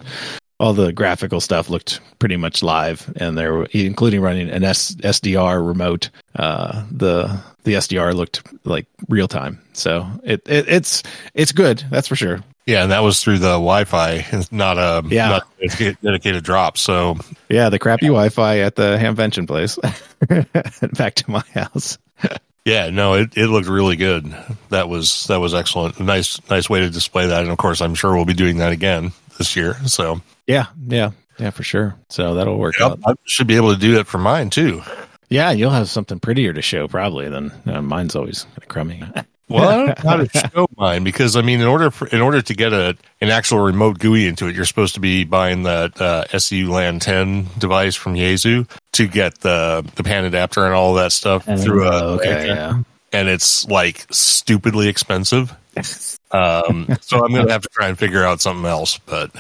all 0.62 0.72
the 0.72 0.94
graphical 0.94 1.42
stuff 1.42 1.70
looked 1.70 2.00
pretty 2.20 2.38
much 2.38 2.64
live, 2.64 3.12
and 3.18 3.38
there, 3.38 3.64
including 3.72 4.22
running 4.22 4.50
an 4.50 4.64
S, 4.64 4.96
SDR 4.96 5.68
remote. 5.68 6.10
Uh, 6.38 6.86
the 6.90 7.38
the 7.66 7.74
SDR 7.74 8.14
looked 8.14 8.48
like 8.66 8.86
real 9.10 9.28
time, 9.28 9.60
so 9.74 10.08
it, 10.24 10.48
it 10.48 10.70
it's 10.70 11.04
it's 11.34 11.52
good. 11.52 11.84
That's 11.90 12.08
for 12.08 12.16
sure. 12.16 12.42
Yeah 12.66 12.84
and 12.84 12.92
that 12.92 13.02
was 13.02 13.22
through 13.24 13.40
the 13.40 13.52
wi-fi 13.54 14.26
not 14.52 14.78
a 14.78 15.04
Yeah. 15.10 15.30
not 15.30 15.42
a 15.44 15.68
dedicated- 15.68 15.98
dedicated 16.02 16.44
drop 16.44 16.78
so 16.78 17.18
Yeah, 17.50 17.70
the 17.70 17.80
crappy 17.80 18.08
Wi-Fi 18.08 18.60
at 18.60 18.76
the 18.76 18.98
Hamvention 18.98 19.46
place. 19.48 19.78
Back 20.98 21.16
to 21.16 21.30
my 21.32 21.44
house. 21.54 21.98
Yeah, 22.66 22.92
no, 22.92 23.16
it, 23.16 23.36
it 23.36 23.48
looked 23.48 23.68
really 23.68 23.98
good. 23.98 24.34
That 24.70 24.88
was 24.88 25.26
that 25.28 25.42
was 25.42 25.54
excellent. 25.54 26.00
Nice 26.00 26.40
nice 26.50 26.70
way 26.70 26.80
to 26.80 26.90
display 26.90 27.28
that, 27.28 27.42
and 27.44 27.52
of 27.52 27.58
course, 27.58 27.82
I'm 27.82 27.94
sure 27.94 28.16
we'll 28.16 28.24
be 28.24 28.34
doing 28.34 28.60
that 28.60 28.72
again 28.72 29.12
this 29.38 29.58
year. 29.58 29.76
So 29.86 30.22
Yeah, 30.48 30.68
yeah, 30.88 31.12
yeah, 31.38 31.50
for 31.50 31.64
sure. 31.64 31.94
So 32.08 32.36
that'll 32.36 32.58
work 32.58 32.80
out. 32.80 33.00
I 33.06 33.16
should 33.26 33.48
be 33.48 33.58
able 33.58 33.74
to 33.74 33.80
do 33.80 34.00
it 34.00 34.08
for 34.08 34.18
mine 34.18 34.50
too. 34.50 34.82
Yeah, 35.28 35.52
you'll 35.52 35.72
have 35.72 35.90
something 35.90 36.22
prettier 36.22 36.54
to 36.54 36.62
show 36.62 36.88
probably 36.88 37.28
than 37.28 37.52
uh, 37.66 37.82
mine's 37.82 38.16
always 38.16 38.46
crummy. 38.70 39.04
Well, 39.54 39.70
I 39.70 39.76
don't 39.76 40.04
know 40.04 40.10
how 40.10 40.18
to 40.18 40.50
show 40.52 40.68
mine 40.78 41.04
because 41.04 41.36
I 41.36 41.44
mean, 41.44 41.62
in 41.62 41.68
order 41.68 41.92
for, 41.92 42.08
in 42.08 42.22
order 42.22 42.42
to 42.42 42.54
get 42.56 42.74
a 42.74 42.98
an 43.22 43.30
actual 43.30 43.60
remote 43.60 44.00
GUI 44.00 44.28
into 44.28 44.48
it, 44.48 44.56
you're 44.56 44.66
supposed 44.66 44.96
to 44.96 45.00
be 45.00 45.26
buying 45.26 45.64
that 45.64 46.02
uh, 46.02 46.26
SU 46.32 46.72
LAN 46.72 47.00
10 47.00 47.50
device 47.60 47.96
from 47.96 48.16
Yaesu 48.16 48.68
to 48.94 49.08
get 49.08 49.40
the 49.42 49.88
the 49.96 50.04
panadapter 50.04 50.66
and 50.66 50.74
all 50.74 50.96
that 50.96 51.12
stuff 51.12 51.46
through 51.46 51.88
a 51.88 52.16
okay, 52.16 52.48
yeah. 52.48 52.82
and 53.12 53.30
it's 53.30 53.68
like 53.68 54.08
stupidly 54.10 54.88
expensive. 54.88 55.56
Um, 56.34 56.88
so 57.02 57.24
I'm 57.24 57.32
going 57.32 57.48
to 57.48 57.54
have 57.54 57.62
to 57.62 57.70
try 57.70 57.88
and 57.88 57.98
figure 57.98 58.24
out 58.24 58.42
something 58.42 58.66
else. 58.66 58.98
But 58.98 59.32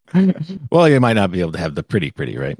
well, 0.69 0.87
you 0.87 0.99
might 0.99 1.13
not 1.13 1.31
be 1.31 1.41
able 1.41 1.51
to 1.53 1.59
have 1.59 1.75
the 1.75 1.83
pretty, 1.83 2.11
pretty, 2.11 2.37
right? 2.37 2.57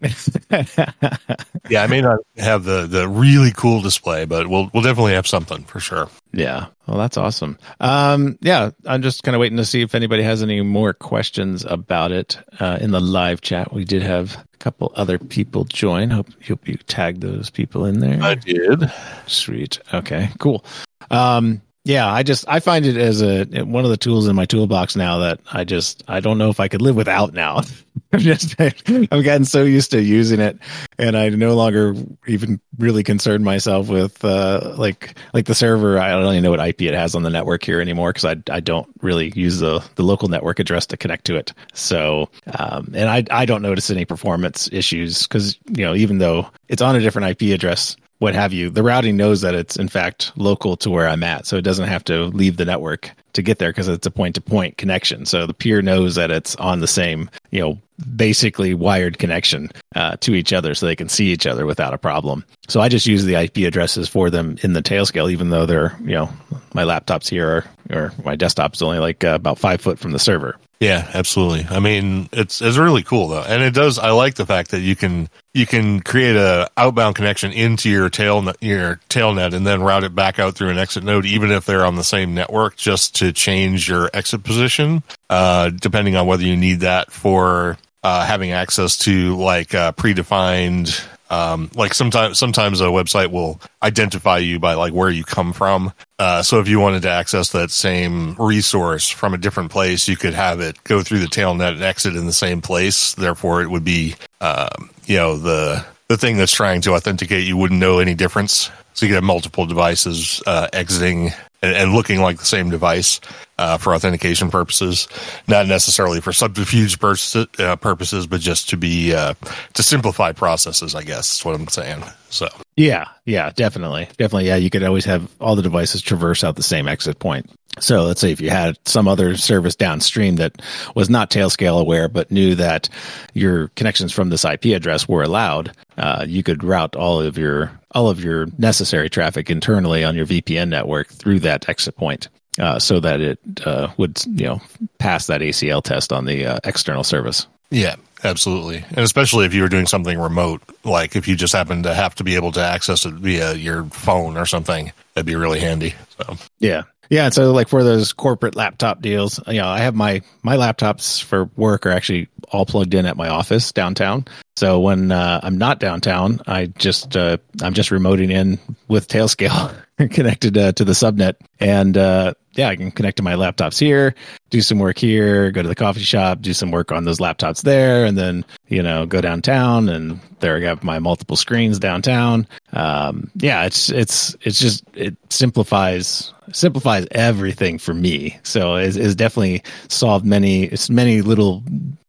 yeah, 1.70 1.84
I 1.84 1.88
may 1.88 2.02
not 2.02 2.20
have 2.38 2.64
the 2.64 2.88
the 2.88 3.08
really 3.08 3.52
cool 3.52 3.82
display, 3.82 4.26
but 4.26 4.48
we'll 4.48 4.70
we'll 4.74 4.84
definitely 4.84 5.14
have 5.14 5.28
something 5.28 5.64
for 5.64 5.80
sure. 5.80 6.10
Yeah. 6.34 6.68
Well, 6.88 6.98
that's 6.98 7.16
awesome. 7.16 7.58
Um, 7.80 8.38
yeah, 8.42 8.72
I'm 8.86 9.04
just 9.04 9.24
kind 9.24 9.36
of 9.36 9.40
waiting 9.40 9.58
to 9.58 9.66
see 9.66 9.82
if 9.82 9.96
anybody 9.96 10.24
has 10.24 10.44
any 10.44 10.62
more 10.62 10.94
questions 10.94 11.64
about 11.64 12.12
it 12.12 12.38
uh, 12.60 12.78
in 12.82 12.92
the 12.92 13.00
live 13.00 13.40
chat. 13.40 13.72
We 13.72 13.86
did 13.86 14.02
have 14.02 14.36
a 14.54 14.58
couple 14.58 14.92
other 14.96 15.18
people 15.18 15.64
join. 15.64 16.10
Hope, 16.10 16.28
hope 16.46 16.68
you 16.68 16.76
tagged 16.76 17.22
those 17.22 17.50
people 17.50 17.86
in 17.86 18.00
there. 18.00 18.22
I 18.22 18.36
did. 18.36 18.92
Sweet. 19.28 19.80
Okay. 19.94 20.30
Cool. 20.40 20.66
Um, 21.10 21.62
yeah, 21.86 22.10
I 22.10 22.24
just 22.24 22.46
I 22.48 22.62
find 22.62 22.86
it 22.86 22.96
as 22.96 23.22
a 23.22 23.44
one 23.64 23.84
of 23.84 23.92
the 23.92 23.98
tools 23.98 24.28
in 24.30 24.36
my 24.38 24.46
toolbox 24.46 24.96
now 24.96 25.20
that 25.20 25.42
I 25.52 25.66
just 25.66 26.04
I 26.08 26.22
don't 26.22 26.38
know 26.38 26.50
if 26.50 26.62
I 26.62 26.70
could 26.70 26.82
live 26.82 26.96
without 26.96 27.34
now. 27.34 27.62
I'm 28.14 28.20
just 28.20 28.56
I've 28.60 29.10
gotten 29.10 29.44
so 29.44 29.64
used 29.64 29.92
to 29.92 30.02
using 30.02 30.40
it, 30.40 30.60
and 30.98 31.18
I 31.18 31.28
no 31.30 31.56
longer 31.56 31.94
even 32.26 32.62
really 32.78 33.04
concern 33.04 33.44
myself 33.44 33.90
with 33.90 34.24
uh, 34.24 34.76
like 34.78 35.16
like 35.34 35.46
the 35.46 35.56
server. 35.56 36.00
I 36.00 36.12
don't 36.12 36.32
even 36.32 36.44
know 36.44 36.52
what 36.52 36.66
IP 36.66 36.84
it 36.84 36.94
has 36.94 37.16
on 37.16 37.24
the 37.24 37.30
network 37.30 37.64
here 37.64 37.82
anymore 37.82 38.14
because 38.14 38.26
I 38.26 38.36
I 38.50 38.62
don't 38.62 38.88
really 39.02 39.34
use 39.36 39.60
the 39.60 39.84
the 39.96 40.04
local 40.04 40.30
network 40.30 40.60
address 40.60 40.86
to 40.88 40.98
connect 40.98 41.26
to 41.26 41.36
it. 41.36 41.52
So 41.74 42.30
um, 42.58 42.94
and 42.94 43.10
I 43.10 43.26
I 43.30 43.46
don't 43.46 43.62
notice 43.62 43.90
any 43.90 44.06
performance 44.06 44.70
issues 44.72 45.24
because 45.24 45.58
you 45.76 45.84
know 45.84 45.96
even 45.96 46.20
though 46.20 46.50
it's 46.70 46.82
on 46.82 46.96
a 46.96 47.02
different 47.02 47.42
IP 47.42 47.54
address 47.54 47.98
what 48.24 48.36
have 48.36 48.54
you. 48.54 48.70
The 48.70 48.84
routing 48.84 49.18
knows 49.18 49.42
that 49.42 49.54
it's 49.54 49.76
in 49.76 49.90
fact 49.90 50.32
local 50.38 50.78
to 50.78 50.90
where 50.90 51.10
I'm 51.10 51.24
at, 51.24 51.46
so 51.46 51.58
it 51.58 51.64
doesn't 51.64 51.90
have 51.90 52.06
to 52.06 52.28
leave 52.28 52.56
the 52.56 52.64
network 52.64 53.12
to 53.34 53.42
get 53.42 53.60
there 53.60 53.70
because 53.70 53.90
it's 53.90 54.08
a 54.08 54.12
point 54.12 54.36
to 54.36 54.42
point 54.42 54.78
connection. 54.78 55.26
So 55.26 55.46
the 55.46 55.54
peer 55.54 55.82
knows 55.82 56.16
that 56.16 56.32
it's 56.32 56.56
on 56.56 56.80
the 56.80 56.88
same, 56.88 57.30
you 57.52 57.60
know, 57.60 57.78
basically 58.16 58.74
wired 58.76 59.20
connection 59.20 59.72
uh, 59.98 60.16
to 60.22 60.36
each 60.36 60.54
other 60.54 60.74
so 60.74 60.86
they 60.86 60.96
can 60.96 61.10
see 61.10 61.34
each 61.34 61.46
other 61.46 61.66
without 61.66 61.94
a 61.94 61.98
problem. 61.98 62.46
So 62.70 62.80
I 62.80 62.88
just 62.88 63.08
use 63.08 63.26
the 63.26 63.36
IP 63.36 63.58
addresses 63.68 64.08
for 64.08 64.30
them 64.30 64.58
in 64.64 64.72
the 64.72 64.82
Tailscale, 64.82 65.30
even 65.30 65.50
though 65.50 65.66
they're, 65.66 65.94
you 66.00 66.14
know, 66.14 66.30
my 66.74 66.84
laptops 66.84 67.30
here 67.30 67.50
are, 67.50 67.66
or 67.98 68.14
my 68.24 68.38
desktop 68.38 68.76
is 68.76 68.82
only 68.82 69.00
like 69.00 69.26
uh, 69.26 69.36
about 69.36 69.60
five 69.60 69.82
foot 69.82 70.00
from 70.00 70.14
the 70.14 70.20
server. 70.20 70.58
Yeah, 70.84 71.10
absolutely. 71.14 71.66
I 71.70 71.80
mean, 71.80 72.28
it's 72.34 72.62
it's 72.62 72.78
really 72.78 73.04
cool 73.04 73.30
though, 73.30 73.42
and 73.42 73.64
it 73.64 73.74
does. 73.74 73.98
I 73.98 74.12
like 74.12 74.36
the 74.36 74.46
fact 74.46 74.72
that 74.72 74.82
you 74.82 74.98
can 74.98 75.30
you 75.54 75.66
can 75.66 76.02
create 76.02 76.36
a 76.36 76.70
outbound 76.76 77.16
connection 77.16 77.54
into 77.54 77.90
your 77.90 78.10
tail 78.10 78.44
your 78.60 79.00
tailnet 79.10 79.54
and 79.54 79.66
then 79.66 79.82
route 79.82 80.04
it 80.04 80.14
back 80.14 80.40
out 80.40 80.56
through 80.56 80.70
an 80.70 80.78
exit 80.78 81.06
node, 81.06 81.26
even 81.26 81.52
if 81.52 81.66
they're 81.66 81.86
on 81.86 81.96
the 81.96 82.04
same 82.04 82.34
network, 82.34 82.76
just 82.76 83.16
to 83.16 83.32
change 83.32 83.88
your 83.88 84.10
exit 84.14 84.44
position, 84.44 85.04
uh, 85.30 85.70
depending 85.70 86.18
on 86.18 86.28
whether 86.28 86.44
you 86.44 86.58
need 86.58 86.82
that 86.82 87.12
for 87.14 87.78
uh, 88.04 88.26
having 88.26 88.52
access 88.52 88.98
to 88.98 89.38
like 89.38 89.74
uh, 89.74 89.94
predefined 89.94 91.02
um, 91.30 91.70
like 91.76 91.94
sometimes 91.94 92.38
sometimes 92.38 92.82
a 92.82 92.86
website 92.86 93.32
will 93.32 93.60
identify 93.82 94.38
you 94.38 94.60
by 94.60 94.74
like 94.76 94.94
where 94.94 95.10
you 95.10 95.24
come 95.24 95.54
from. 95.54 95.94
Uh, 96.20 96.44
so 96.44 96.60
if 96.60 96.68
you 96.68 96.80
wanted 96.80 97.02
to 97.04 97.10
access 97.10 97.52
that 97.52 97.72
same 97.72 98.36
resource 98.36 99.10
from 99.10 99.34
a 99.34 99.38
different 99.38 99.72
place, 99.72 100.08
you 100.08 100.16
could 100.16 100.34
have 100.34 100.60
it 100.60 100.84
go 100.84 101.02
through 101.02 101.20
the 101.20 101.26
tailnet 101.26 101.74
and 101.74 101.84
exit 101.84 102.16
in 102.16 102.26
the 102.26 102.34
same 102.34 102.62
place. 102.62 103.14
Therefore, 103.14 103.62
it 103.62 103.70
would 103.70 103.86
be 103.86 104.16
uh, 104.42 104.70
you 105.06 105.18
know 105.18 105.38
the 105.38 105.86
the 106.08 106.18
thing 106.18 106.38
that's 106.38 106.54
trying 106.54 106.82
to 106.82 106.94
authenticate 106.94 107.46
you 107.46 107.58
wouldn't 107.58 107.80
know 107.80 108.00
any 108.00 108.14
difference. 108.14 108.70
So 108.94 109.06
you 109.06 109.12
could 109.12 109.16
have 109.16 109.24
multiple 109.24 109.66
devices 109.66 110.42
uh, 110.46 110.68
exiting 110.74 111.32
and, 111.62 111.76
and, 111.76 111.94
looking 111.94 112.22
like 112.22 112.38
the 112.38 112.46
same 112.46 112.70
device 112.70 113.22
uh, 113.58 113.78
for 113.78 113.96
authentication 113.96 114.52
purposes, 114.52 115.08
not 115.48 115.68
necessarily 115.68 116.20
for 116.20 116.34
subterfuge 116.34 117.00
purposes, 117.00 117.48
uh, 117.60 117.76
purposes 117.78 118.28
but 118.28 118.42
just 118.42 118.70
to 118.70 118.78
be 118.78 119.14
uh, 119.14 119.34
to 119.74 119.84
simplify 119.84 120.32
processes. 120.32 120.94
I 120.94 121.04
guess 121.04 121.38
is 121.38 121.46
what 121.46 121.56
I'm 121.56 121.68
saying. 121.68 122.04
So 122.30 122.50
yeah, 122.76 123.08
yeah, 123.26 123.52
definitely, 123.56 124.06
definitely. 124.18 124.48
Yeah, 124.48 124.58
you 124.58 124.70
could 124.70 124.84
always 124.84 125.06
have 125.06 125.30
all 125.40 125.56
the 125.56 125.62
devices 125.62 126.02
traverse 126.02 126.44
out 126.44 126.56
the 126.56 126.64
same 126.64 126.88
exit 126.88 127.20
point. 127.20 127.50
So 127.80 128.04
let's 128.04 128.22
say 128.22 128.32
if 128.32 128.40
you 128.40 128.50
had 128.50 128.78
some 128.86 129.08
other 129.08 129.36
service 129.36 129.76
downstream 129.76 130.36
that 130.36 130.62
was 130.96 131.10
not 131.10 131.32
Tailscale 131.32 131.82
aware, 131.82 132.08
but 132.08 132.30
knew 132.30 132.56
that 132.56 132.88
your 133.34 133.70
connections 133.70 134.12
from 134.12 134.30
this 134.30 134.46
IP 134.46 134.66
address 134.66 135.08
were 135.08 135.24
allowed, 135.24 135.72
uh, 135.98 136.26
you 136.28 136.44
could 136.44 136.64
route 136.64 136.96
all 136.96 137.20
of 137.20 137.38
your 137.38 137.72
all 137.94 138.10
of 138.10 138.24
your 138.24 138.48
necessary 138.58 139.10
traffic 139.10 139.50
internally 139.50 140.04
on 140.04 140.16
your 140.16 140.26
VPN 140.26 140.70
network 140.70 141.08
through 141.08 141.40
that 141.42 141.68
exit 141.70 141.96
point. 141.96 142.30
Uh, 142.60 142.78
so 142.78 143.00
that 143.00 143.20
it 143.20 143.40
uh, 143.66 143.92
would, 143.98 144.24
you 144.28 144.46
know, 144.46 144.62
pass 145.00 145.26
that 145.26 145.42
ACL 145.42 145.82
test 145.82 146.14
on 146.14 146.26
the 146.26 146.46
uh, 146.46 146.60
external 146.64 147.04
service. 147.04 147.48
Yeah, 147.72 147.96
absolutely, 148.24 148.86
and 148.90 149.00
especially 149.00 149.48
if 149.48 149.56
you 149.56 149.64
were 149.64 149.70
doing 149.70 149.88
something 149.88 150.20
remote, 150.20 150.62
like 150.84 151.16
if 151.16 151.28
you 151.28 151.36
just 151.36 151.54
happen 151.54 151.82
to 151.82 151.96
have 151.96 152.14
to 152.16 152.24
be 152.24 152.36
able 152.36 152.52
to 152.52 152.62
access 152.62 153.08
it 153.08 153.16
via 153.16 153.56
your 153.56 153.86
phone 153.86 154.38
or 154.38 154.46
something, 154.46 154.92
that'd 155.16 155.26
be 155.26 155.34
really 155.34 155.60
handy. 155.60 155.96
So 156.20 156.38
yeah, 156.60 156.84
yeah, 157.10 157.30
so 157.30 157.52
like 157.52 157.68
for 157.68 157.84
those 157.84 158.14
corporate 158.14 158.56
laptop 158.56 159.02
deals, 159.02 159.40
you 159.48 159.62
know, 159.62 159.68
I 159.68 159.80
have 159.80 159.96
my 159.96 160.22
my 160.42 160.56
laptops 160.56 161.22
for 161.22 161.46
work 161.56 161.86
are 161.86 161.92
actually 161.92 162.30
all 162.52 162.66
plugged 162.66 162.94
in 162.94 163.06
at 163.06 163.18
my 163.18 163.30
office 163.30 163.72
downtown. 163.72 164.26
So 164.56 164.80
when 164.80 165.12
uh, 165.12 165.40
I'm 165.42 165.58
not 165.58 165.80
downtown, 165.80 166.40
I 166.46 166.68
just 166.68 167.18
uh, 167.18 167.38
I'm 167.62 167.74
just 167.74 167.90
remoting 167.90 168.32
in 168.32 168.60
with 168.88 169.08
Tailscale 169.08 169.74
connected 170.12 170.58
uh, 170.58 170.72
to 170.74 170.86
the 170.86 170.92
subnet, 170.94 171.36
and 171.60 171.98
uh, 171.98 172.34
yeah, 172.54 172.70
I 172.70 172.76
can 172.76 172.92
connect 172.92 173.18
to 173.18 173.24
my 173.24 173.34
laptops 173.34 173.80
here, 173.80 174.14
do 174.52 174.62
some 174.62 174.78
work 174.78 175.00
here, 175.00 175.50
go 175.50 175.64
to 175.64 175.68
the 175.68 175.76
coffee 175.76 176.02
shop, 176.02 176.42
do 176.42 176.54
some 176.54 176.70
work 176.70 176.92
on 176.92 177.04
those 177.04 177.18
laptops 177.18 177.64
there, 177.64 178.06
and 178.06 178.16
then 178.16 178.46
you 178.68 178.84
know 178.84 179.08
go 179.08 179.22
downtown, 179.22 179.90
and 179.90 180.20
there 180.40 180.56
I 180.56 180.62
have 180.62 180.84
my 180.84 181.00
multiple 181.00 181.36
screens 181.36 181.80
downtown. 181.80 182.48
Um, 182.74 183.32
yeah, 183.36 183.66
it's 183.66 183.90
it's 183.90 184.36
it's 184.42 184.60
just 184.60 184.84
it 184.94 185.18
simplifies 185.32 186.32
simplifies 186.52 187.08
everything 187.12 187.80
for 187.80 187.94
me. 187.94 188.38
So 188.44 188.76
it's, 188.76 188.98
it's 188.98 189.16
definitely 189.16 189.64
solved 189.88 190.26
many 190.26 190.66
it's 190.66 190.92
many 190.92 191.22
little 191.22 191.64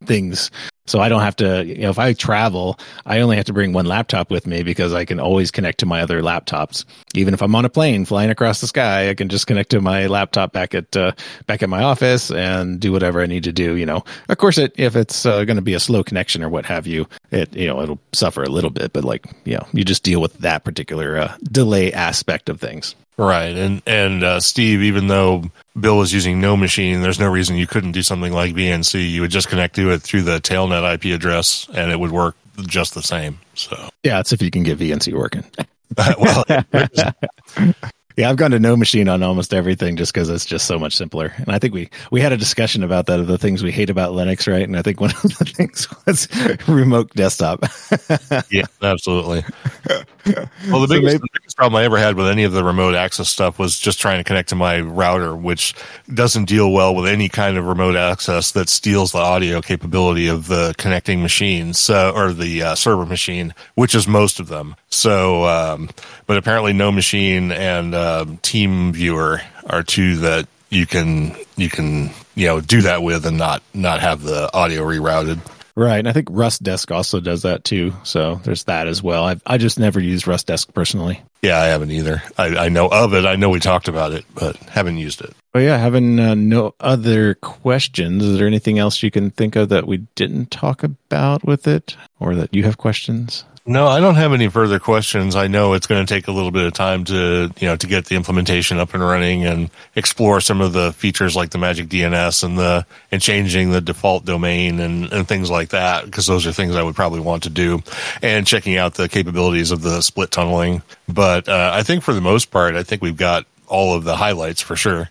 things 0.06 0.50
so 0.86 1.00
I 1.00 1.08
don't 1.08 1.22
have 1.22 1.36
to, 1.36 1.64
you 1.64 1.78
know, 1.78 1.90
if 1.90 1.98
I 1.98 2.12
travel, 2.12 2.78
I 3.06 3.20
only 3.20 3.36
have 3.36 3.46
to 3.46 3.54
bring 3.54 3.72
one 3.72 3.86
laptop 3.86 4.30
with 4.30 4.46
me 4.46 4.62
because 4.62 4.92
I 4.92 5.06
can 5.06 5.18
always 5.18 5.50
connect 5.50 5.78
to 5.80 5.86
my 5.86 6.02
other 6.02 6.20
laptops. 6.20 6.84
Even 7.14 7.32
if 7.32 7.40
I'm 7.40 7.54
on 7.54 7.64
a 7.64 7.70
plane 7.70 8.04
flying 8.04 8.28
across 8.28 8.60
the 8.60 8.66
sky, 8.66 9.08
I 9.08 9.14
can 9.14 9.30
just 9.30 9.46
connect 9.46 9.70
to 9.70 9.80
my 9.80 10.08
laptop 10.08 10.52
back 10.52 10.74
at 10.74 10.94
uh, 10.94 11.12
back 11.46 11.62
at 11.62 11.70
my 11.70 11.82
office 11.82 12.30
and 12.30 12.78
do 12.80 12.92
whatever 12.92 13.22
I 13.22 13.26
need 13.26 13.44
to 13.44 13.52
do. 13.52 13.76
You 13.76 13.86
know, 13.86 14.04
of 14.28 14.36
course, 14.36 14.58
it, 14.58 14.74
if 14.76 14.94
it's 14.94 15.24
uh, 15.24 15.44
going 15.44 15.56
to 15.56 15.62
be 15.62 15.74
a 15.74 15.80
slow 15.80 16.04
connection 16.04 16.42
or 16.42 16.50
what 16.50 16.66
have 16.66 16.86
you, 16.86 17.06
it 17.30 17.54
you 17.56 17.66
know 17.66 17.80
it'll 17.80 18.00
suffer 18.12 18.42
a 18.42 18.50
little 18.50 18.70
bit, 18.70 18.92
but 18.92 19.04
like 19.04 19.24
you 19.44 19.54
know, 19.54 19.66
you 19.72 19.84
just 19.84 20.02
deal 20.02 20.20
with 20.20 20.34
that 20.38 20.64
particular 20.64 21.16
uh, 21.16 21.36
delay 21.44 21.94
aspect 21.94 22.50
of 22.50 22.60
things. 22.60 22.94
Right, 23.16 23.54
and 23.56 23.82
and 23.86 24.24
uh, 24.24 24.40
Steve, 24.40 24.82
even 24.82 25.06
though 25.06 25.44
Bill 25.78 26.02
is 26.02 26.12
using 26.12 26.40
NoMachine, 26.40 27.00
there's 27.00 27.20
no 27.20 27.30
reason 27.30 27.56
you 27.56 27.66
couldn't 27.66 27.92
do 27.92 28.02
something 28.02 28.32
like 28.32 28.54
VNC. 28.54 29.08
You 29.08 29.20
would 29.20 29.30
just 29.30 29.48
connect 29.48 29.76
to 29.76 29.90
it 29.92 30.02
through 30.02 30.22
the 30.22 30.40
Tailnet 30.40 30.94
IP 30.94 31.14
address, 31.14 31.68
and 31.72 31.92
it 31.92 32.00
would 32.00 32.10
work 32.10 32.36
just 32.66 32.94
the 32.94 33.02
same. 33.02 33.38
So 33.54 33.88
yeah, 34.02 34.20
it's 34.20 34.32
if 34.32 34.42
you 34.42 34.50
can 34.50 34.64
get 34.64 34.78
VNC 34.78 35.14
working. 35.14 35.44
well, 36.18 36.44
Yeah, 38.16 38.30
I've 38.30 38.36
gone 38.36 38.52
to 38.52 38.58
NoMachine 38.58 39.12
on 39.12 39.24
almost 39.24 39.52
everything 39.52 39.96
just 39.96 40.12
because 40.12 40.30
it's 40.30 40.44
just 40.44 40.66
so 40.66 40.78
much 40.78 40.94
simpler. 40.94 41.32
And 41.36 41.50
I 41.50 41.58
think 41.58 41.74
we 41.74 41.90
we 42.12 42.20
had 42.20 42.32
a 42.32 42.36
discussion 42.36 42.84
about 42.84 43.06
that 43.06 43.18
of 43.18 43.26
the 43.26 43.38
things 43.38 43.64
we 43.64 43.72
hate 43.72 43.90
about 43.90 44.12
Linux, 44.12 44.50
right? 44.50 44.62
And 44.62 44.76
I 44.76 44.82
think 44.82 45.00
one 45.00 45.10
of 45.10 45.22
the 45.22 45.44
things 45.56 45.88
was 46.06 46.28
remote 46.68 47.12
desktop. 47.14 47.64
yeah, 48.50 48.66
absolutely. 48.82 49.44
Well, 50.70 50.80
the 50.80 50.88
biggest, 50.88 50.90
so 50.90 51.00
maybe, 51.02 51.18
the 51.18 51.28
biggest 51.32 51.56
problem 51.56 51.80
I 51.80 51.84
ever 51.84 51.98
had 51.98 52.16
with 52.16 52.26
any 52.28 52.44
of 52.44 52.52
the 52.52 52.64
remote 52.64 52.94
access 52.94 53.28
stuff 53.28 53.58
was 53.58 53.78
just 53.78 54.00
trying 54.00 54.18
to 54.18 54.24
connect 54.24 54.48
to 54.50 54.54
my 54.54 54.80
router, 54.80 55.36
which 55.36 55.74
doesn't 56.12 56.46
deal 56.46 56.72
well 56.72 56.94
with 56.94 57.06
any 57.06 57.28
kind 57.28 57.56
of 57.58 57.66
remote 57.66 57.96
access 57.96 58.52
that 58.52 58.68
steals 58.68 59.12
the 59.12 59.18
audio 59.18 59.60
capability 59.60 60.28
of 60.28 60.48
the 60.48 60.74
connecting 60.78 61.22
machines 61.22 61.78
so, 61.78 62.12
or 62.14 62.32
the 62.32 62.62
uh, 62.62 62.74
server 62.74 63.04
machine, 63.04 63.54
which 63.74 63.94
is 63.94 64.08
most 64.08 64.40
of 64.40 64.48
them. 64.48 64.76
So, 64.88 65.44
um, 65.44 65.90
but 66.26 66.36
apparently, 66.36 66.72
NoMachine 66.72 67.50
and 67.50 67.94
uh, 67.94 68.24
TeamViewer 68.42 69.42
are 69.66 69.82
two 69.82 70.16
that 70.16 70.48
you 70.70 70.86
can 70.86 71.36
you 71.56 71.68
can 71.68 72.10
you 72.34 72.46
know 72.46 72.60
do 72.60 72.82
that 72.82 73.02
with 73.02 73.26
and 73.26 73.38
not 73.38 73.62
not 73.72 74.00
have 74.00 74.22
the 74.22 74.52
audio 74.54 74.82
rerouted. 74.82 75.40
Right, 75.76 75.98
and 75.98 76.08
I 76.08 76.12
think 76.12 76.28
Rustdesk 76.28 76.94
also 76.94 77.18
does 77.18 77.42
that 77.42 77.64
too. 77.64 77.94
So 78.04 78.36
there's 78.44 78.64
that 78.64 78.86
as 78.86 79.02
well. 79.02 79.24
I've 79.24 79.42
I 79.44 79.58
just 79.58 79.78
never 79.78 79.98
used 79.98 80.26
Rustdesk 80.26 80.72
personally. 80.72 81.20
Yeah, 81.42 81.60
I 81.60 81.66
haven't 81.66 81.90
either. 81.90 82.22
I, 82.38 82.56
I 82.56 82.68
know 82.68 82.88
of 82.88 83.12
it. 83.12 83.26
I 83.26 83.34
know 83.34 83.50
we 83.50 83.58
talked 83.58 83.88
about 83.88 84.12
it, 84.12 84.24
but 84.34 84.56
haven't 84.56 84.98
used 84.98 85.20
it. 85.20 85.34
But 85.52 85.60
yeah, 85.60 85.76
having 85.76 86.20
uh, 86.20 86.34
no 86.34 86.74
other 86.78 87.34
questions. 87.34 88.22
Is 88.22 88.38
there 88.38 88.46
anything 88.46 88.78
else 88.78 89.02
you 89.02 89.10
can 89.10 89.30
think 89.30 89.56
of 89.56 89.68
that 89.70 89.86
we 89.86 89.98
didn't 90.14 90.52
talk 90.52 90.84
about 90.84 91.44
with 91.44 91.66
it, 91.66 91.96
or 92.20 92.36
that 92.36 92.54
you 92.54 92.62
have 92.64 92.78
questions? 92.78 93.44
No, 93.66 93.86
I 93.86 93.98
don't 93.98 94.16
have 94.16 94.34
any 94.34 94.48
further 94.48 94.78
questions. 94.78 95.34
I 95.34 95.46
know 95.46 95.72
it's 95.72 95.86
going 95.86 96.04
to 96.04 96.14
take 96.14 96.28
a 96.28 96.32
little 96.32 96.50
bit 96.50 96.66
of 96.66 96.74
time 96.74 97.02
to, 97.04 97.50
you 97.58 97.66
know, 97.66 97.76
to 97.76 97.86
get 97.86 98.04
the 98.04 98.14
implementation 98.14 98.78
up 98.78 98.92
and 98.92 99.02
running 99.02 99.46
and 99.46 99.70
explore 99.96 100.42
some 100.42 100.60
of 100.60 100.74
the 100.74 100.92
features 100.92 101.34
like 101.34 101.48
the 101.48 101.56
magic 101.56 101.88
DNS 101.88 102.44
and 102.44 102.58
the, 102.58 102.84
and 103.10 103.22
changing 103.22 103.70
the 103.70 103.80
default 103.80 104.26
domain 104.26 104.80
and, 104.80 105.10
and 105.10 105.26
things 105.26 105.50
like 105.50 105.70
that, 105.70 106.04
because 106.04 106.26
those 106.26 106.46
are 106.46 106.52
things 106.52 106.76
I 106.76 106.82
would 106.82 106.94
probably 106.94 107.20
want 107.20 107.44
to 107.44 107.50
do 107.50 107.82
and 108.20 108.46
checking 108.46 108.76
out 108.76 108.94
the 108.94 109.08
capabilities 109.08 109.70
of 109.70 109.80
the 109.80 110.02
split 110.02 110.30
tunneling. 110.30 110.82
But, 111.08 111.48
uh, 111.48 111.70
I 111.72 111.84
think 111.84 112.02
for 112.04 112.12
the 112.12 112.20
most 112.20 112.50
part, 112.50 112.74
I 112.74 112.82
think 112.82 113.00
we've 113.00 113.16
got 113.16 113.46
all 113.66 113.94
of 113.94 114.04
the 114.04 114.16
highlights 114.16 114.60
for 114.60 114.76
sure. 114.76 115.08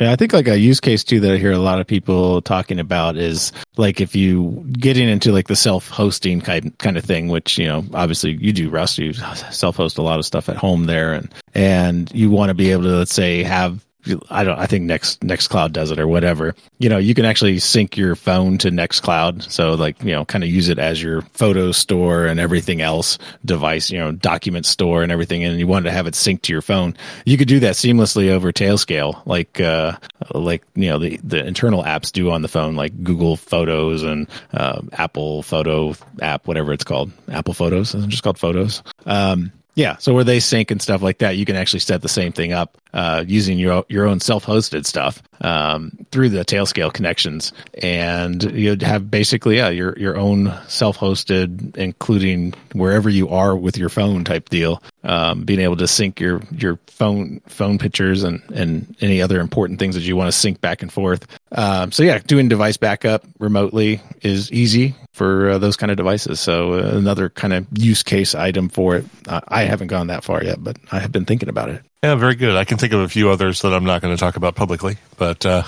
Yeah, 0.00 0.10
I 0.10 0.16
think 0.16 0.32
like 0.32 0.48
a 0.48 0.58
use 0.58 0.80
case 0.80 1.04
too 1.04 1.20
that 1.20 1.32
I 1.32 1.36
hear 1.36 1.52
a 1.52 1.58
lot 1.58 1.80
of 1.80 1.86
people 1.86 2.42
talking 2.42 2.80
about 2.80 3.16
is 3.16 3.52
like 3.76 4.00
if 4.00 4.16
you 4.16 4.64
getting 4.72 5.08
into 5.08 5.30
like 5.30 5.46
the 5.46 5.54
self-hosting 5.54 6.40
kind 6.40 6.76
kind 6.78 6.96
of 6.96 7.04
thing, 7.04 7.28
which 7.28 7.58
you 7.58 7.66
know 7.66 7.84
obviously 7.94 8.32
you 8.32 8.52
do, 8.52 8.70
Rust, 8.70 8.98
You 8.98 9.12
self-host 9.12 9.98
a 9.98 10.02
lot 10.02 10.18
of 10.18 10.24
stuff 10.24 10.48
at 10.48 10.56
home 10.56 10.86
there, 10.86 11.12
and 11.12 11.32
and 11.54 12.10
you 12.12 12.28
want 12.28 12.50
to 12.50 12.54
be 12.54 12.72
able 12.72 12.82
to 12.82 12.96
let's 12.96 13.14
say 13.14 13.44
have 13.44 13.84
I 14.30 14.44
don't. 14.44 14.58
I 14.58 14.66
think 14.66 14.84
Next 14.84 15.20
Nextcloud 15.20 15.72
does 15.72 15.90
it 15.90 15.98
or 15.98 16.06
whatever. 16.06 16.54
You 16.78 16.88
know, 16.88 16.98
you 16.98 17.14
can 17.14 17.24
actually 17.24 17.58
sync 17.58 17.96
your 17.96 18.14
phone 18.14 18.58
to 18.58 18.70
Nextcloud, 18.70 19.50
so 19.50 19.74
like 19.74 20.02
you 20.02 20.12
know, 20.12 20.24
kind 20.24 20.44
of 20.44 20.50
use 20.50 20.68
it 20.68 20.78
as 20.78 21.02
your 21.02 21.22
photo 21.32 21.72
store 21.72 22.26
and 22.26 22.38
everything 22.38 22.82
else 22.82 23.18
device. 23.44 23.90
You 23.90 23.98
know, 23.98 24.12
document 24.12 24.66
store 24.66 25.02
and 25.02 25.10
everything, 25.10 25.44
and 25.44 25.58
you 25.58 25.66
wanted 25.66 25.84
to 25.84 25.92
have 25.92 26.06
it 26.06 26.14
synced 26.14 26.42
to 26.42 26.52
your 26.52 26.62
phone. 26.62 26.96
You 27.24 27.38
could 27.38 27.48
do 27.48 27.60
that 27.60 27.74
seamlessly 27.74 28.28
over 28.28 28.52
Tailscale, 28.52 29.22
like 29.26 29.60
uh, 29.60 29.96
like 30.34 30.62
you 30.74 30.88
know 30.90 30.98
the 30.98 31.18
the 31.22 31.44
internal 31.44 31.82
apps 31.82 32.12
do 32.12 32.30
on 32.30 32.42
the 32.42 32.48
phone, 32.48 32.76
like 32.76 33.02
Google 33.02 33.36
Photos 33.36 34.02
and 34.02 34.28
uh, 34.52 34.82
Apple 34.92 35.42
Photo 35.42 35.94
app, 36.20 36.46
whatever 36.46 36.72
it's 36.72 36.84
called, 36.84 37.10
Apple 37.30 37.54
Photos. 37.54 37.94
Isn't 37.94 38.04
it 38.04 38.10
just 38.10 38.22
called 38.22 38.38
Photos? 38.38 38.82
Um, 39.06 39.52
yeah, 39.74 39.96
so 39.98 40.14
where 40.14 40.24
they 40.24 40.38
sync 40.38 40.70
and 40.70 40.80
stuff 40.80 41.02
like 41.02 41.18
that, 41.18 41.36
you 41.36 41.44
can 41.44 41.56
actually 41.56 41.80
set 41.80 42.00
the 42.00 42.08
same 42.08 42.32
thing 42.32 42.52
up 42.52 42.78
uh, 42.92 43.24
using 43.26 43.58
your 43.58 43.84
your 43.88 44.06
own 44.06 44.20
self-hosted 44.20 44.86
stuff 44.86 45.20
um, 45.40 45.92
through 46.12 46.28
the 46.28 46.44
Tailscale 46.44 46.92
connections, 46.92 47.52
and 47.82 48.42
you'd 48.52 48.82
have 48.82 49.10
basically 49.10 49.56
yeah 49.56 49.70
your 49.70 49.98
your 49.98 50.16
own 50.16 50.54
self-hosted, 50.68 51.76
including 51.76 52.54
wherever 52.72 53.10
you 53.10 53.28
are 53.30 53.56
with 53.56 53.76
your 53.76 53.88
phone 53.88 54.22
type 54.24 54.48
deal. 54.48 54.80
Um, 55.04 55.44
being 55.44 55.60
able 55.60 55.76
to 55.76 55.86
sync 55.86 56.18
your 56.18 56.40
your 56.50 56.78
phone 56.86 57.40
phone 57.46 57.78
pictures 57.78 58.22
and 58.22 58.42
and 58.54 58.96
any 59.00 59.20
other 59.20 59.38
important 59.38 59.78
things 59.78 59.94
that 59.96 60.00
you 60.00 60.16
want 60.16 60.28
to 60.28 60.32
sync 60.32 60.60
back 60.60 60.80
and 60.80 60.90
forth. 60.90 61.26
Um, 61.52 61.92
so 61.92 62.02
yeah, 62.02 62.18
doing 62.18 62.48
device 62.48 62.78
backup 62.78 63.24
remotely 63.38 64.00
is 64.22 64.50
easy 64.50 64.94
for 65.12 65.50
uh, 65.50 65.58
those 65.58 65.76
kind 65.76 65.90
of 65.90 65.98
devices. 65.98 66.40
So 66.40 66.74
uh, 66.74 66.96
another 66.96 67.28
kind 67.28 67.52
of 67.52 67.66
use 67.72 68.02
case 68.02 68.34
item 68.34 68.70
for 68.70 68.96
it. 68.96 69.04
Uh, 69.28 69.40
I 69.46 69.64
haven't 69.64 69.88
gone 69.88 70.06
that 70.06 70.24
far 70.24 70.42
yet, 70.42 70.64
but 70.64 70.78
I 70.90 71.00
have 71.00 71.12
been 71.12 71.26
thinking 71.26 71.50
about 71.50 71.68
it. 71.68 71.82
Yeah, 72.02 72.14
very 72.14 72.34
good. 72.34 72.56
I 72.56 72.64
can 72.64 72.78
think 72.78 72.92
of 72.92 73.00
a 73.00 73.08
few 73.08 73.30
others 73.30 73.62
that 73.62 73.74
I'm 73.74 73.84
not 73.84 74.02
going 74.02 74.14
to 74.14 74.20
talk 74.20 74.36
about 74.36 74.54
publicly, 74.54 74.96
but 75.18 75.44
uh, 75.46 75.62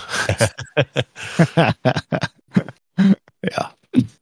Yeah. 3.50 3.68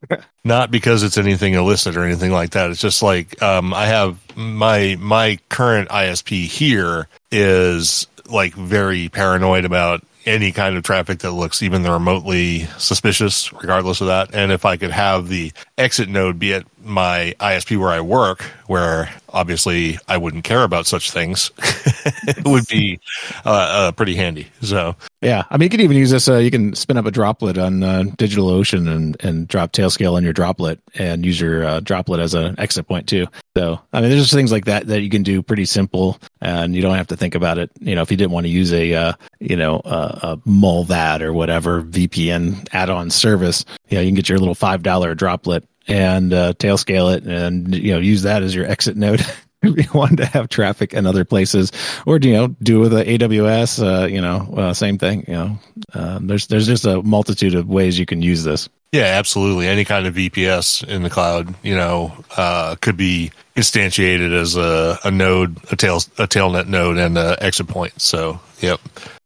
not 0.45 0.71
because 0.71 1.03
it's 1.03 1.19
anything 1.19 1.55
illicit 1.55 1.97
or 1.97 2.05
anything 2.05 2.33
like 2.33 2.51
that. 2.51 2.71
It's 2.71 2.81
just 2.81 3.03
like 3.03 3.41
um, 3.43 3.73
I 3.75 3.87
have 3.87 4.19
my 4.37 4.97
my 5.01 5.39
current 5.49 5.89
ISP 5.89 6.47
here 6.47 7.09
is 7.31 8.07
like 8.27 8.55
very 8.55 9.09
paranoid 9.09 9.65
about 9.65 10.03
any 10.27 10.53
kind 10.53 10.77
of 10.77 10.83
traffic 10.83 11.19
that 11.21 11.33
looks 11.33 11.63
even 11.63 11.83
remotely 11.85 12.61
suspicious, 12.79 13.53
regardless 13.53 14.01
of 14.01 14.07
that. 14.09 14.35
And 14.35 14.53
if 14.53 14.65
I 14.65 14.77
could 14.77 14.91
have 14.91 15.29
the 15.29 15.53
exit 15.77 16.09
node 16.09 16.39
be 16.39 16.55
at 16.55 16.65
my 16.85 17.35
ISP 17.41 17.79
where 17.79 17.91
I 17.91 18.01
work, 18.01 18.43
where 18.67 19.11
obviously 19.31 19.99
I 20.07 20.17
wouldn't 20.17 20.45
care 20.45 20.63
about 20.63 20.87
such 20.87 21.11
things, 21.11 21.51
it 21.59 22.45
would 22.47 22.67
be 22.69 23.01
uh, 23.45 23.51
uh, 23.51 23.93
pretty 23.93 24.15
handy. 24.15 24.49
So 24.61 24.95
Yeah, 25.21 25.45
I 25.51 25.57
mean, 25.57 25.67
you 25.67 25.71
can 25.71 25.81
even 25.81 25.97
use 25.97 26.11
this. 26.11 26.29
Uh, 26.29 26.37
you 26.37 26.51
can 26.51 26.75
spin 26.75 26.97
up 26.97 27.07
a 27.07 27.11
droplet 27.11 27.59
on 27.59 27.83
uh, 27.83 28.03
DigitalOcean 28.05 28.89
and 28.89 29.17
and 29.25 29.49
drop 29.49 29.73
Tailscale 29.73 30.15
on 30.15 30.23
your 30.23 30.33
droplet 30.33 30.81
and 30.95 31.25
use 31.25 31.41
your 31.41 31.65
uh, 31.65 31.81
droplet 31.81 32.21
as 32.21 32.35
an 32.35 32.55
exit 32.59 32.87
point 32.87 33.09
too. 33.09 33.27
So, 33.57 33.81
I 33.93 34.01
mean, 34.01 34.11
there's 34.11 34.23
just 34.23 34.35
things 34.35 34.53
like 34.53 34.67
that 34.67 34.87
that 34.89 35.03
you 35.03 35.11
can 35.11 35.23
do 35.23 35.43
pretty 35.43 35.65
simple, 35.65 36.19
and 36.41 36.75
you 36.75 36.83
don't 36.83 36.97
have 36.97 37.07
to 37.09 37.17
think 37.17 37.35
about 37.35 37.59
it. 37.59 37.71
You 37.81 37.95
know, 37.95 38.03
if 38.03 38.11
you 38.11 38.17
didn't 38.17 38.33
want 38.33 38.47
to 38.47 38.51
use 38.51 38.73
a 38.73 38.95
uh, 38.95 39.13
you 39.41 39.57
know 39.57 39.81
a, 39.85 40.19
a 40.23 40.37
Mullvad 40.39 41.23
or 41.23 41.33
whatever 41.33 41.83
VPN 41.83 42.69
add-on 42.73 43.11
service, 43.11 43.65
you 43.89 43.97
know, 43.97 44.03
you 44.03 44.09
can 44.09 44.17
get 44.17 44.29
your 44.29 44.39
little 44.39 44.55
five 44.55 44.83
dollar 44.83 45.15
droplet 45.15 45.65
and 45.87 46.33
uh, 46.33 46.53
Tailscale 46.55 47.17
it, 47.17 47.25
and 47.25 47.75
you 47.75 47.93
know, 47.93 47.99
use 47.99 48.23
that 48.23 48.43
as 48.43 48.55
your 48.55 48.67
exit 48.67 48.97
node. 48.97 49.21
if 49.63 49.87
you 49.87 49.99
wanted 49.99 50.19
to 50.19 50.27
have 50.27 50.49
traffic 50.49 50.93
in 50.93 51.07
other 51.07 51.25
places, 51.25 51.73
or 52.07 52.19
you 52.19 52.33
know, 52.33 52.49
do 52.63 52.81
with 52.81 52.93
the 52.93 53.05
AWS, 53.05 53.83
uh, 53.83 54.07
you 54.07 54.21
know, 54.21 54.55
uh, 54.57 54.75
same 54.75 54.99
thing. 54.99 55.25
You 55.27 55.35
know, 55.35 55.59
um, 55.95 56.27
there's 56.27 56.47
there's 56.47 56.67
just 56.67 56.85
a 56.85 57.03
multitude 57.03 57.55
of 57.55 57.69
ways 57.69 57.99
you 57.99 58.07
can 58.07 58.23
use 58.23 58.45
this. 58.45 58.69
Yeah, 58.93 59.07
absolutely. 59.07 59.67
Any 59.67 59.85
kind 59.85 60.07
of 60.07 60.15
VPS 60.15 60.87
in 60.87 61.03
the 61.03 61.11
cloud, 61.11 61.53
you 61.65 61.75
know, 61.75 62.15
uh, 62.37 62.77
could 62.81 62.97
be 62.97 63.33
instantiated 63.57 64.33
as 64.33 64.55
a, 64.55 65.01
a 65.03 65.11
node, 65.11 65.59
a 65.73 65.77
tail, 65.77 65.97
a 65.97 66.29
tailnet 66.29 66.69
node, 66.69 66.99
and 66.99 67.19
a 67.19 67.37
exit 67.43 67.67
point. 67.67 68.01
So, 68.01 68.39
yep. 68.61 68.81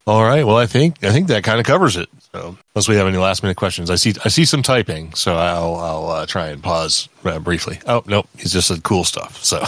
All 0.07 0.23
right. 0.23 0.47
Well, 0.47 0.57
I 0.57 0.65
think 0.65 1.05
I 1.05 1.13
think 1.13 1.29
that 1.29 1.45
kind 1.45 1.61
of 1.61 1.67
covers 1.67 1.99
it. 1.99 2.09
So, 2.33 2.59
unless 2.75 2.89
we 2.89 2.97
have 2.97 3.07
any 3.07 3.17
last 3.17 3.43
minute 3.43 3.57
questions, 3.57 3.91
I 3.91 3.95
see 3.95 4.15
I 4.25 4.29
see 4.29 4.45
some 4.45 4.63
typing, 4.63 5.15
so 5.15 5.37
I'll 5.37 5.77
I'll 5.77 6.11
uh, 6.11 6.27
try 6.27 6.49
and 6.49 6.63
pause 6.63 7.09
uh, 7.25 7.39
briefly. 7.39 7.81
Oh 7.87 8.03
nope, 8.07 8.29
he's 8.37 8.53
just 8.53 8.69
said 8.69 8.83
cool 8.83 9.05
stuff. 9.05 9.43
So, 9.43 9.59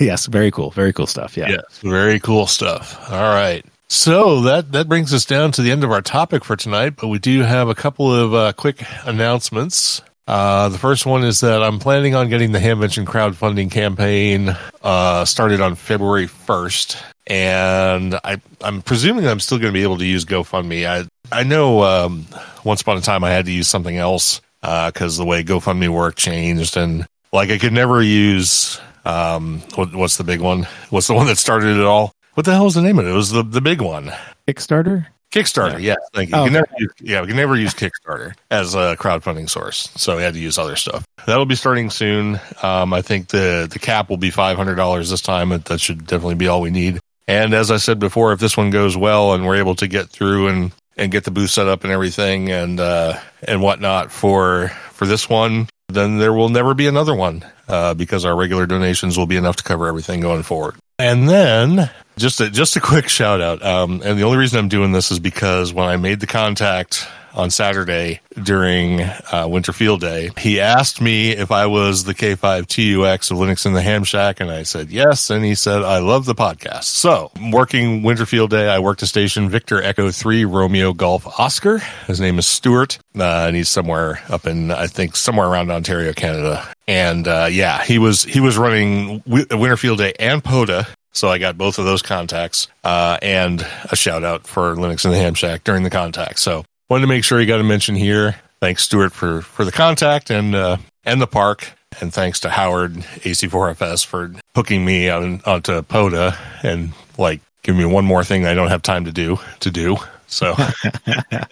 yes, 0.04 0.26
very 0.26 0.50
cool, 0.50 0.70
very 0.70 0.92
cool 0.92 1.06
stuff. 1.06 1.36
Yeah. 1.36 1.48
yes, 1.50 1.78
very 1.82 2.18
cool 2.18 2.46
stuff. 2.46 2.98
All 3.10 3.34
right. 3.34 3.64
So 3.88 4.40
that 4.40 4.72
that 4.72 4.88
brings 4.88 5.14
us 5.14 5.24
down 5.24 5.52
to 5.52 5.62
the 5.62 5.70
end 5.70 5.84
of 5.84 5.92
our 5.92 6.02
topic 6.02 6.44
for 6.44 6.56
tonight, 6.56 6.94
but 6.96 7.08
we 7.08 7.18
do 7.18 7.40
have 7.42 7.68
a 7.68 7.74
couple 7.74 8.12
of 8.12 8.34
uh, 8.34 8.52
quick 8.54 8.82
announcements. 9.04 10.02
Uh, 10.26 10.70
the 10.70 10.78
first 10.78 11.04
one 11.04 11.22
is 11.22 11.40
that 11.40 11.62
I'm 11.62 11.78
planning 11.78 12.14
on 12.14 12.30
getting 12.30 12.52
the 12.52 12.58
Hamvention 12.58 13.04
crowdfunding 13.04 13.70
campaign 13.70 14.56
uh, 14.82 15.24
started 15.26 15.60
on 15.60 15.74
February 15.74 16.26
1st, 16.26 17.02
and 17.26 18.14
I, 18.24 18.40
I'm 18.62 18.80
presuming 18.80 19.26
I'm 19.26 19.40
still 19.40 19.58
going 19.58 19.72
to 19.72 19.78
be 19.78 19.82
able 19.82 19.98
to 19.98 20.06
use 20.06 20.24
GoFundMe. 20.24 20.86
I 20.86 21.06
I 21.30 21.42
know 21.42 21.82
um, 21.82 22.26
once 22.64 22.80
upon 22.80 22.96
a 22.96 23.02
time 23.02 23.22
I 23.22 23.30
had 23.30 23.44
to 23.46 23.52
use 23.52 23.68
something 23.68 23.96
else 23.96 24.40
because 24.62 25.18
the 25.18 25.26
way 25.26 25.44
GoFundMe 25.44 25.90
worked 25.90 26.18
changed, 26.18 26.78
and 26.78 27.06
like 27.32 27.50
I 27.50 27.58
could 27.58 27.74
never 27.74 28.02
use 28.02 28.80
um, 29.04 29.60
what, 29.74 29.94
what's 29.94 30.16
the 30.16 30.24
big 30.24 30.40
one? 30.40 30.66
What's 30.88 31.06
the 31.06 31.14
one 31.14 31.26
that 31.26 31.36
started 31.36 31.76
it 31.76 31.84
all? 31.84 32.12
What 32.32 32.46
the 32.46 32.52
hell 32.52 32.64
was 32.64 32.74
the 32.74 32.82
name 32.82 32.98
of 32.98 33.06
it? 33.06 33.10
It 33.10 33.14
was 33.14 33.30
the 33.30 33.42
the 33.42 33.60
big 33.60 33.82
one. 33.82 34.10
Kickstarter. 34.48 35.06
Kickstarter, 35.34 35.80
yeah, 35.82 35.96
thank 36.12 36.30
you. 36.30 36.36
Oh, 36.36 36.44
You 36.44 36.50
can 36.50 36.56
okay. 36.62 36.70
never 36.70 36.82
use, 36.82 36.92
yeah, 37.00 37.20
we 37.20 37.26
can 37.26 37.36
never 37.36 37.56
use 37.56 37.74
Kickstarter 37.74 38.34
as 38.50 38.74
a 38.74 38.96
crowdfunding 38.98 39.50
source, 39.50 39.90
so 39.96 40.16
we 40.16 40.22
had 40.22 40.34
to 40.34 40.40
use 40.40 40.58
other 40.58 40.76
stuff. 40.76 41.04
That'll 41.26 41.44
be 41.44 41.56
starting 41.56 41.90
soon. 41.90 42.38
Um, 42.62 42.92
I 42.94 43.02
think 43.02 43.28
the 43.28 43.68
the 43.70 43.78
cap 43.80 44.08
will 44.08 44.16
be 44.16 44.30
five 44.30 44.56
hundred 44.56 44.76
dollars 44.76 45.10
this 45.10 45.20
time. 45.20 45.48
That 45.48 45.80
should 45.80 46.06
definitely 46.06 46.36
be 46.36 46.46
all 46.46 46.60
we 46.60 46.70
need. 46.70 47.00
And 47.26 47.52
as 47.54 47.70
I 47.70 47.78
said 47.78 47.98
before, 47.98 48.32
if 48.32 48.38
this 48.40 48.56
one 48.56 48.70
goes 48.70 48.96
well 48.96 49.32
and 49.32 49.46
we're 49.46 49.56
able 49.56 49.74
to 49.76 49.88
get 49.88 50.08
through 50.08 50.48
and 50.48 50.72
and 50.96 51.10
get 51.10 51.24
the 51.24 51.30
booth 51.32 51.50
set 51.50 51.66
up 51.66 51.82
and 51.82 51.92
everything 51.92 52.52
and 52.52 52.78
uh, 52.78 53.18
and 53.42 53.60
whatnot 53.60 54.12
for 54.12 54.68
for 54.92 55.06
this 55.06 55.28
one, 55.28 55.66
then 55.88 56.18
there 56.18 56.32
will 56.32 56.48
never 56.48 56.74
be 56.74 56.86
another 56.86 57.14
one 57.14 57.44
uh, 57.68 57.94
because 57.94 58.24
our 58.24 58.36
regular 58.36 58.66
donations 58.66 59.16
will 59.16 59.26
be 59.26 59.36
enough 59.36 59.56
to 59.56 59.62
cover 59.62 59.86
everything 59.86 60.20
going 60.20 60.42
forward. 60.42 60.76
And 60.98 61.28
then 61.28 61.90
just 62.16 62.40
a, 62.40 62.50
just 62.50 62.76
a 62.76 62.80
quick 62.80 63.08
shout 63.08 63.40
out. 63.40 63.62
Um, 63.62 64.00
and 64.04 64.18
the 64.18 64.22
only 64.22 64.38
reason 64.38 64.58
I'm 64.58 64.68
doing 64.68 64.92
this 64.92 65.10
is 65.10 65.18
because 65.18 65.72
when 65.72 65.86
I 65.86 65.96
made 65.96 66.20
the 66.20 66.26
contact 66.26 67.06
on 67.34 67.50
Saturday 67.50 68.20
during 68.42 69.00
uh, 69.00 69.46
Winter 69.48 69.72
Field 69.72 70.00
Day, 70.00 70.30
he 70.38 70.60
asked 70.60 71.00
me 71.00 71.30
if 71.30 71.50
I 71.50 71.66
was 71.66 72.04
the 72.04 72.14
K5TUX 72.14 73.30
of 73.30 73.36
Linux 73.38 73.66
in 73.66 73.72
the 73.72 73.82
Ham 73.82 74.04
Shack, 74.04 74.40
and 74.40 74.50
I 74.50 74.62
said 74.62 74.90
yes. 74.90 75.30
And 75.30 75.44
he 75.44 75.54
said, 75.54 75.82
I 75.82 75.98
love 75.98 76.24
the 76.24 76.34
podcast. 76.34 76.84
So, 76.84 77.30
working 77.52 78.02
Winter 78.02 78.26
Field 78.26 78.50
Day, 78.50 78.68
I 78.68 78.78
worked 78.78 79.02
a 79.02 79.06
station 79.06 79.48
Victor 79.48 79.82
Echo 79.82 80.10
3 80.10 80.44
Romeo 80.44 80.92
Golf 80.92 81.26
Oscar. 81.38 81.78
His 82.06 82.20
name 82.20 82.38
is 82.38 82.46
Stuart, 82.46 82.98
uh, 83.18 83.46
and 83.46 83.56
he's 83.56 83.68
somewhere 83.68 84.20
up 84.28 84.46
in, 84.46 84.70
I 84.70 84.86
think, 84.86 85.16
somewhere 85.16 85.48
around 85.48 85.70
Ontario, 85.70 86.12
Canada. 86.12 86.66
And 86.86 87.26
uh, 87.26 87.48
yeah, 87.50 87.82
he 87.82 87.98
was 87.98 88.24
he 88.24 88.40
was 88.40 88.58
running 88.58 89.20
Wi- 89.20 89.46
Winter 89.50 89.76
Field 89.76 89.98
Day 89.98 90.12
and 90.18 90.44
POTA 90.44 90.86
so 91.14 91.28
I 91.28 91.38
got 91.38 91.56
both 91.56 91.78
of 91.78 91.84
those 91.84 92.02
contacts 92.02 92.66
uh, 92.82 93.18
and 93.22 93.64
a 93.84 93.96
shout 93.96 94.24
out 94.24 94.46
for 94.46 94.74
Linux 94.74 95.04
in 95.04 95.12
the 95.12 95.16
Ham 95.16 95.34
Shack 95.34 95.62
during 95.62 95.84
the 95.84 95.90
contact. 95.90 96.40
So 96.40 96.64
wanted 96.88 97.02
to 97.02 97.08
make 97.08 97.24
sure 97.24 97.40
you 97.40 97.46
got 97.46 97.60
a 97.60 97.64
mention 97.64 97.94
here. 97.94 98.36
Thanks, 98.60 98.84
Stuart, 98.84 99.12
for 99.12 99.42
for 99.42 99.64
the 99.64 99.72
contact 99.72 100.30
and 100.30 100.54
uh, 100.54 100.76
and 101.04 101.20
the 101.20 101.26
park, 101.26 101.70
and 102.00 102.12
thanks 102.12 102.40
to 102.40 102.50
Howard 102.50 102.94
AC4FS 102.94 104.06
for 104.06 104.32
hooking 104.54 104.84
me 104.84 105.08
on 105.08 105.40
onto 105.44 105.82
POTA 105.82 106.36
and 106.62 106.92
like 107.18 107.40
giving 107.62 107.78
me 107.78 107.86
one 107.86 108.04
more 108.04 108.24
thing 108.24 108.46
I 108.46 108.54
don't 108.54 108.68
have 108.68 108.82
time 108.82 109.04
to 109.04 109.12
do 109.12 109.38
to 109.60 109.70
do. 109.70 109.96
So, 110.26 110.54
yeah, 111.06 111.44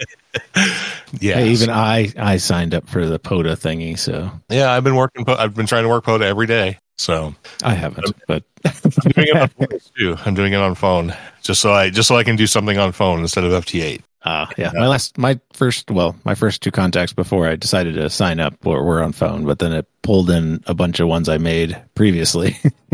Hey, 1.36 1.50
even 1.50 1.70
I 1.70 2.12
I 2.18 2.38
signed 2.38 2.74
up 2.74 2.88
for 2.88 3.06
the 3.06 3.18
POTA 3.18 3.56
thingy, 3.56 3.98
so 3.98 4.30
yeah, 4.48 4.72
I've 4.72 4.84
been 4.84 4.96
working. 4.96 5.24
I've 5.28 5.54
been 5.54 5.66
trying 5.66 5.84
to 5.84 5.88
work 5.88 6.04
POTA 6.04 6.24
every 6.24 6.46
day. 6.46 6.78
So 6.98 7.34
I 7.62 7.74
haven't. 7.74 8.12
But 8.26 8.44
I'm 8.64 9.10
doing 9.12 9.28
it 9.28 9.36
on 9.36 9.48
phone 9.58 9.78
too. 9.98 10.16
I'm 10.24 10.34
doing 10.34 10.52
it 10.52 10.56
on 10.56 10.74
phone 10.74 11.14
just 11.42 11.60
so 11.60 11.72
I 11.72 11.90
just 11.90 12.08
so 12.08 12.16
I 12.16 12.24
can 12.24 12.36
do 12.36 12.46
something 12.46 12.78
on 12.78 12.92
phone 12.92 13.20
instead 13.20 13.44
of 13.44 13.52
FT8. 13.64 14.02
Uh, 14.24 14.46
yeah, 14.56 14.70
my 14.74 14.86
last 14.86 15.18
my 15.18 15.40
first 15.52 15.90
well 15.90 16.16
my 16.24 16.34
first 16.34 16.62
two 16.62 16.70
contacts 16.70 17.12
before 17.12 17.48
I 17.48 17.56
decided 17.56 17.94
to 17.94 18.08
sign 18.08 18.38
up 18.40 18.64
were, 18.64 18.82
were 18.82 19.02
on 19.02 19.12
phone, 19.12 19.44
but 19.44 19.58
then 19.58 19.72
it 19.72 19.86
pulled 20.02 20.30
in 20.30 20.62
a 20.66 20.74
bunch 20.74 21.00
of 21.00 21.08
ones 21.08 21.28
I 21.28 21.38
made 21.38 21.76
previously, 21.94 22.56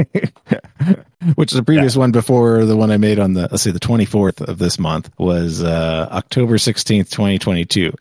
which 1.35 1.53
is 1.53 1.57
the 1.57 1.65
previous 1.65 1.97
one 1.97 2.13
before 2.13 2.65
the 2.65 2.77
one 2.77 2.91
I 2.91 2.97
made 2.97 3.19
on 3.19 3.35
the 3.35 3.43
let's 3.43 3.63
see 3.63 3.71
the 3.71 3.79
twenty 3.79 4.07
fourth 4.07 4.41
of 4.41 4.59
this 4.59 4.79
month 4.79 5.11
was 5.19 5.63
uh, 5.63 6.09
October 6.11 6.57
sixteenth, 6.57 7.11
twenty 7.11 7.39
twenty 7.39 7.65
two. 7.65 7.93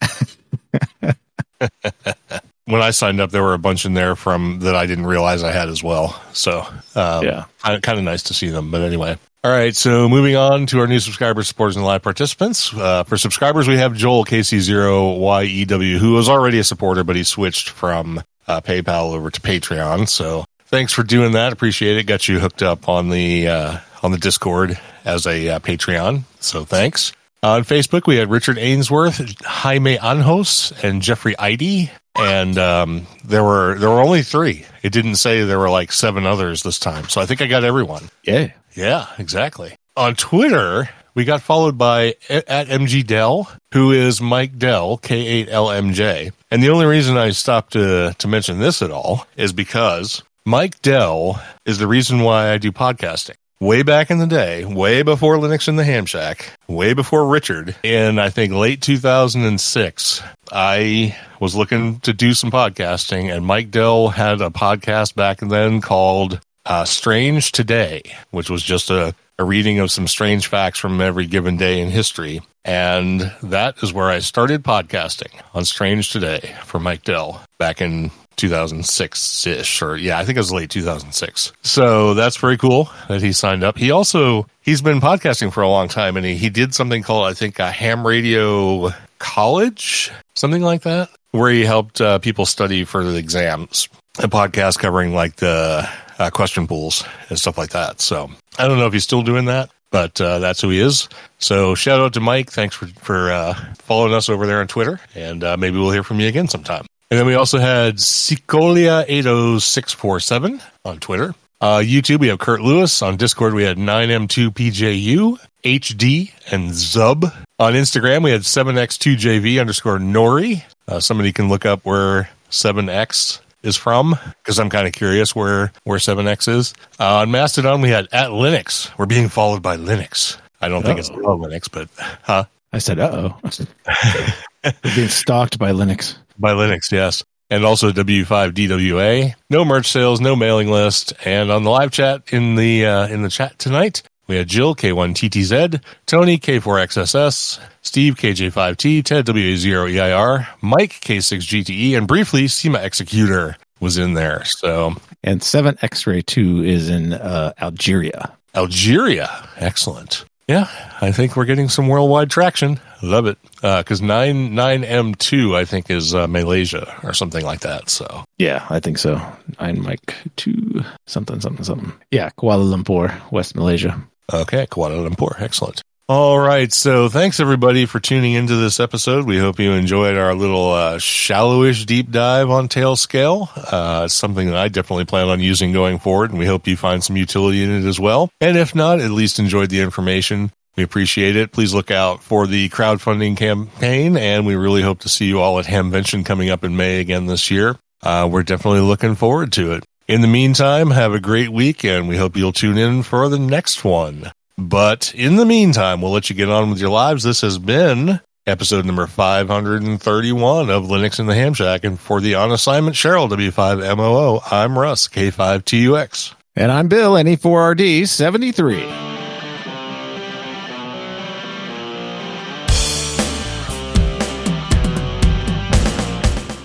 When 2.67 2.81
I 2.81 2.91
signed 2.91 3.21
up, 3.21 3.31
there 3.31 3.41
were 3.43 3.53
a 3.53 3.57
bunch 3.59 3.85
in 3.85 3.93
there 3.93 4.15
from 4.15 4.59
that 4.59 4.75
I 4.75 4.85
didn't 4.85 5.05
realize 5.05 5.41
I 5.41 5.51
had 5.53 5.69
as 5.69 5.81
well. 5.81 6.21
So 6.33 6.59
um, 6.95 7.23
Yeah. 7.25 7.45
kind 7.63 7.97
of, 7.97 8.03
nice 8.03 8.23
to 8.23 8.33
see 8.33 8.49
them. 8.49 8.71
But 8.71 8.81
anyway. 8.81 9.17
All 9.43 9.51
right, 9.51 9.73
so 9.73 10.09
moving 10.09 10.35
on 10.35 10.65
to 10.67 10.79
our 10.79 10.87
new 10.87 10.99
subscribers, 10.99 11.47
supporters, 11.47 11.77
and 11.77 11.85
live 11.85 12.01
participants. 12.01 12.73
Uh, 12.73 13.03
for 13.05 13.17
subscribers, 13.17 13.67
we 13.67 13.77
have 13.77 13.93
Joel 13.95 14.25
KC0YEW, 14.25 15.81
E 15.83 15.97
who 15.97 16.13
was 16.13 16.27
already 16.27 16.59
a 16.59 16.63
supporter, 16.63 17.03
but 17.05 17.15
he 17.15 17.23
switched 17.23 17.69
from 17.69 18.21
uh, 18.47 18.59
PayPal 18.61 19.13
over 19.13 19.29
to 19.31 19.39
Patreon. 19.39 20.09
So 20.09 20.43
thanks 20.65 20.91
for 20.91 21.03
doing 21.03 21.31
that. 21.33 21.53
Appreciate 21.53 21.97
it. 21.97 22.03
Got 22.03 22.27
you 22.27 22.39
hooked 22.39 22.63
up 22.63 22.89
on 22.89 23.09
the 23.09 23.47
uh, 23.47 23.77
on 24.03 24.11
the 24.11 24.17
Discord 24.17 24.77
as 25.05 25.25
a 25.25 25.49
uh, 25.49 25.59
Patreon. 25.59 26.23
So 26.41 26.65
thanks. 26.65 27.13
On 27.43 27.63
Facebook, 27.63 28.07
we 28.07 28.17
had 28.17 28.29
Richard 28.29 28.57
Ainsworth, 28.57 29.41
Jaime 29.45 29.97
Anjos, 29.97 30.83
and 30.83 31.01
Jeffrey 31.01 31.37
Idy. 31.37 31.91
And 32.15 32.57
um, 32.57 33.05
there 33.23 33.43
were 33.43 33.77
there 33.77 33.89
were 33.89 34.01
only 34.01 34.23
three. 34.23 34.65
It 34.81 34.91
didn't 34.91 35.17
say 35.17 35.43
there 35.43 35.59
were 35.59 35.69
like 35.69 35.91
seven 35.91 36.25
others 36.25 36.63
this 36.63 36.79
time. 36.79 37.07
So 37.09 37.21
I 37.21 37.27
think 37.27 37.41
I 37.41 37.45
got 37.45 37.63
everyone. 37.63 38.09
Yeah, 38.23 38.49
Yeah, 38.75 39.07
exactly. 39.19 39.75
On 39.95 40.15
Twitter, 40.15 40.89
we 41.13 41.25
got 41.25 41.41
followed 41.41 41.77
by 41.77 42.15
at 42.29 42.67
MG 42.67 43.05
Dell, 43.05 43.51
who 43.73 43.91
is 43.91 44.21
Mike 44.21 44.57
Dell, 44.57 44.97
K8LMJ. 44.99 46.31
And 46.51 46.61
the 46.61 46.69
only 46.69 46.85
reason 46.85 47.17
I 47.17 47.31
stopped 47.31 47.73
to, 47.73 48.15
to 48.17 48.27
mention 48.27 48.59
this 48.59 48.81
at 48.81 48.91
all 48.91 49.25
is 49.35 49.51
because 49.51 50.21
Mike 50.45 50.79
Dell 50.81 51.41
is 51.65 51.79
the 51.79 51.87
reason 51.87 52.21
why 52.21 52.51
I 52.51 52.57
do 52.57 52.71
podcasting. 52.71 53.35
Way 53.59 53.81
back 53.81 54.11
in 54.11 54.19
the 54.19 54.27
day, 54.27 54.65
way 54.65 55.01
before 55.01 55.37
Linux 55.37 55.67
in 55.67 55.77
the 55.77 55.83
Ham 55.83 56.05
Shack, 56.05 56.53
way 56.67 56.93
before 56.93 57.27
Richard, 57.27 57.75
in 57.81 58.19
I 58.19 58.29
think 58.29 58.53
late 58.53 58.83
2006, 58.83 60.21
I 60.51 61.17
was 61.39 61.55
looking 61.55 61.99
to 62.01 62.13
do 62.13 62.35
some 62.35 62.51
podcasting, 62.51 63.35
and 63.35 63.43
Mike 63.43 63.71
Dell 63.71 64.09
had 64.09 64.41
a 64.41 64.51
podcast 64.51 65.15
back 65.15 65.39
then 65.39 65.81
called 65.81 66.39
uh, 66.67 66.85
Strange 66.85 67.51
Today, 67.51 68.03
which 68.29 68.51
was 68.51 68.61
just 68.61 68.91
a, 68.91 69.15
a 69.39 69.43
reading 69.43 69.79
of 69.79 69.89
some 69.89 70.07
strange 70.07 70.45
facts 70.45 70.77
from 70.77 71.01
every 71.01 71.25
given 71.25 71.57
day 71.57 71.81
in 71.81 71.89
history. 71.89 72.41
And 72.63 73.33
that 73.41 73.81
is 73.81 73.91
where 73.91 74.09
I 74.09 74.19
started 74.19 74.61
podcasting 74.61 75.33
on 75.55 75.65
Strange 75.65 76.11
Today 76.11 76.55
for 76.65 76.79
Mike 76.79 77.03
Dell 77.03 77.41
back 77.57 77.81
in 77.81 78.11
2006 78.37 79.47
ish, 79.47 79.81
or 79.81 79.97
yeah, 79.97 80.17
I 80.17 80.25
think 80.25 80.37
it 80.37 80.39
was 80.39 80.51
late 80.51 80.69
2006. 80.69 81.51
So 81.63 82.13
that's 82.13 82.37
very 82.37 82.57
cool 82.57 82.89
that 83.09 83.21
he 83.21 83.33
signed 83.33 83.63
up. 83.63 83.77
He 83.77 83.91
also, 83.91 84.47
he's 84.61 84.81
been 84.81 85.01
podcasting 85.01 85.51
for 85.51 85.61
a 85.61 85.69
long 85.69 85.87
time 85.87 86.15
and 86.17 86.25
he, 86.25 86.35
he 86.35 86.49
did 86.49 86.73
something 86.73 87.03
called, 87.03 87.27
I 87.27 87.33
think, 87.33 87.59
a 87.59 87.71
ham 87.71 88.05
radio 88.05 88.91
college, 89.19 90.11
something 90.35 90.61
like 90.61 90.83
that, 90.83 91.09
where 91.31 91.51
he 91.51 91.65
helped 91.65 91.99
uh, 91.99 92.19
people 92.19 92.45
study 92.45 92.83
for 92.83 93.03
the 93.03 93.17
exams. 93.17 93.89
A 94.19 94.27
podcast 94.27 94.79
covering 94.79 95.13
like 95.13 95.35
the 95.35 95.87
uh, 96.17 96.29
question 96.31 96.65
pools 96.67 97.03
and 97.29 97.37
stuff 97.37 97.57
like 97.57 97.69
that. 97.71 98.01
So 98.01 98.31
I 98.57 98.67
don't 98.67 98.79
know 98.79 98.87
if 98.87 98.93
he's 98.93 99.03
still 99.03 99.21
doing 99.21 99.45
that, 99.45 99.69
but 99.91 100.19
uh, 100.19 100.39
that's 100.39 100.59
who 100.61 100.69
he 100.69 100.79
is. 100.79 101.07
So 101.37 101.75
shout 101.75 101.99
out 101.99 102.13
to 102.13 102.19
Mike. 102.19 102.51
Thanks 102.51 102.75
for 102.75 102.87
for 102.87 103.31
uh, 103.31 103.53
following 103.75 104.15
us 104.15 104.27
over 104.27 104.47
there 104.47 104.59
on 104.59 104.67
Twitter, 104.67 104.99
and 105.13 105.43
uh, 105.43 105.55
maybe 105.55 105.77
we'll 105.77 105.91
hear 105.91 106.03
from 106.03 106.19
you 106.19 106.27
again 106.27 106.47
sometime. 106.47 106.86
And 107.09 107.17
then 107.19 107.25
we 107.25 107.35
also 107.35 107.57
had 107.57 107.95
Sicolia 107.97 109.05
eight 109.07 109.23
zero 109.23 109.59
six 109.59 109.93
four 109.93 110.19
seven 110.19 110.61
on 110.83 110.99
Twitter. 110.99 111.33
Uh, 111.59 111.79
YouTube, 111.79 112.19
we 112.19 112.27
have 112.27 112.37
Kurt 112.39 112.61
Lewis. 112.61 113.01
On 113.01 113.17
Discord, 113.17 113.55
we 113.55 113.63
had 113.63 113.77
9M2PJU, 113.77 115.39
HD, 115.63 116.31
and 116.51 116.69
Zub. 116.69 117.33
On 117.57 117.73
Instagram, 117.73 118.23
we 118.23 118.29
had 118.29 118.41
7X2JV 118.41 119.59
underscore 119.59 119.97
Nori. 119.97 120.63
Uh, 120.87 120.99
somebody 120.99 121.31
can 121.33 121.49
look 121.49 121.65
up 121.65 121.79
where 121.83 122.29
7X 122.51 123.39
is 123.63 123.75
from 123.75 124.15
because 124.43 124.59
I'm 124.59 124.69
kind 124.69 124.85
of 124.85 124.93
curious 124.93 125.35
where, 125.35 125.71
where 125.83 125.97
7X 125.97 126.47
is. 126.47 126.73
Uh, 126.99 127.21
on 127.21 127.31
Mastodon, 127.31 127.81
we 127.81 127.89
had 127.89 128.07
at 128.11 128.29
Linux. 128.29 128.95
We're 128.97 129.07
being 129.07 129.27
followed 129.27 129.63
by 129.63 129.77
Linux. 129.77 130.37
I 130.61 130.69
don't 130.69 130.83
think 130.83 130.99
it's 130.99 131.09
Uh-oh. 131.09 131.39
Linux, 131.39 131.69
but 131.71 131.89
huh? 132.21 132.43
I 132.71 132.77
said, 132.77 132.99
"Uh 132.99 133.31
oh, 133.33 133.39
we're 134.63 134.95
being 134.95 135.07
stalked 135.07 135.57
by 135.57 135.71
Linux." 135.71 136.17
By 136.37 136.51
Linux, 136.51 136.91
yes. 136.91 137.23
And 137.49 137.63
also 137.63 137.91
W5DWA. 137.91 139.33
No 139.49 139.63
merch 139.63 139.89
sales, 139.89 140.19
no 140.19 140.35
mailing 140.35 140.69
list. 140.69 141.13
And 141.25 141.49
on 141.49 141.63
the 141.63 141.69
live 141.69 141.91
chat 141.91 142.21
in 142.33 142.55
the 142.55 142.85
uh, 142.85 143.07
in 143.07 143.21
the 143.21 143.29
chat 143.29 143.57
tonight, 143.57 144.03
we 144.27 144.35
had 144.35 144.47
Jill 144.47 144.75
K1TTZ, 144.75 145.81
Tony 146.05 146.37
K4XSS, 146.37 147.59
Steve 147.81 148.15
KJ5T, 148.15 149.03
Ted 149.05 149.25
WA0EIR, 149.25 150.47
Mike 150.61 150.99
K6GTE, 150.99 151.69
E, 151.69 151.95
and 151.95 152.07
briefly 152.07 152.49
SEMA 152.49 152.79
Executor 152.79 153.55
was 153.79 153.97
in 153.97 154.13
there. 154.13 154.43
So 154.43 154.95
And 155.23 155.41
Seven 155.41 155.77
X-Ray 155.81 156.23
Two 156.23 156.63
is 156.63 156.89
in 156.89 157.13
uh, 157.13 157.53
Algeria. 157.61 158.33
Algeria, 158.55 159.47
excellent. 159.57 160.25
Yeah, 160.47 160.69
I 161.01 161.11
think 161.11 161.35
we're 161.35 161.45
getting 161.45 161.67
some 161.67 161.89
worldwide 161.89 162.29
traction. 162.29 162.79
Love 163.03 163.27
it. 163.27 163.37
Because 163.61 164.01
nine 164.01 164.55
nine 164.55 164.83
M 164.83 165.13
two, 165.15 165.55
I 165.55 165.65
think, 165.65 165.89
is 165.89 166.15
uh, 166.15 166.27
Malaysia 166.27 166.95
or 167.03 167.13
something 167.13 167.43
like 167.43 167.59
that. 167.61 167.89
So 167.89 168.23
Yeah, 168.37 168.65
I 168.69 168.79
think 168.79 168.97
so. 168.97 169.19
Nine 169.59 169.81
Mike 169.81 170.15
Two 170.37 170.83
something 171.05 171.41
something 171.41 171.65
something. 171.65 171.91
Yeah, 172.11 172.29
Kuala 172.39 172.63
Lumpur, 172.63 173.11
West 173.31 173.55
Malaysia. 173.55 174.01
Okay, 174.33 174.65
Kuala 174.67 175.07
Lumpur. 175.07 175.39
Excellent. 175.41 175.81
All 176.09 176.39
right. 176.39 176.71
So 176.71 177.09
thanks 177.09 177.41
everybody 177.41 177.85
for 177.85 177.99
tuning 177.99 178.31
into 178.31 178.55
this 178.55 178.79
episode. 178.79 179.25
We 179.25 179.39
hope 179.39 179.59
you 179.59 179.73
enjoyed 179.73 180.15
our 180.15 180.33
little 180.33 180.71
uh, 180.71 180.99
shallowish 180.99 181.85
deep 181.85 182.11
dive 182.11 182.49
on 182.49 182.69
Tailscale. 182.69 183.49
Uh, 183.57 184.05
it's 184.05 184.13
something 184.13 184.47
that 184.47 184.55
I 184.55 184.69
definitely 184.69 185.03
plan 185.03 185.27
on 185.27 185.41
using 185.41 185.73
going 185.73 185.99
forward, 185.99 186.29
and 186.29 186.39
we 186.39 186.45
hope 186.45 186.65
you 186.65 186.77
find 186.77 187.03
some 187.03 187.17
utility 187.17 187.61
in 187.61 187.71
it 187.71 187.85
as 187.85 187.99
well. 187.99 188.29
And 188.39 188.57
if 188.57 188.73
not, 188.73 189.01
at 189.01 189.11
least 189.11 189.37
enjoyed 189.37 189.69
the 189.69 189.81
information. 189.81 190.53
We 190.77 190.83
appreciate 190.83 191.35
it. 191.35 191.51
Please 191.51 191.73
look 191.73 191.91
out 191.91 192.23
for 192.23 192.47
the 192.47 192.69
crowdfunding 192.69 193.35
campaign, 193.35 194.15
and 194.15 194.45
we 194.45 194.55
really 194.55 194.83
hope 194.83 194.99
to 194.99 195.09
see 195.09 195.25
you 195.25 195.41
all 195.41 195.59
at 195.59 195.65
Hamvention 195.65 196.25
coming 196.25 196.49
up 196.49 196.63
in 196.63 196.77
May 196.77 197.01
again 197.01 197.25
this 197.25 197.51
year. 197.51 197.75
Uh, 198.01 198.29
we're 198.31 198.43
definitely 198.43 198.79
looking 198.79 199.15
forward 199.15 199.51
to 199.53 199.73
it. 199.73 199.83
In 200.07 200.21
the 200.21 200.27
meantime, 200.27 200.91
have 200.91 201.13
a 201.13 201.19
great 201.19 201.49
week, 201.49 201.83
and 201.83 202.07
we 202.07 202.15
hope 202.15 202.37
you'll 202.37 202.53
tune 202.53 202.77
in 202.77 203.03
for 203.03 203.27
the 203.27 203.39
next 203.39 203.83
one. 203.83 204.31
But 204.57 205.13
in 205.13 205.35
the 205.35 205.45
meantime, 205.45 206.01
we'll 206.01 206.11
let 206.11 206.29
you 206.29 206.35
get 206.35 206.49
on 206.49 206.69
with 206.71 206.79
your 206.79 206.89
lives. 206.89 207.23
This 207.23 207.41
has 207.41 207.59
been 207.59 208.19
episode 208.47 208.85
number 208.85 209.05
531 209.05 210.69
of 210.69 210.85
Linux 210.85 211.19
in 211.19 211.27
the 211.27 211.35
Ham 211.35 211.53
Shack. 211.53 211.83
And 211.83 211.99
for 211.99 212.19
the 212.19 212.35
on 212.35 212.51
assignment 212.51 212.95
Cheryl 212.95 213.29
W5MOO, 213.29 214.41
I'm 214.51 214.77
Russ 214.79 215.07
K5TUX. 215.07 216.33
And 216.55 216.71
I'm 216.71 216.87
Bill, 216.87 217.19
E 217.19 217.23
NE4RD 217.23 218.07
73. 218.07 218.81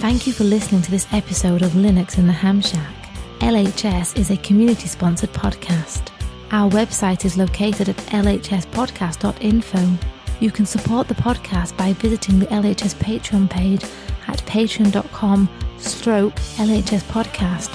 Thank 0.01 0.27
you 0.27 0.33
for 0.33 0.45
listening 0.45 0.83
to 0.83 0.91
this 0.91 1.07
episode 1.13 1.63
of 1.63 1.73
Linux 1.73 2.17
in 2.17 2.27
the 2.27 2.33
Ham 2.33 2.61
Shack. 2.61 2.95
LHS 3.41 4.17
is 4.19 4.31
a 4.31 4.37
community 4.39 4.87
sponsored 4.87 5.33
podcast. 5.33 6.11
Our 6.53 6.69
website 6.69 7.25
is 7.25 7.39
located 7.39 7.89
at 7.89 7.97
lhspodcast.info. 7.97 9.99
You 10.39 10.51
can 10.51 10.67
support 10.67 11.09
the 11.09 11.15
podcast 11.15 11.75
by 11.79 11.95
visiting 11.95 12.41
the 12.41 12.47
LHS 12.47 12.95
Patreon 12.97 13.49
page 13.49 13.83
at 14.29 14.45
patreon.com 14.45 15.49
stroke 15.79 16.35
podcast 16.35 17.73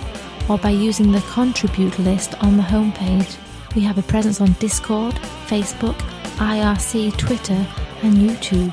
or 0.47 0.59
by 0.59 0.69
using 0.69 1.11
the 1.11 1.21
contribute 1.21 1.97
list 1.97 2.35
on 2.43 2.55
the 2.55 2.61
homepage. 2.61 3.35
We 3.73 3.81
have 3.81 3.97
a 3.97 4.03
presence 4.03 4.41
on 4.41 4.51
Discord, 4.59 5.15
Facebook, 5.47 5.97
IRC, 6.37 7.17
Twitter, 7.17 7.65
and 8.03 8.13
YouTube. 8.13 8.71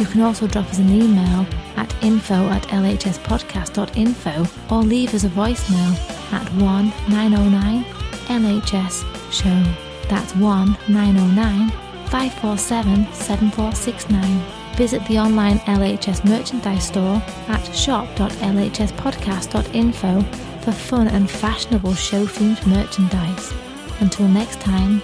You 0.00 0.06
can 0.06 0.22
also 0.22 0.48
drop 0.48 0.68
us 0.70 0.80
an 0.80 0.90
email 0.90 1.46
at 1.76 1.94
info 2.02 2.48
at 2.48 2.64
lhspodcast.info 2.64 4.74
or 4.74 4.82
leave 4.82 5.14
us 5.14 5.22
a 5.22 5.28
voicemail 5.28 5.94
at 6.32 6.52
1 6.54 6.92
909 7.08 7.84
LHS 8.26 9.15
show. 9.32 9.62
That's 10.08 10.36
1 10.36 10.76
909 10.88 11.70
547 12.08 13.12
7469. 13.12 14.76
Visit 14.76 15.04
the 15.06 15.18
online 15.18 15.58
LHS 15.60 16.28
merchandise 16.28 16.86
store 16.86 17.22
at 17.48 17.64
shop.lhspodcast.info 17.74 20.22
for 20.60 20.72
fun 20.72 21.08
and 21.08 21.30
fashionable 21.30 21.94
show 21.94 22.26
themed 22.26 22.66
merchandise. 22.66 23.54
Until 24.00 24.28
next 24.28 24.60
time, 24.60 25.00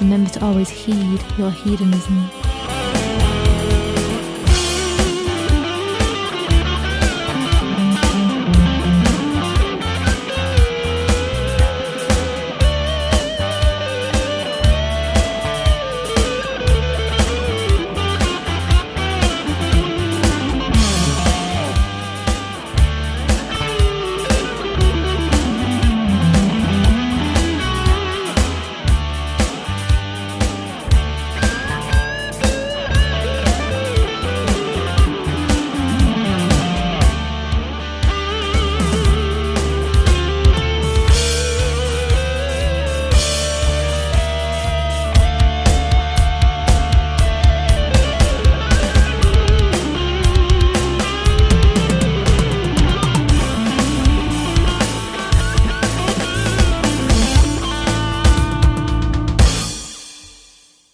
remember 0.00 0.28
to 0.30 0.44
always 0.44 0.68
heed 0.68 1.22
your 1.38 1.50
hedonism. 1.50 2.43